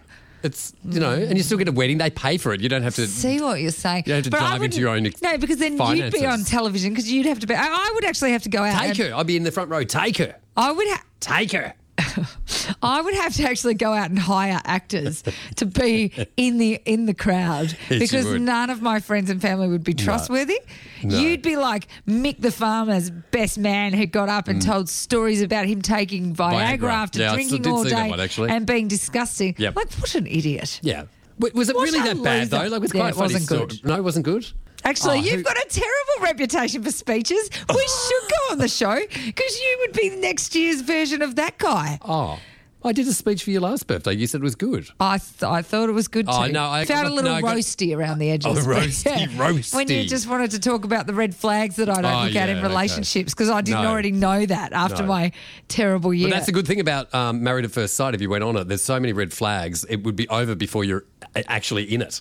It's 0.43 0.73
you 0.85 1.01
know, 1.01 1.13
and 1.15 1.37
you 1.37 1.43
still 1.43 1.59
get 1.59 1.67
a 1.69 1.73
wedding. 1.73 1.99
They 1.99 2.11
pay 2.11 2.37
for 2.37 2.53
it. 2.53 2.61
You 2.61 2.69
don't 2.69 2.83
have 2.83 2.95
to. 2.97 3.07
see 3.09 3.41
what 3.41 3.61
you're 3.61 3.71
saying. 3.73 4.05
You 4.07 4.13
don't 4.13 4.17
have 4.19 4.25
to 4.25 4.31
But 4.31 4.41
I 4.43 4.51
dive 4.51 4.53
into 4.53 4.61
wouldn't- 4.63 4.81
your 4.81 4.91
own 4.91 5.07
ex- 5.07 5.23
No, 5.23 5.39
because 5.39 5.57
then 5.57 5.77
you'd 5.97 6.13
be 6.13 6.25
on 6.27 6.45
television 6.45 6.91
because 6.93 7.11
you'd 7.11 7.27
have 7.27 7.41
to 7.41 7.47
be. 7.47 7.55
I, 7.55 7.67
I 7.67 7.91
would 7.95 8.05
actually 8.05 8.33
have 8.33 8.43
to 8.45 8.49
go 8.49 8.63
out. 8.63 8.79
Take 8.81 8.91
and- 8.91 9.11
her. 9.11 9.17
I'd 9.17 9.27
be 9.27 9.37
in 9.37 9.43
the 9.43 9.51
front 9.51 9.71
row. 9.71 9.83
Take 9.83 10.19
her. 10.19 10.37
I 10.57 10.73
would. 10.73 10.89
Ha- 10.89 11.03
Take 11.21 11.53
her. 11.53 11.75
I 12.83 13.01
would 13.01 13.15
have 13.15 13.35
to 13.37 13.45
actually 13.45 13.75
go 13.75 13.93
out 13.93 14.11
and 14.11 14.19
hire 14.19 14.61
actors 14.65 15.25
to 15.57 15.67
be 15.67 16.13
in 16.37 16.59
the 16.59 16.81
in 16.85 17.07
the 17.07 17.15
crowd 17.15 17.77
Yes, 17.91 17.99
because 18.01 18.27
none 18.39 18.69
of 18.71 18.83
my 18.83 19.01
friends 19.01 19.31
and 19.31 19.41
family 19.41 19.67
would 19.69 19.83
be 19.83 19.95
trustworthy. 19.95 20.59
No. 21.03 21.19
You'd 21.19 21.41
be 21.43 21.57
like 21.57 21.89
Mick 22.07 22.39
the 22.41 22.51
farmer's 22.53 23.09
best 23.11 23.59
man 23.59 23.93
who 23.95 24.05
got 24.07 24.29
up 24.29 24.49
and 24.49 24.61
told 24.61 24.89
stories 24.91 25.41
about 25.43 25.67
him 25.67 25.81
taking 25.83 26.35
Viagra, 26.35 26.53
Mm. 26.53 26.79
Viagra. 26.81 26.91
after 26.93 27.21
Yeah, 27.21 27.35
drinking 27.35 27.67
all 27.67 27.85
day 27.85 28.11
one, 28.11 28.51
and 28.51 28.67
being 28.67 28.89
disgusting. 28.89 29.55
Yep. 29.59 29.77
Like 29.77 29.93
what 29.95 30.15
an 30.15 30.27
idiot. 30.27 30.81
Yeah. 30.83 31.05
Was 31.39 31.69
it 31.71 31.77
What 31.77 31.85
really 31.85 32.01
that 32.01 32.23
bad 32.23 32.49
though? 32.51 32.59
Like, 32.59 32.73
it 32.73 32.81
was 32.81 32.95
Yeah, 32.95 33.01
quite 33.01 33.09
it 33.11 33.15
funny 33.15 33.35
wasn't 33.35 33.43
story. 33.45 33.67
good. 33.67 33.85
No, 33.85 33.95
it 33.97 34.05
wasn't 34.05 34.25
good. 34.25 34.47
Actually, 34.87 35.19
Oh, 35.19 35.23
you've 35.23 35.35
who- 35.35 35.43
got 35.43 35.57
a 35.59 35.67
terrible 35.69 36.23
reputation 36.23 36.83
for 36.83 36.91
speeches. 36.93 37.51
We 37.69 37.75
should 38.09 38.31
go 38.31 38.53
on 38.53 38.59
the 38.59 38.69
show 38.69 38.97
because 39.25 39.59
you 39.61 39.79
would 39.81 39.93
be 39.93 40.11
next 40.11 40.55
year's 40.55 40.81
version 40.81 41.23
of 41.23 41.35
that 41.37 41.59
guy. 41.59 41.99
Oh, 42.05 42.39
I 42.85 42.93
did 42.93 43.09
a 43.09 43.13
speech 43.13 43.43
for 43.43 43.51
your 43.51 43.63
last 43.63 43.89
birthday. 43.89 44.13
You 44.13 44.29
said 44.29 44.43
it 44.43 44.45
was 44.45 44.55
good. 44.55 44.89
I 45.01 45.19
th- 45.19 45.43
I 45.43 45.63
thought 45.63 45.89
it 45.89 45.93
was 45.93 46.07
good 46.07 46.27
too. 46.27 46.33
Oh, 46.33 46.47
no, 46.47 46.71
I- 46.71 46.85
felt 46.85 47.07
a 47.07 47.11
little 47.11 47.33
no, 47.33 47.37
I 47.37 47.41
got- 47.41 47.57
roasty 47.57 47.97
around 47.97 48.21
the 48.21 48.31
edges. 48.31 48.59
Oh, 48.59 48.61
roasty, 48.71 49.27
roasty. 49.31 49.75
When 49.75 49.89
you 49.89 50.05
just 50.07 50.29
wanted 50.29 50.53
to 50.53 50.61
talk 50.61 50.85
about 50.85 51.09
the 51.09 51.15
red 51.15 51.35
flags 51.35 51.75
that 51.77 51.89
I 51.89 52.01
don't 52.01 52.05
Oh, 52.05 52.27
look 52.27 52.37
at 52.37 52.49
in 52.49 52.63
relationships 52.63 53.35
because 53.35 53.51
I 53.51 53.63
didn't 53.63 53.83
No. 53.83 53.89
already 53.91 54.13
know 54.13 54.47
that 54.47 54.73
after 54.73 55.03
No. 55.03 55.09
my 55.09 55.33
terrible 55.67 56.15
year. 56.15 56.29
But 56.29 56.35
that's 56.37 56.47
the 56.47 56.53
good 56.53 56.69
thing 56.69 56.79
about 56.79 57.13
um, 57.13 57.43
Married 57.43 57.65
at 57.65 57.73
First 57.73 57.97
Sight. 57.97 58.15
If 58.15 58.21
you 58.21 58.31
went 58.31 58.45
on 58.45 58.57
it, 58.57 58.69
there's 58.69 58.83
so 58.83 59.01
many 59.01 59.13
red 59.13 59.33
flags. 59.33 59.85
It 59.89 60.05
would 60.05 60.15
be 60.15 60.29
over 60.29 60.55
before 60.55 60.85
you're 60.85 61.05
actually 61.35 61.93
in 61.93 62.03
it. 62.03 62.21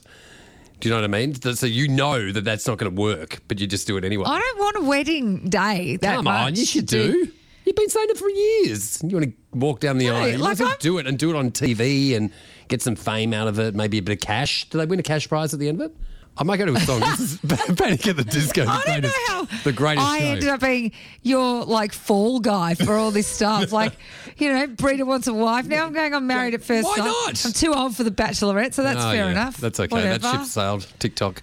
Do 0.80 0.90
you 0.90 0.94
know 0.96 1.02
what 1.02 1.06
I 1.06 1.26
mean? 1.26 1.34
So 1.56 1.66
you 1.66 1.88
know 1.88 2.32
that 2.32 2.44
that's 2.44 2.68
not 2.68 2.78
going 2.78 2.94
to 2.94 3.02
work, 3.02 3.42
but 3.48 3.60
you 3.60 3.68
just 3.68 3.88
do 3.88 3.98
it 3.98 4.04
anyway. 4.04 4.26
I 4.28 4.40
don't 4.40 4.60
want 4.60 4.78
a 4.78 4.82
wedding 4.82 5.50
day. 5.50 5.98
That 5.98 6.16
Come 6.18 6.26
much 6.26 6.48
on, 6.48 6.56
you 6.56 6.66
should 6.66 6.86
do. 6.86 7.32
You've 7.66 7.76
been 7.76 7.90
saying 7.90 8.08
it 8.10 8.18
for 8.18 8.30
years. 8.30 9.02
You 9.02 9.18
want 9.18 9.26
to 9.26 9.58
walk 9.58 9.80
down 9.80 9.98
the 9.98 10.08
No, 10.08 10.16
aisle. 10.18 10.28
You 10.28 10.38
like 10.38 10.42
might 10.42 10.52
as 10.52 10.60
well 10.60 10.70
I'm- 10.70 10.78
do 10.82 10.98
it 11.00 11.08
and 11.08 11.18
do 11.18 11.30
it 11.32 11.36
on 11.36 11.50
TV 11.52 12.16
and 12.16 12.30
get 12.68 12.82
some 12.82 12.96
fame 12.96 13.34
out 13.34 13.48
of 13.48 13.58
it, 13.58 13.74
maybe 13.74 13.98
a 13.98 14.02
bit 14.02 14.14
of 14.14 14.20
cash. 14.28 14.70
Do 14.70 14.78
they 14.78 14.86
win 14.86 15.00
a 15.00 15.04
cash 15.04 15.28
prize 15.28 15.54
at 15.54 15.60
the 15.60 15.68
end 15.70 15.82
of 15.82 15.90
it? 15.92 15.98
I 16.38 16.44
might 16.44 16.58
go 16.58 16.66
to 16.66 16.74
a 16.74 16.80
song. 16.82 17.00
this 17.00 17.20
is 17.20 17.38
Panic 17.78 18.06
at 18.08 18.18
the 18.18 18.24
Disco. 18.26 18.66
The 18.66 18.70
I 18.72 18.82
don't 18.86 19.02
know 19.04 19.10
greatest, 19.10 19.28
how 19.28 19.48
the 19.64 19.72
greatest 19.72 20.06
I 20.06 20.20
show. 20.20 20.26
ended 20.26 20.50
up 20.50 20.60
being 20.60 20.92
your 21.22 21.64
like 21.66 21.94
fall 21.94 22.40
guy 22.40 22.74
for 22.76 22.94
all 22.96 23.12
this 23.12 23.26
stuff. 23.28 23.72
like, 23.74 23.94
you 24.38 24.52
know, 24.52 24.68
Brita 24.68 25.06
wants 25.06 25.28
a 25.28 25.34
wife. 25.34 25.66
Now 25.68 25.86
I'm 25.86 25.94
going 25.94 26.14
on 26.14 26.28
married 26.28 26.54
at 26.54 26.62
first 26.64 26.86
Why 26.86 26.98
sight. 26.98 27.06
not? 27.06 27.46
I'm 27.46 27.54
too 27.54 27.74
old 27.74 27.96
for 27.96 28.04
the 28.04 28.12
bachelorette, 28.12 28.74
so 28.74 28.84
that's 28.84 29.00
Oh, 29.04 29.12
fair 29.12 29.26
yeah. 29.26 29.32
enough. 29.32 29.58
That's 29.58 29.80
okay. 29.80 29.96
Whatever. 29.96 30.18
That 30.20 30.40
ship 30.40 30.46
sailed. 30.48 30.88
TikTok. 31.00 31.42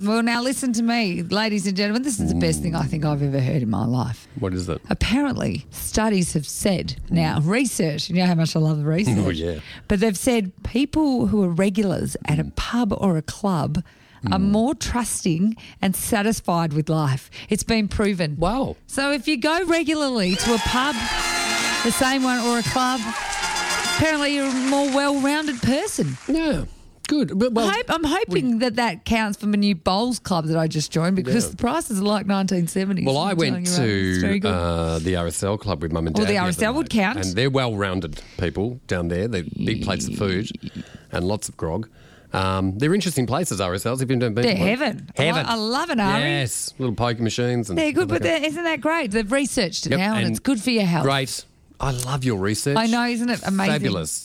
Well, 0.00 0.22
now 0.22 0.42
listen 0.42 0.72
to 0.74 0.82
me, 0.82 1.22
ladies 1.22 1.66
and 1.66 1.74
gentlemen. 1.76 2.02
This 2.02 2.20
is 2.20 2.28
the 2.32 2.38
best 2.38 2.60
thing 2.60 2.74
I 2.74 2.82
think 2.84 3.04
I've 3.06 3.22
ever 3.22 3.40
heard 3.40 3.62
in 3.62 3.70
my 3.70 3.86
life. 3.86 4.28
What 4.38 4.52
is 4.52 4.68
it? 4.68 4.82
Apparently, 4.90 5.64
studies 5.70 6.34
have 6.34 6.46
said 6.46 6.96
now 7.08 7.40
research. 7.40 8.10
You 8.10 8.16
know 8.16 8.26
how 8.26 8.34
much 8.34 8.54
I 8.54 8.58
love 8.58 8.84
research. 8.84 9.16
Oh, 9.26 9.30
yeah. 9.30 9.60
But 9.88 10.00
they've 10.00 10.16
said 10.18 10.52
people 10.64 11.28
who 11.28 11.42
are 11.44 11.48
regulars 11.48 12.14
at 12.26 12.38
a 12.38 12.44
pub 12.56 12.92
or 12.92 13.16
a 13.16 13.22
club 13.22 13.82
are 14.30 14.38
Hmm. 14.38 14.50
more 14.50 14.74
trusting 14.74 15.56
and 15.80 15.94
satisfied 15.96 16.72
with 16.74 16.88
life. 16.90 17.30
It's 17.48 17.62
been 17.62 17.88
proven. 17.88 18.36
Wow. 18.38 18.76
So 18.86 19.12
if 19.12 19.26
you 19.26 19.36
go 19.38 19.64
regularly 19.64 20.34
to 20.36 20.54
a 20.54 20.58
pub, 20.58 20.94
the 21.84 21.92
same 21.92 22.22
one, 22.22 22.40
or 22.40 22.58
a 22.58 22.62
club, 22.64 23.00
apparently 23.96 24.34
you're 24.34 24.48
a 24.48 24.52
more 24.68 24.88
well-rounded 24.94 25.62
person. 25.62 26.16
Yeah. 26.28 26.64
Good. 27.08 27.38
But, 27.38 27.52
well, 27.52 27.68
I 27.68 27.74
hope, 27.74 27.86
I'm 27.90 28.04
hoping 28.04 28.58
that 28.58 28.76
that 28.76 29.04
counts 29.04 29.38
for 29.38 29.46
my 29.46 29.56
new 29.56 29.74
bowls 29.74 30.18
club 30.18 30.46
that 30.46 30.56
I 30.58 30.66
just 30.66 30.90
joined 30.90 31.14
because 31.16 31.44
Yeah. 31.44 31.50
the 31.50 31.56
prices 31.56 32.00
are 32.00 32.04
like 32.04 32.26
1970s. 32.26 33.04
Well, 33.06 33.18
I 33.18 33.32
went 33.34 33.64
telling 33.66 33.88
you, 33.88 34.02
right? 34.02 34.08
It's 34.14 34.18
very 34.22 34.40
to 34.40 34.48
uh, 34.48 34.98
the 34.98 35.12
RSL 35.14 35.58
club 35.60 35.82
with 35.82 35.92
mum 35.92 36.06
and 36.08 36.16
dad. 36.16 36.22
Well, 36.24 36.32
the 36.32 36.38
RSL 36.52 36.74
would 36.74 36.84
night, 36.84 36.90
count. 36.90 37.18
and 37.24 37.36
they're 37.36 37.50
well-rounded 37.50 38.20
people 38.38 38.80
down 38.88 39.08
there. 39.08 39.28
They 39.28 39.42
big 39.42 39.84
plates 39.84 40.08
of 40.08 40.16
food 40.16 40.50
and 41.12 41.26
lots 41.28 41.48
of 41.48 41.56
grog. 41.56 41.88
Um, 42.32 42.76
they're 42.78 42.92
interesting 42.94 43.26
places, 43.26 43.60
RSLs. 43.60 44.02
If 44.02 44.10
you've 44.10 44.18
never 44.18 44.34
been, 44.34 44.42
They're 44.44 44.56
heaven. 44.56 45.08
I 45.16 45.22
Heaven. 45.22 45.46
li- 45.46 45.52
I 45.52 45.54
love 45.54 45.90
an 45.90 46.00
Ari. 46.00 46.22
Yes, 46.22 46.74
little 46.78 46.94
poker 46.94 47.22
machines. 47.22 47.70
And 47.70 47.78
They're 47.78 47.92
good, 47.92 48.08
but 48.08 48.22
they're, 48.22 48.44
isn't 48.44 48.64
that 48.64 48.80
great? 48.80 49.12
They've 49.12 49.30
researched 49.30 49.86
it 49.86 49.90
Yep, 49.90 49.98
now 50.00 50.14
and, 50.16 50.24
and 50.26 50.30
it's 50.32 50.40
good 50.40 50.60
for 50.60 50.70
your 50.70 50.84
health. 50.84 51.04
Great. 51.04 51.44
I 51.78 51.92
love 51.92 52.24
your 52.24 52.38
research. 52.38 52.76
I 52.76 52.86
know, 52.88 53.04
isn't 53.06 53.28
it 53.30 53.40
amazing? 53.46 53.72
Fabulous. 53.74 54.24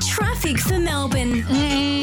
Traffic 0.00 0.58
for 0.58 0.78
Melbourne. 0.78 1.42
Mm, 1.42 1.99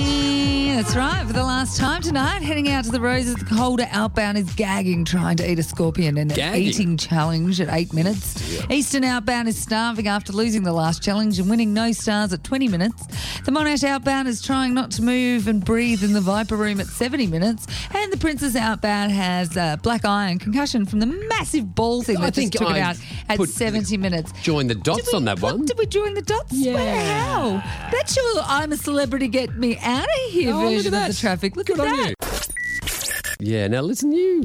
That's 0.78 0.96
right. 0.96 1.26
For 1.26 1.34
the 1.34 1.44
last 1.44 1.80
time 1.80 2.04
tonight, 2.04 2.44
heading 2.44 2.70
out 2.70 2.86
to 2.86 2.92
the 2.92 3.02
Roses, 3.02 3.34
the 3.34 3.46
Calder 3.46 3.88
outbound 3.90 4.38
is 4.38 4.54
gagging, 4.54 5.06
trying 5.06 5.36
to 5.38 5.52
eat 5.52 5.58
a 5.58 5.64
scorpion 5.64 6.20
in 6.20 6.30
an 6.30 6.56
eating 6.56 6.98
challenge 6.98 7.60
at 7.60 7.68
eight 7.72 7.94
minutes. 7.94 8.64
Eastern 8.70 9.04
outbound 9.04 9.48
is 9.48 9.58
starving 9.60 10.08
after 10.08 10.32
losing 10.34 10.62
the 10.62 10.72
last 10.72 11.02
challenge 11.02 11.40
and 11.40 11.50
winning 11.50 11.74
no 11.74 11.92
stars 11.94 12.32
at 12.32 12.44
20 12.44 12.68
minutes. 12.68 13.08
The 13.44 13.52
Monash 13.52 13.84
outbound 13.84 14.28
is 14.28 14.40
trying 14.40 14.76
not 14.76 14.92
to 14.92 15.02
move 15.02 15.48
and 15.48 15.66
breathe 15.66 16.04
in 16.04 16.14
the 16.14 16.22
Viper 16.22 16.56
room 16.56 16.80
at 16.80 16.86
70 16.86 17.26
minutes. 17.26 17.66
And 17.96 18.14
the 18.14 18.18
Princes 18.18 18.56
outbound 18.56 19.12
has 19.14 19.58
uh, 19.58 19.78
black 19.78 20.06
eye 20.06 20.30
and 20.30 20.40
concussion 20.40 20.86
from 20.86 21.00
the 21.00 21.08
massive 21.08 21.74
ball 21.74 22.04
thing 22.04 22.18
I 22.18 22.26
that 22.26 22.36
just 22.36 22.38
think 22.38 22.52
took 22.54 22.70
it 22.70 22.78
out 22.78 22.98
at 23.30 23.38
put- 23.38 23.50
70 23.50 23.98
minutes. 23.98 24.32
Join 24.44 24.68
the 24.68 24.76
dots 24.76 25.12
we 25.12 25.18
on 25.18 25.26
that 25.26 25.42
one. 25.42 25.66
Did 25.66 25.80
we 25.80 25.88
join 25.88 26.14
the 26.14 26.22
dots? 26.22 26.54
Yeah. 26.54 26.76
Wow. 26.76 27.64
That's 27.92 28.16
your 28.16 28.26
I'm 28.44 28.72
a 28.74 28.78
celebrity, 28.78 29.28
get 29.28 29.56
me 29.58 29.76
out 29.80 30.04
of 30.04 30.32
here 30.32 30.54
Oh, 30.54 30.67
Oh, 30.68 30.72
look 30.72 30.78
version 30.84 30.94
at 30.94 30.98
of 31.02 31.08
the 31.08 31.14
that. 31.14 31.20
traffic. 31.20 31.56
Look 31.56 31.68
Good 31.68 31.80
at 31.80 32.16
that. 32.16 32.48
Yeah, 33.40 33.68
now 33.68 33.82
listen, 33.82 34.12
you, 34.12 34.42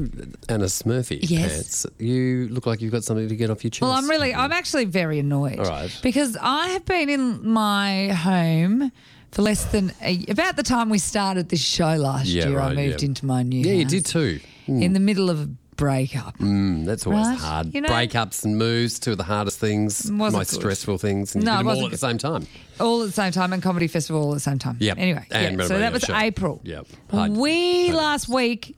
Anna 0.49 0.65
Smurfy 0.65 1.17
Yes. 1.21 1.51
pants, 1.51 1.85
you 1.97 2.47
look 2.49 2.67
like 2.67 2.79
you've 2.79 2.91
got 2.91 3.03
something 3.03 3.27
to 3.27 3.35
get 3.35 3.49
off 3.49 3.63
your 3.63 3.71
chest. 3.71 3.81
Well, 3.81 3.91
I'm 3.91 4.07
really, 4.07 4.35
I'm 4.35 4.51
actually 4.51 4.85
very 4.85 5.17
annoyed. 5.19 5.57
All 5.59 5.65
right. 5.65 5.99
Because 6.03 6.37
I 6.39 6.67
have 6.69 6.85
been 6.85 7.09
in 7.09 7.47
my 7.47 8.09
home 8.09 8.91
for 9.31 9.41
less 9.41 9.65
than 9.65 9.93
a, 10.03 10.23
about 10.29 10.57
the 10.57 10.63
time 10.63 10.89
we 10.89 10.99
started 10.99 11.49
this 11.49 11.63
show 11.63 11.95
last 11.95 12.27
Yeah, 12.27 12.49
year. 12.49 12.59
I 12.59 12.75
moved 12.75 13.01
yeah. 13.01 13.07
into 13.07 13.25
my 13.25 13.41
new 13.41 13.65
Yeah, 13.65 13.73
you 13.73 13.85
did 13.85 14.05
too. 14.05 14.39
in 14.67 14.85
hmm. 14.87 14.93
the 14.93 14.99
middle 14.99 15.31
of 15.31 15.41
a 15.41 15.49
breakup. 15.83 16.37
Mm, 16.39 16.85
that's 16.85 17.05
always 17.05 17.27
Right. 17.27 17.37
hard. 17.37 17.73
You 17.73 17.81
know- 17.81 17.89
Breakups 17.89 18.43
and 18.45 18.57
moves, 18.57 18.99
two 18.99 19.11
of 19.11 19.17
the 19.17 19.23
hardest 19.23 19.59
things, 19.59 20.09
most 20.09 20.33
good. 20.33 20.47
stressful 20.47 20.97
things. 20.97 21.35
And 21.35 21.43
No, 21.43 21.51
you 21.51 21.55
it 21.55 21.57
did 21.57 21.59
them 21.59 21.67
all 21.67 21.73
wasn't 21.75 21.85
at 21.85 21.91
the 21.91 22.07
same 22.07 22.17
time. 22.17 22.47
All 22.79 23.01
at 23.01 23.05
the 23.07 23.11
same 23.13 23.31
time, 23.31 23.53
and 23.53 23.61
comedy 23.61 23.87
festival 23.87 24.21
all 24.23 24.31
at 24.31 24.35
the 24.35 24.39
same 24.39 24.59
time. 24.59 24.77
Yep. 24.79 24.97
Anyway, 24.97 25.25
And 25.31 25.59
yeah, 25.59 25.67
so 25.67 25.77
that 25.79 25.93
was. 25.93 26.09
April. 26.09 26.61
Yep. 26.63 26.87
Hard- 27.11 27.31
We 27.37 27.87
hard. 27.89 27.97
last 27.97 28.29
week 28.29 28.75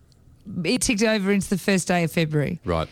it 0.64 0.82
ticked 0.82 1.04
over 1.04 1.32
into 1.32 1.50
the 1.50 1.58
first 1.58 1.88
day 1.88 2.04
of 2.04 2.12
February. 2.12 2.60
Right. 2.66 2.88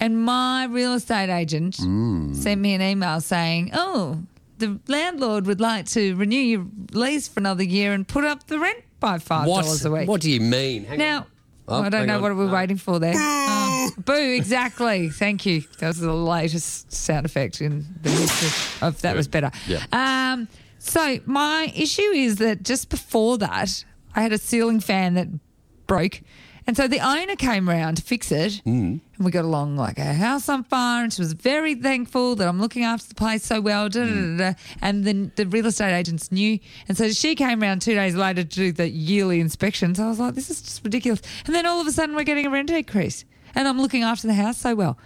And 0.00 0.24
my 0.24 0.64
real 0.64 0.94
estate 0.94 1.30
agent 1.30 1.76
Mm. 1.76 2.34
sent 2.34 2.60
me 2.60 2.74
an 2.74 2.82
email 2.82 3.20
saying, 3.20 3.70
"Oh, 3.72 4.18
the 4.58 4.78
landlord 4.88 5.46
would 5.46 5.60
like 5.60 5.86
to 5.90 6.14
renew 6.16 6.36
your 6.36 6.66
lease 6.92 7.28
for 7.28 7.40
another 7.40 7.62
year 7.64 7.92
and 7.92 8.06
put 8.06 8.24
up 8.24 8.46
the 8.48 8.58
rent 8.58 8.78
by 9.00 9.18
five 9.18 9.46
dollars 9.46 9.84
a 9.84 9.90
week." 9.90 10.08
what 10.08 10.20
do 10.20 10.30
you 10.30 10.40
mean? 10.40 10.84
Hang 10.84 10.98
now, 10.98 11.18
on. 11.18 11.24
Oh, 11.72 11.82
I 11.82 11.88
don't 11.88 12.06
know 12.06 12.16
on. 12.16 12.22
what 12.22 12.36
we're 12.36 12.46
No. 12.46 12.52
waiting 12.52 12.76
for 12.76 12.98
there. 12.98 13.14
Oh, 13.16 13.90
boo! 13.98 14.12
Exactly. 14.36 15.08
Thank 15.10 15.44
you. 15.46 15.62
That 15.78 15.88
was 15.88 15.98
the 15.98 16.12
latest 16.12 16.92
sound 16.92 17.26
effect 17.26 17.60
in 17.60 17.86
the 18.02 18.10
history 18.10 18.86
of 18.86 19.00
that 19.02 19.16
was 19.16 19.28
better. 19.28 19.50
Yeah. 19.66 19.84
Um. 19.92 20.48
So 20.78 21.18
my 21.26 21.72
issue 21.76 22.02
is 22.02 22.36
that 22.36 22.62
just 22.64 22.88
before 22.88 23.38
that, 23.38 23.84
I 24.14 24.22
had 24.22 24.32
a 24.32 24.38
ceiling 24.38 24.80
fan 24.80 25.14
that 25.14 25.28
broke. 25.86 26.20
And 26.66 26.76
so 26.76 26.86
the 26.86 27.00
owner 27.00 27.34
came 27.34 27.68
round 27.68 27.96
to 27.96 28.02
fix 28.02 28.30
it, 28.30 28.62
Mm. 28.64 29.00
and 29.00 29.00
we 29.18 29.30
got 29.32 29.44
along 29.44 29.76
like 29.76 29.98
a 29.98 30.14
house 30.14 30.48
on 30.48 30.62
fire. 30.64 31.02
And 31.02 31.12
she 31.12 31.20
was 31.20 31.32
very 31.32 31.74
thankful 31.74 32.36
that 32.36 32.46
I'm 32.46 32.60
looking 32.60 32.84
after 32.84 33.08
the 33.08 33.14
place 33.16 33.44
so 33.44 33.60
well. 33.60 33.88
Da, 33.88 34.00
Mm. 34.00 34.38
da, 34.38 34.50
da. 34.52 34.58
And 34.80 35.04
then 35.04 35.32
the 35.36 35.46
real 35.46 35.66
estate 35.66 35.92
agents 35.92 36.30
knew, 36.30 36.58
and 36.88 36.96
so 36.96 37.10
she 37.10 37.34
came 37.34 37.60
round 37.60 37.82
two 37.82 37.94
days 37.94 38.14
later 38.14 38.44
to 38.44 38.48
do 38.48 38.70
the 38.72 38.88
yearly 38.88 39.40
inspection. 39.40 39.94
So 39.94 40.04
I 40.04 40.08
was 40.08 40.20
like, 40.20 40.34
this 40.34 40.50
is 40.50 40.62
just 40.62 40.84
ridiculous. 40.84 41.20
And 41.46 41.54
then 41.54 41.66
all 41.66 41.80
of 41.80 41.86
a 41.88 41.92
sudden, 41.92 42.14
we're 42.14 42.22
getting 42.24 42.46
a 42.46 42.50
rent 42.50 42.70
increase, 42.70 43.24
and 43.56 43.66
I'm 43.66 43.80
looking 43.80 44.02
after 44.04 44.26
the 44.28 44.34
house 44.34 44.58
so 44.58 44.74
well. 44.76 44.96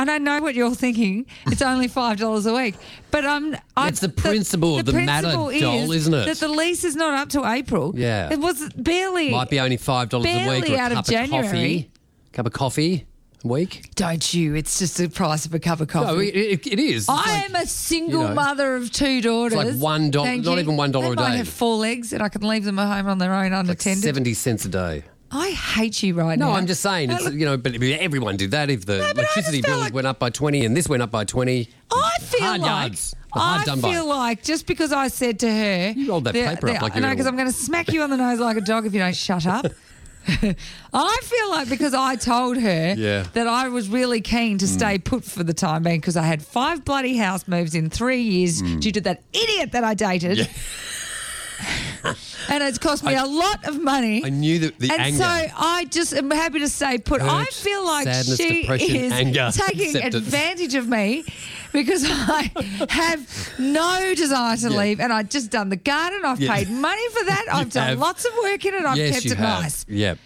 And 0.00 0.10
I 0.10 0.16
know 0.16 0.40
what 0.40 0.54
you're 0.54 0.74
thinking. 0.74 1.26
It's 1.48 1.60
only 1.60 1.86
five 1.86 2.16
dollars 2.18 2.46
a 2.46 2.54
week, 2.54 2.74
but 3.10 3.26
I'm. 3.26 3.54
I, 3.76 3.88
It's 3.88 4.00
the 4.00 4.08
principle 4.08 4.78
of 4.78 4.86
the 4.86 4.94
matter, 4.94 5.28
principle 5.28 5.60
doll, 5.60 5.92
isn't 5.92 6.14
it? 6.14 6.24
That 6.24 6.38
the 6.38 6.48
lease 6.48 6.84
is 6.84 6.96
not 6.96 7.12
up 7.14 7.28
to 7.30 7.44
April. 7.44 7.92
Yeah. 7.94 8.32
it 8.32 8.40
was 8.40 8.66
barely. 8.72 9.30
Might 9.30 9.50
be 9.50 9.60
only 9.60 9.76
five 9.76 10.08
dollars 10.08 10.24
a 10.24 10.28
week 10.30 10.38
Barely 10.64 10.72
or 10.72 10.76
a 10.76 10.80
out 10.80 10.92
of 10.92 11.04
January. 11.04 11.44
coffee. 11.46 11.90
Cup 12.32 12.46
of 12.46 12.52
coffee 12.54 13.06
a 13.44 13.48
week. 13.48 13.90
Don't 13.94 14.32
you? 14.32 14.54
It's 14.54 14.78
just 14.78 14.96
the 14.96 15.08
price 15.08 15.44
of 15.44 15.52
a 15.52 15.58
cup 15.58 15.80
of 15.80 15.88
coffee. 15.88 16.06
No, 16.06 16.18
it, 16.18 16.34
it- 16.34 16.66
it 16.66 16.78
is. 16.78 17.02
It's 17.02 17.08
I 17.10 17.14
like- 17.16 17.50
am 17.50 17.56
a 17.56 17.66
single 17.66 18.22
you 18.22 18.28
know, 18.28 18.34
mother 18.34 18.76
of 18.76 18.90
two 18.90 19.20
daughters. 19.20 19.54
like 19.54 19.74
one 19.74 20.10
dollar- 20.10 20.34
not 20.36 20.58
even 20.58 20.78
one 20.78 20.92
dollar 20.92 21.12
a 21.12 21.16
day. 21.16 21.36
have 21.36 21.48
four 21.48 21.76
legs, 21.76 22.14
and 22.14 22.22
I 22.22 22.30
can 22.30 22.40
leave 22.40 22.64
them 22.64 22.78
at 22.78 22.96
home 22.96 23.06
on 23.06 23.18
their 23.18 23.34
own 23.34 23.50
like 23.52 23.64
unattended. 23.64 24.02
seventy 24.02 24.32
cents 24.32 24.64
a 24.64 24.70
day. 24.70 25.04
I 25.32 25.50
hate 25.50 26.02
you 26.02 26.14
right 26.14 26.38
No, 26.38 26.48
now. 26.48 26.52
I'm 26.56 26.66
just 26.66 26.80
saying. 26.80 27.10
It's, 27.10 27.30
you 27.32 27.46
know, 27.46 27.56
but 27.56 27.74
everyone 27.80 28.36
did 28.36 28.50
that. 28.50 28.68
If 28.68 28.84
the 28.86 29.04
I 29.04 29.10
electricity 29.10 29.62
bills 29.62 29.80
like- 29.80 29.94
went 29.94 30.06
up 30.06 30.18
by 30.18 30.30
twenty 30.30 30.64
and 30.64 30.76
this 30.76 30.88
went 30.88 31.02
up 31.02 31.10
by 31.10 31.24
twenty, 31.24 31.68
I 31.92 32.10
feel 32.20 32.40
hard 32.40 32.60
like 32.60 32.68
yards. 32.68 33.16
Hard 33.32 33.60
I 33.60 33.64
done 33.64 33.80
by. 33.80 33.92
feel 33.92 34.06
like 34.06 34.42
just 34.42 34.66
because 34.66 34.92
I 34.92 35.08
said 35.08 35.38
to 35.40 35.50
her, 35.50 35.92
You 35.96 36.10
rolled 36.10 36.24
that 36.24 36.34
paper 36.34 36.70
up 36.70 36.82
like 36.82 36.94
you 36.94 37.00
no, 37.00 37.10
because 37.10 37.26
I'm 37.26 37.36
going 37.36 37.46
to 37.46 37.54
smack 37.54 37.92
you 37.92 38.02
on 38.02 38.10
the 38.10 38.16
nose 38.16 38.40
like 38.40 38.56
a 38.56 38.60
dog 38.60 38.86
if 38.86 38.92
you 38.92 38.98
don't 38.98 39.14
shut 39.14 39.46
up. 39.46 39.66
I 40.92 41.20
feel 41.22 41.50
like 41.50 41.68
because 41.68 41.94
I 41.94 42.16
told 42.16 42.56
her 42.58 42.94
Yeah. 42.96 43.24
that 43.32 43.46
I 43.46 43.68
was 43.68 43.88
really 43.88 44.20
keen 44.20 44.58
to 44.58 44.66
mm. 44.66 44.68
stay 44.68 44.98
put 44.98 45.24
for 45.24 45.44
the 45.44 45.54
time 45.54 45.82
being 45.84 46.00
because 46.00 46.16
I 46.16 46.24
had 46.24 46.42
five 46.42 46.84
bloody 46.84 47.16
house 47.16 47.48
moves 47.48 47.74
in 47.74 47.88
three 47.88 48.20
years 48.20 48.62
mm. 48.62 48.80
due 48.80 48.92
to 48.92 49.00
that 49.02 49.22
idiot 49.32 49.72
that 49.72 49.84
I 49.84 49.94
dated. 49.94 50.48
and 52.48 52.62
it's 52.62 52.78
cost 52.78 53.04
me 53.04 53.14
I- 53.14 53.22
a 53.22 53.26
lot 53.26 53.66
of 53.68 53.80
money. 53.82 54.24
I 54.24 54.28
knew 54.30 54.58
that 54.60 54.78
the 54.78 54.90
and 54.90 55.00
anger. 55.02 55.18
so 55.18 55.24
I 55.56 55.86
just 55.90 56.12
am 56.14 56.30
happy 56.30 56.60
to 56.60 56.68
say, 56.68 56.98
put. 56.98 57.20
I 57.22 57.44
feel 57.46 57.84
like 57.84 58.04
sadness, 58.04 58.36
she 58.38 58.66
is 58.66 59.12
anger, 59.12 59.50
taking 59.52 59.96
acceptance. 59.96 60.14
advantage 60.14 60.74
of 60.74 60.88
me 60.88 61.24
because 61.72 62.04
I 62.06 62.50
have 62.88 63.28
no 63.58 64.14
desire 64.14 64.56
to 64.56 64.70
Yeah. 64.70 64.78
leave, 64.78 65.00
and 65.00 65.12
I've 65.12 65.28
just 65.28 65.50
done 65.50 65.68
the 65.68 65.76
garden. 65.76 66.22
I've 66.24 66.40
Yeah. 66.40 66.54
paid 66.54 66.70
money 66.70 67.08
for 67.10 67.24
that. 67.24 67.46
I've 67.52 67.70
done 67.72 67.88
have. 67.88 67.98
lots 67.98 68.24
of 68.24 68.32
work 68.42 68.64
in 68.64 68.74
it. 68.74 68.82
I've 68.84 68.96
yes, 68.96 69.12
kept 69.14 69.26
it 69.26 69.36
have. 69.38 69.62
nice. 69.62 69.86
Yep. 69.88 70.18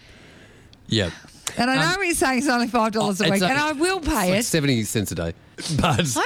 Yep. 0.87 1.11
And 1.57 1.69
I 1.71 1.75
know 1.75 1.95
Um, 1.95 2.03
he's 2.03 2.17
saying 2.17 2.39
it's 2.39 2.47
only 2.47 2.67
five 2.67 2.91
dollars 2.91 3.21
a 3.21 3.29
week, 3.29 3.41
a- 3.41 3.47
and 3.47 3.57
I 3.57 3.71
will 3.73 3.99
pay 3.99 4.31
like 4.31 4.39
it. 4.39 4.45
seventy 4.45 4.83
cents 4.83 5.11
a 5.11 5.15
day. 5.15 5.33
But 5.79 6.17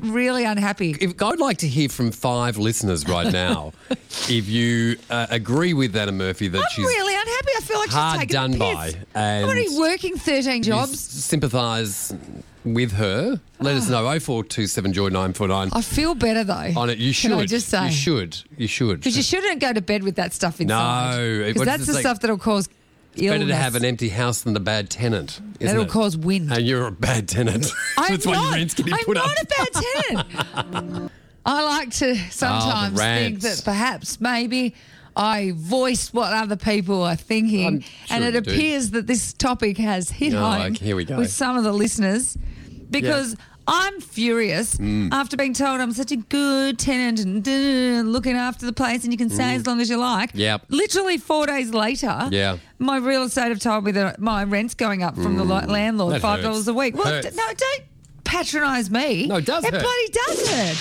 I'm 0.00 0.12
really 0.12 0.44
unhappy. 0.44 0.94
if, 1.00 1.20
I'd 1.22 1.38
like 1.38 1.58
to 1.58 1.68
hear 1.68 1.88
from 1.88 2.10
five 2.10 2.58
listeners 2.58 3.08
right 3.08 3.32
now 3.32 3.72
if 4.28 4.48
you 4.48 4.98
uh, 5.08 5.26
agree 5.30 5.72
with 5.72 5.96
Anna 5.96 6.12
Murphy 6.12 6.48
that 6.48 6.58
I'm 6.58 6.64
she's 6.74 6.84
really 6.84 7.14
unhappy. 7.14 7.48
I 7.56 7.60
feel 7.62 7.78
like 7.78 7.90
hard 7.90 8.12
she's 8.12 8.20
taking 8.28 8.34
done 8.34 8.58
by, 8.58 8.92
and 9.14 9.44
I'm 9.44 9.50
already 9.50 9.68
working 9.78 10.16
thirteen 10.16 10.62
jobs. 10.62 10.98
sympathise 11.00 12.12
with 12.64 12.92
her. 12.92 13.40
Let 13.60 13.76
us 13.76 13.88
know. 13.88 14.06
Oh 14.06 14.20
four 14.20 14.44
two 14.44 14.66
seven 14.66 14.92
joy 14.92 15.08
nine 15.08 15.32
four 15.32 15.48
nine. 15.48 15.70
I 15.72 15.80
feel 15.80 16.14
better 16.14 16.44
though. 16.44 16.72
On 16.76 16.90
it, 16.90 16.98
you 16.98 17.12
should. 17.14 17.30
Can 17.30 17.40
I 17.40 17.46
just 17.46 17.68
say? 17.68 17.86
you 17.86 17.92
should. 17.92 18.36
You 18.58 18.66
should. 18.66 18.98
Because 19.00 19.16
you 19.16 19.22
shouldn't 19.22 19.60
go 19.60 19.72
to 19.72 19.80
bed 19.80 20.02
with 20.02 20.16
that 20.16 20.32
stuff 20.34 20.60
inside. 20.60 21.16
No, 21.16 21.44
because 21.46 21.64
that's 21.64 21.86
the 21.86 21.94
stuff 21.94 22.20
that'll 22.20 22.36
cause 22.38 22.68
illness. 23.16 23.38
Better 23.40 23.48
to 23.48 23.56
have 23.56 23.74
an 23.74 23.84
empty 23.84 24.08
house 24.08 24.42
than 24.42 24.56
a 24.56 24.60
bad 24.60 24.90
tenant. 24.90 25.40
Isn't 25.60 25.66
That'll 25.66 25.82
it? 25.82 25.88
cause 25.90 26.16
wind. 26.16 26.52
And 26.52 26.64
you're 26.66 26.86
a 26.86 26.92
bad 26.92 27.28
tenant. 27.28 27.66
I'm 27.98 28.12
That's 28.12 28.26
why 28.26 28.32
not. 28.34 28.44
your 28.44 28.52
rent's 28.54 28.74
getting 28.74 28.92
I'm 28.94 29.04
put 29.04 29.16
not 29.16 29.36
a 29.36 29.46
bad 29.46 29.68
tenant. 30.86 31.12
I 31.46 31.62
like 31.64 31.90
to 31.94 32.14
sometimes 32.30 32.94
oh, 32.94 33.02
think 33.02 33.42
rants. 33.42 33.44
that 33.62 33.64
perhaps 33.64 34.20
maybe 34.20 34.74
I 35.16 35.52
voiced 35.56 36.12
what 36.14 36.32
other 36.32 36.56
people 36.56 37.02
are 37.02 37.16
thinking, 37.16 37.66
I'm 37.66 37.82
and 38.10 38.22
sure 38.22 38.28
it 38.28 38.34
you 38.34 38.40
do. 38.42 38.50
appears 38.50 38.90
that 38.90 39.06
this 39.06 39.32
topic 39.32 39.78
has 39.78 40.10
hit 40.10 40.34
Oh, 40.34 40.38
home 40.44 40.74
here 40.74 40.96
we 40.96 41.04
go. 41.04 41.16
with 41.16 41.30
some 41.30 41.56
of 41.56 41.64
the 41.64 41.72
listeners 41.72 42.36
because. 42.90 43.36
I'm 43.72 44.00
furious 44.00 44.74
Mm. 44.76 45.12
after 45.12 45.36
being 45.36 45.54
told 45.54 45.80
I'm 45.80 45.92
such 45.92 46.10
a 46.10 46.16
good 46.16 46.78
tenant 46.78 47.20
and 47.20 48.12
looking 48.12 48.34
after 48.34 48.66
the 48.66 48.72
place 48.72 49.04
and 49.04 49.12
you 49.12 49.16
can 49.16 49.30
stay 49.30 49.54
as 49.54 49.64
long 49.66 49.80
as 49.80 49.88
you 49.88 49.96
like. 49.96 50.32
Mm. 50.32 50.38
Yep. 50.40 50.64
Literally 50.70 51.18
four 51.18 51.46
days 51.46 51.70
later, 51.72 52.28
Yeah. 52.32 52.56
my 52.78 52.96
real 52.96 53.22
estate 53.22 53.48
have 53.50 53.60
told 53.60 53.84
me 53.84 53.92
that 53.92 54.20
my 54.20 54.42
rent's 54.44 54.74
going 54.74 55.02
up 55.04 55.14
from 55.14 55.36
the 55.36 55.44
landlord, 55.44 56.14
That 56.14 56.20
$5 56.22 56.42
hurts. 56.56 56.66
a 56.66 56.74
week. 56.74 56.96
Well, 56.96 57.22
d- 57.22 57.28
no, 57.34 57.44
don't 57.46 57.82
patronise 58.24 58.90
me. 58.90 59.26
No, 59.28 59.36
it 59.36 59.46
does 59.46 59.64
It 59.64 59.72
hurt. 59.72 59.82
bloody 59.82 60.08
does 60.26 60.48
hurt. 60.50 60.76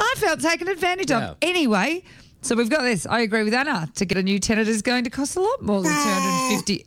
I 0.00 0.14
felt 0.16 0.40
taken 0.40 0.68
advantage 0.68 1.10
Yeah. 1.10 1.30
of. 1.32 1.36
Anyway, 1.42 2.02
so 2.40 2.54
we've 2.56 2.70
got 2.70 2.82
this. 2.82 3.06
I 3.06 3.20
agree 3.20 3.42
with 3.42 3.52
Anna. 3.54 3.90
To 3.96 4.04
get 4.06 4.16
a 4.16 4.22
new 4.22 4.38
tenant 4.38 4.68
is 4.68 4.80
going 4.82 5.04
to 5.04 5.10
cost 5.10 5.36
a 5.36 5.40
lot 5.40 5.62
more 5.62 5.82
than 5.82 5.92
250 5.92 6.86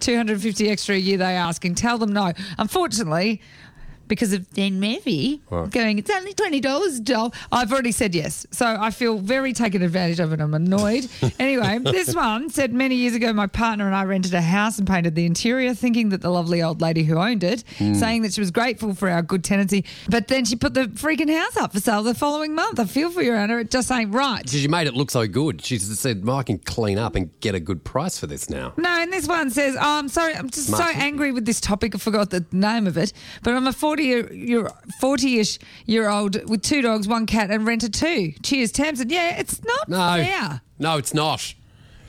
250 0.00 0.68
extra 0.68 0.94
a 0.96 0.98
year 0.98 1.16
they're 1.16 1.38
asking. 1.38 1.74
Tell 1.74 1.96
them 1.98 2.12
no. 2.12 2.32
Unfortunately, 2.58 3.40
because 4.12 4.34
of 4.34 4.50
Dan 4.50 4.78
Murphy 4.78 5.40
going, 5.48 5.98
it's 5.98 6.10
only 6.10 6.34
$20, 6.34 7.02
doll. 7.02 7.32
I've 7.50 7.72
already 7.72 7.92
said 7.92 8.14
yes. 8.14 8.46
So 8.50 8.66
I 8.66 8.90
feel 8.90 9.16
very 9.16 9.54
taken 9.54 9.80
advantage 9.80 10.20
of 10.20 10.34
and 10.34 10.42
I'm 10.42 10.52
annoyed. 10.52 11.08
anyway, 11.38 11.78
this 11.78 12.14
one 12.14 12.50
said 12.50 12.74
many 12.74 12.94
years 12.94 13.14
ago, 13.14 13.32
my 13.32 13.46
partner 13.46 13.86
and 13.86 13.96
I 13.96 14.04
rented 14.04 14.34
a 14.34 14.42
house 14.42 14.78
and 14.78 14.86
painted 14.86 15.14
the 15.14 15.24
interior, 15.24 15.72
thinking 15.72 16.10
that 16.10 16.20
the 16.20 16.28
lovely 16.28 16.62
old 16.62 16.82
lady 16.82 17.04
who 17.04 17.16
owned 17.16 17.42
it, 17.42 17.64
hmm. 17.78 17.94
saying 17.94 18.20
that 18.20 18.34
she 18.34 18.42
was 18.42 18.50
grateful 18.50 18.94
for 18.94 19.08
our 19.08 19.22
good 19.22 19.42
tenancy. 19.44 19.86
But 20.10 20.28
then 20.28 20.44
she 20.44 20.56
put 20.56 20.74
the 20.74 20.88
freaking 20.88 21.34
house 21.34 21.56
up 21.56 21.72
for 21.72 21.80
sale 21.80 22.02
the 22.02 22.14
following 22.14 22.54
month. 22.54 22.78
I 22.78 22.84
feel 22.84 23.10
for 23.10 23.22
you, 23.22 23.32
Anna. 23.32 23.56
It 23.56 23.70
just 23.70 23.90
ain't 23.90 24.12
right. 24.12 24.46
She 24.46 24.68
made 24.68 24.88
it 24.88 24.94
look 24.94 25.10
so 25.10 25.26
good. 25.26 25.64
She 25.64 25.78
said, 25.78 26.28
"I 26.28 26.42
can 26.42 26.58
clean 26.58 26.98
up 26.98 27.14
and 27.14 27.30
get 27.40 27.54
a 27.54 27.60
good 27.60 27.82
price 27.82 28.18
for 28.18 28.26
this 28.26 28.50
now." 28.50 28.74
No, 28.76 28.90
and 28.90 29.12
this 29.12 29.26
one 29.28 29.50
says, 29.50 29.76
oh, 29.76 29.98
I'm 29.98 30.08
sorry, 30.08 30.34
I'm 30.34 30.50
just 30.50 30.68
Smart. 30.68 30.82
so 30.82 31.00
angry 31.00 31.32
with 31.32 31.44
this 31.44 31.60
topic. 31.60 31.94
I 31.94 31.98
forgot 31.98 32.30
the 32.30 32.44
name 32.52 32.86
of 32.86 32.96
it. 32.96 33.12
But 33.42 33.54
I'm 33.54 33.66
a 33.66 33.72
40 33.72 34.01
year, 34.02 34.32
year 34.32 34.70
40-ish 35.02 35.58
year 35.86 36.08
old 36.08 36.48
with 36.48 36.62
two 36.62 36.82
dogs, 36.82 37.06
one 37.08 37.26
cat, 37.26 37.50
and 37.50 37.66
rent 37.66 37.82
a 37.82 37.88
two. 37.90 38.32
Cheers, 38.42 38.72
Tamsin. 38.72 39.08
Yeah, 39.10 39.38
it's 39.38 39.62
not 39.64 39.88
No, 39.88 39.96
fair. 40.24 40.60
no, 40.78 40.98
it's 40.98 41.14
not. 41.14 41.54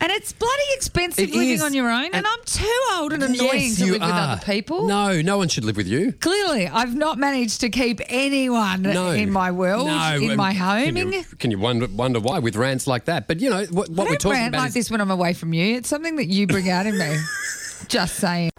And 0.02 0.12
it's 0.12 0.34
bloody 0.34 0.64
expensive 0.74 1.30
It 1.30 1.34
living 1.34 1.50
is. 1.52 1.62
on 1.64 1.74
your 1.74 1.90
own. 1.90 2.06
And, 2.06 2.16
And- 2.16 2.28
I'm 2.28 2.40
too 2.46 2.82
old 2.96 3.14
and 3.14 3.24
annoying 3.24 3.62
Yes, 3.70 3.78
to 3.78 3.84
live 3.86 3.94
with 3.94 4.02
other 4.02 4.42
people. 4.44 4.86
No, 4.86 5.22
no 5.22 5.38
one 5.38 5.48
should 5.48 5.64
live 5.64 5.78
with 5.78 5.88
you. 5.88 6.12
Clearly, 6.12 6.68
I've 6.68 6.94
not 6.94 7.18
managed 7.18 7.62
to 7.62 7.70
keep 7.70 8.02
anyone 8.10 8.82
No, 8.82 9.12
in 9.12 9.32
my 9.32 9.52
world, 9.52 9.88
no, 9.88 10.16
in 10.18 10.32
um, 10.32 10.36
my 10.36 10.52
Can 10.54 10.96
home. 10.98 11.14
you, 11.14 11.24
can 11.40 11.52
you 11.52 11.58
wonder, 11.60 11.88
wonder 11.88 12.20
why 12.20 12.40
with 12.40 12.58
rants 12.58 12.86
like 12.86 13.06
that? 13.06 13.30
But 13.30 13.40
you 13.40 13.50
know 13.50 13.64
what, 13.72 13.88
what 13.90 14.00
I 14.00 14.04
we're 14.04 14.08
don't 14.10 14.20
talking 14.20 14.32
rant 14.40 14.50
about 14.56 14.60
like 14.64 14.68
is 14.70 14.74
this 14.74 14.92
when 14.92 15.00
I'm 15.00 15.12
away 15.12 15.32
from 15.34 15.54
you. 15.54 15.78
It's 15.78 15.88
something 15.88 16.18
that 16.18 16.26
you 16.28 16.48
bring 16.48 16.70
out 16.70 16.86
in 16.86 16.98
me. 16.98 17.16
Just 17.88 18.16
saying. 18.16 18.50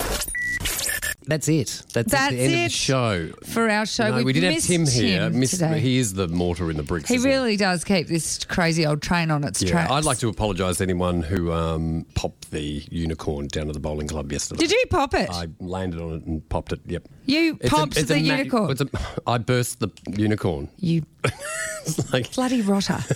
That's 1.27 1.49
it. 1.49 1.83
That's, 1.93 2.11
That's 2.13 2.33
the 2.35 2.41
end 2.41 2.55
of 2.55 2.61
the 2.65 2.69
show. 2.69 3.31
For 3.45 3.69
our 3.71 3.87
show, 3.87 4.17
no, 4.17 4.23
we 4.23 4.33
did 4.33 4.43
have 4.45 4.63
Tim 4.63 4.87
here. 4.87 5.31
Tim 5.31 5.39
Miss- 5.41 5.53
today. 5.53 5.81
he 5.81 5.99
is 5.99 6.15
the 6.15 6.29
mortar 6.29 6.71
in 6.71 6.77
the 6.77 6.83
bricks. 6.83 7.09
He 7.09 7.19
really 7.19 7.57
does 7.57 7.83
keep 7.85 8.07
this 8.09 8.45
crazy 8.45 8.85
old 8.87 9.01
train 9.03 9.31
on 9.31 9.43
its 9.45 9.61
track. 9.61 9.69
Yeah, 9.69 9.73
tracks. 9.87 9.93
I'd 9.93 10.05
like 10.05 10.19
to 10.19 10.29
apologise 10.29 10.79
to 10.79 10.83
anyone 10.85 11.23
who 11.23 11.53
um, 11.53 12.07
popped 12.15 12.51
the 12.51 12.85
unicorn 12.91 13.49
down 13.49 13.69
at 13.69 13.75
the 13.75 13.81
bowling 13.81 14.09
club 14.09 14.31
yesterday. 14.33 14.61
Did 14.61 14.71
you 14.73 14.85
pop 14.91 15.15
it? 15.15 15.31
I 15.31 15.49
landed 15.61 16.01
on 16.01 16.13
it 16.15 16.25
and 16.27 16.49
popped 16.49 16.73
it. 16.73 16.81
Yep. 16.87 17.09
you 17.27 17.59
It's 17.61 17.71
popped 17.71 17.97
a 17.97 18.05
the 18.05 18.15
ma- 18.15 18.21
unicorn. 18.37 18.77
a- 18.81 19.31
I 19.31 19.39
burst 19.39 19.81
the 19.81 19.89
unicorn. 20.17 20.69
you 20.79 21.05
like 22.13 22.33
bloody 22.35 22.61
rotter. 22.63 22.99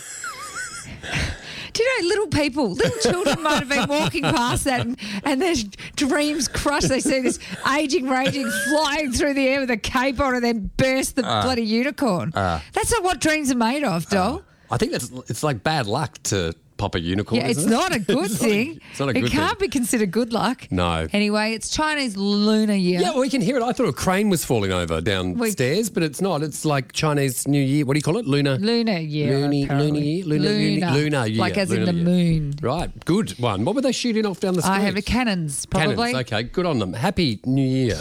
Do 1.79 1.85
you 1.85 2.03
know 2.03 2.09
little 2.09 2.27
people, 2.27 2.71
little 2.73 2.99
children 3.13 3.41
might 3.41 3.61
have 3.61 3.69
been 3.69 3.89
walking 3.89 4.23
past 4.25 4.65
that 4.65 4.81
and, 4.81 4.99
and 5.23 5.41
their 5.41 5.55
dreams 5.95 6.49
crushed. 6.49 6.89
They 6.89 6.99
see 6.99 7.21
this 7.21 7.39
aging, 7.73 8.09
raging 8.09 8.51
flying 8.69 9.13
through 9.13 9.35
the 9.35 9.47
air 9.47 9.61
with 9.61 9.71
a 9.71 9.77
cape 9.77 10.19
on 10.21 10.35
and 10.35 10.43
then 10.43 10.71
burst 10.77 11.15
the 11.15 11.23
Ah. 11.25 11.43
bloody 11.45 11.63
unicorn. 11.63 12.33
That's 12.35 12.91
not 12.91 13.05
what 13.05 13.21
dreams 13.21 13.53
are 13.53 13.57
made 13.57 13.85
of, 13.85 14.07
doll. 14.09 14.43
I 14.73 14.77
think 14.77 14.91
that's 14.91 15.11
it's 15.29 15.45
like 15.45 15.63
bad 15.63 15.87
luck 15.87 16.19
to 16.25 16.53
pop 16.79 16.95
a 16.95 17.01
unicorn. 17.01 17.41
Yeah, 17.41 17.49
it's 17.49 17.65
it? 17.65 17.69
not 17.71 17.95
a 17.95 17.99
good 17.99 18.25
It's 18.31 18.41
not 18.41 18.47
a- 18.49 18.51
thing. 18.51 18.81
it's 18.91 19.01
not 19.01 19.09
a 19.09 19.19
it 19.19 19.21
good 19.21 19.31
can't 19.31 19.59
thing. 19.59 19.69
be 19.69 19.71
considered 19.71 20.11
good 20.11 20.33
luck. 20.33 20.67
No. 20.71 21.07
Anyway, 21.13 21.53
it's 21.53 21.69
Chinese 21.71 22.17
Lunar 22.17 22.75
Year. 22.75 23.01
Yeah, 23.01 23.11
well, 23.11 23.21
we 23.21 23.29
can 23.29 23.41
hear 23.41 23.57
it. 23.57 23.63
I 23.63 23.73
thought 23.73 23.89
a 23.89 23.93
crane 23.93 24.31
was 24.31 24.45
falling 24.45 24.73
over 24.73 25.01
downstairs, 25.01 25.91
but 25.91 26.03
it's 26.03 26.21
not. 26.21 26.43
It's 26.43 26.65
like 26.65 26.93
Chinese 26.93 27.47
New 27.47 27.61
Year. 27.63 27.85
What 27.85 27.95
do 27.95 27.99
you 27.99 28.03
call 28.03 28.17
it? 28.17 28.27
Lunar. 28.27 28.57
Lunar 28.59 28.99
year. 28.99 29.39
Loony, 29.39 29.67
lunar 29.67 29.99
year? 29.99 30.25
Lunar, 30.25 30.49
lunar, 30.51 30.91
lunar 30.93 31.27
year. 31.27 31.39
Like 31.41 31.59
as 31.59 31.71
in 31.73 31.85
the 31.85 31.93
year. 31.93 32.05
moon. 32.05 32.55
Right, 32.63 32.91
good 33.05 33.31
one. 33.39 33.65
What 33.65 33.75
were 33.75 33.83
they 33.83 33.93
shooting 33.93 34.25
off 34.25 34.41
down 34.41 34.55
the 34.55 34.63
street? 34.63 34.75
I 34.75 34.81
have 34.81 34.97
a 34.97 35.03
cannons, 35.03 35.67
probably. 35.67 36.13
Cannons, 36.13 36.33
okay, 36.33 36.43
good 36.45 36.67
on 36.67 36.79
them. 36.79 36.93
Happy 36.93 37.41
New 37.45 37.61
Year 37.67 37.97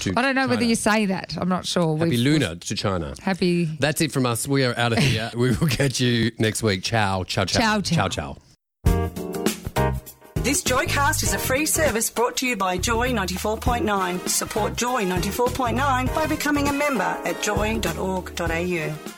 to 0.00 0.12
I 0.16 0.22
don't 0.22 0.34
know 0.34 0.48
whether 0.48 0.64
you 0.64 0.74
say 0.74 1.06
that. 1.06 1.36
I'm 1.40 1.48
not 1.48 1.66
sure. 1.66 1.96
Happy 1.96 2.10
We've- 2.10 2.22
Lunar 2.22 2.54
to 2.56 2.74
China. 2.74 3.14
Happy. 3.20 3.64
That's 3.78 4.00
it 4.00 4.12
from 4.12 4.26
us. 4.26 4.46
We 4.48 4.64
are 4.64 4.76
out 4.78 4.92
of 4.92 4.98
here. 4.98 5.30
we 5.36 5.50
will 5.56 5.68
catch 5.68 6.00
you 6.00 6.30
next 6.38 6.62
week. 6.62 6.82
Ciao, 6.82 7.24
ciao, 7.24 7.44
ciao. 7.44 7.80
Ciao, 7.80 7.80
ciao. 7.80 8.08
ciao, 8.08 8.34
ciao. 8.84 9.38
This 10.36 10.62
Joycast 10.62 11.22
is 11.24 11.34
a 11.34 11.38
free 11.38 11.66
service 11.66 12.08
brought 12.08 12.36
to 12.38 12.46
you 12.46 12.56
by 12.56 12.78
Joy 12.78 13.10
94.9. 13.12 14.28
Support 14.28 14.76
Joy 14.76 15.04
94.9 15.04 16.14
by 16.14 16.26
becoming 16.26 16.68
a 16.68 16.72
member 16.72 17.02
at 17.02 17.42
joy.org.au. 17.42 19.17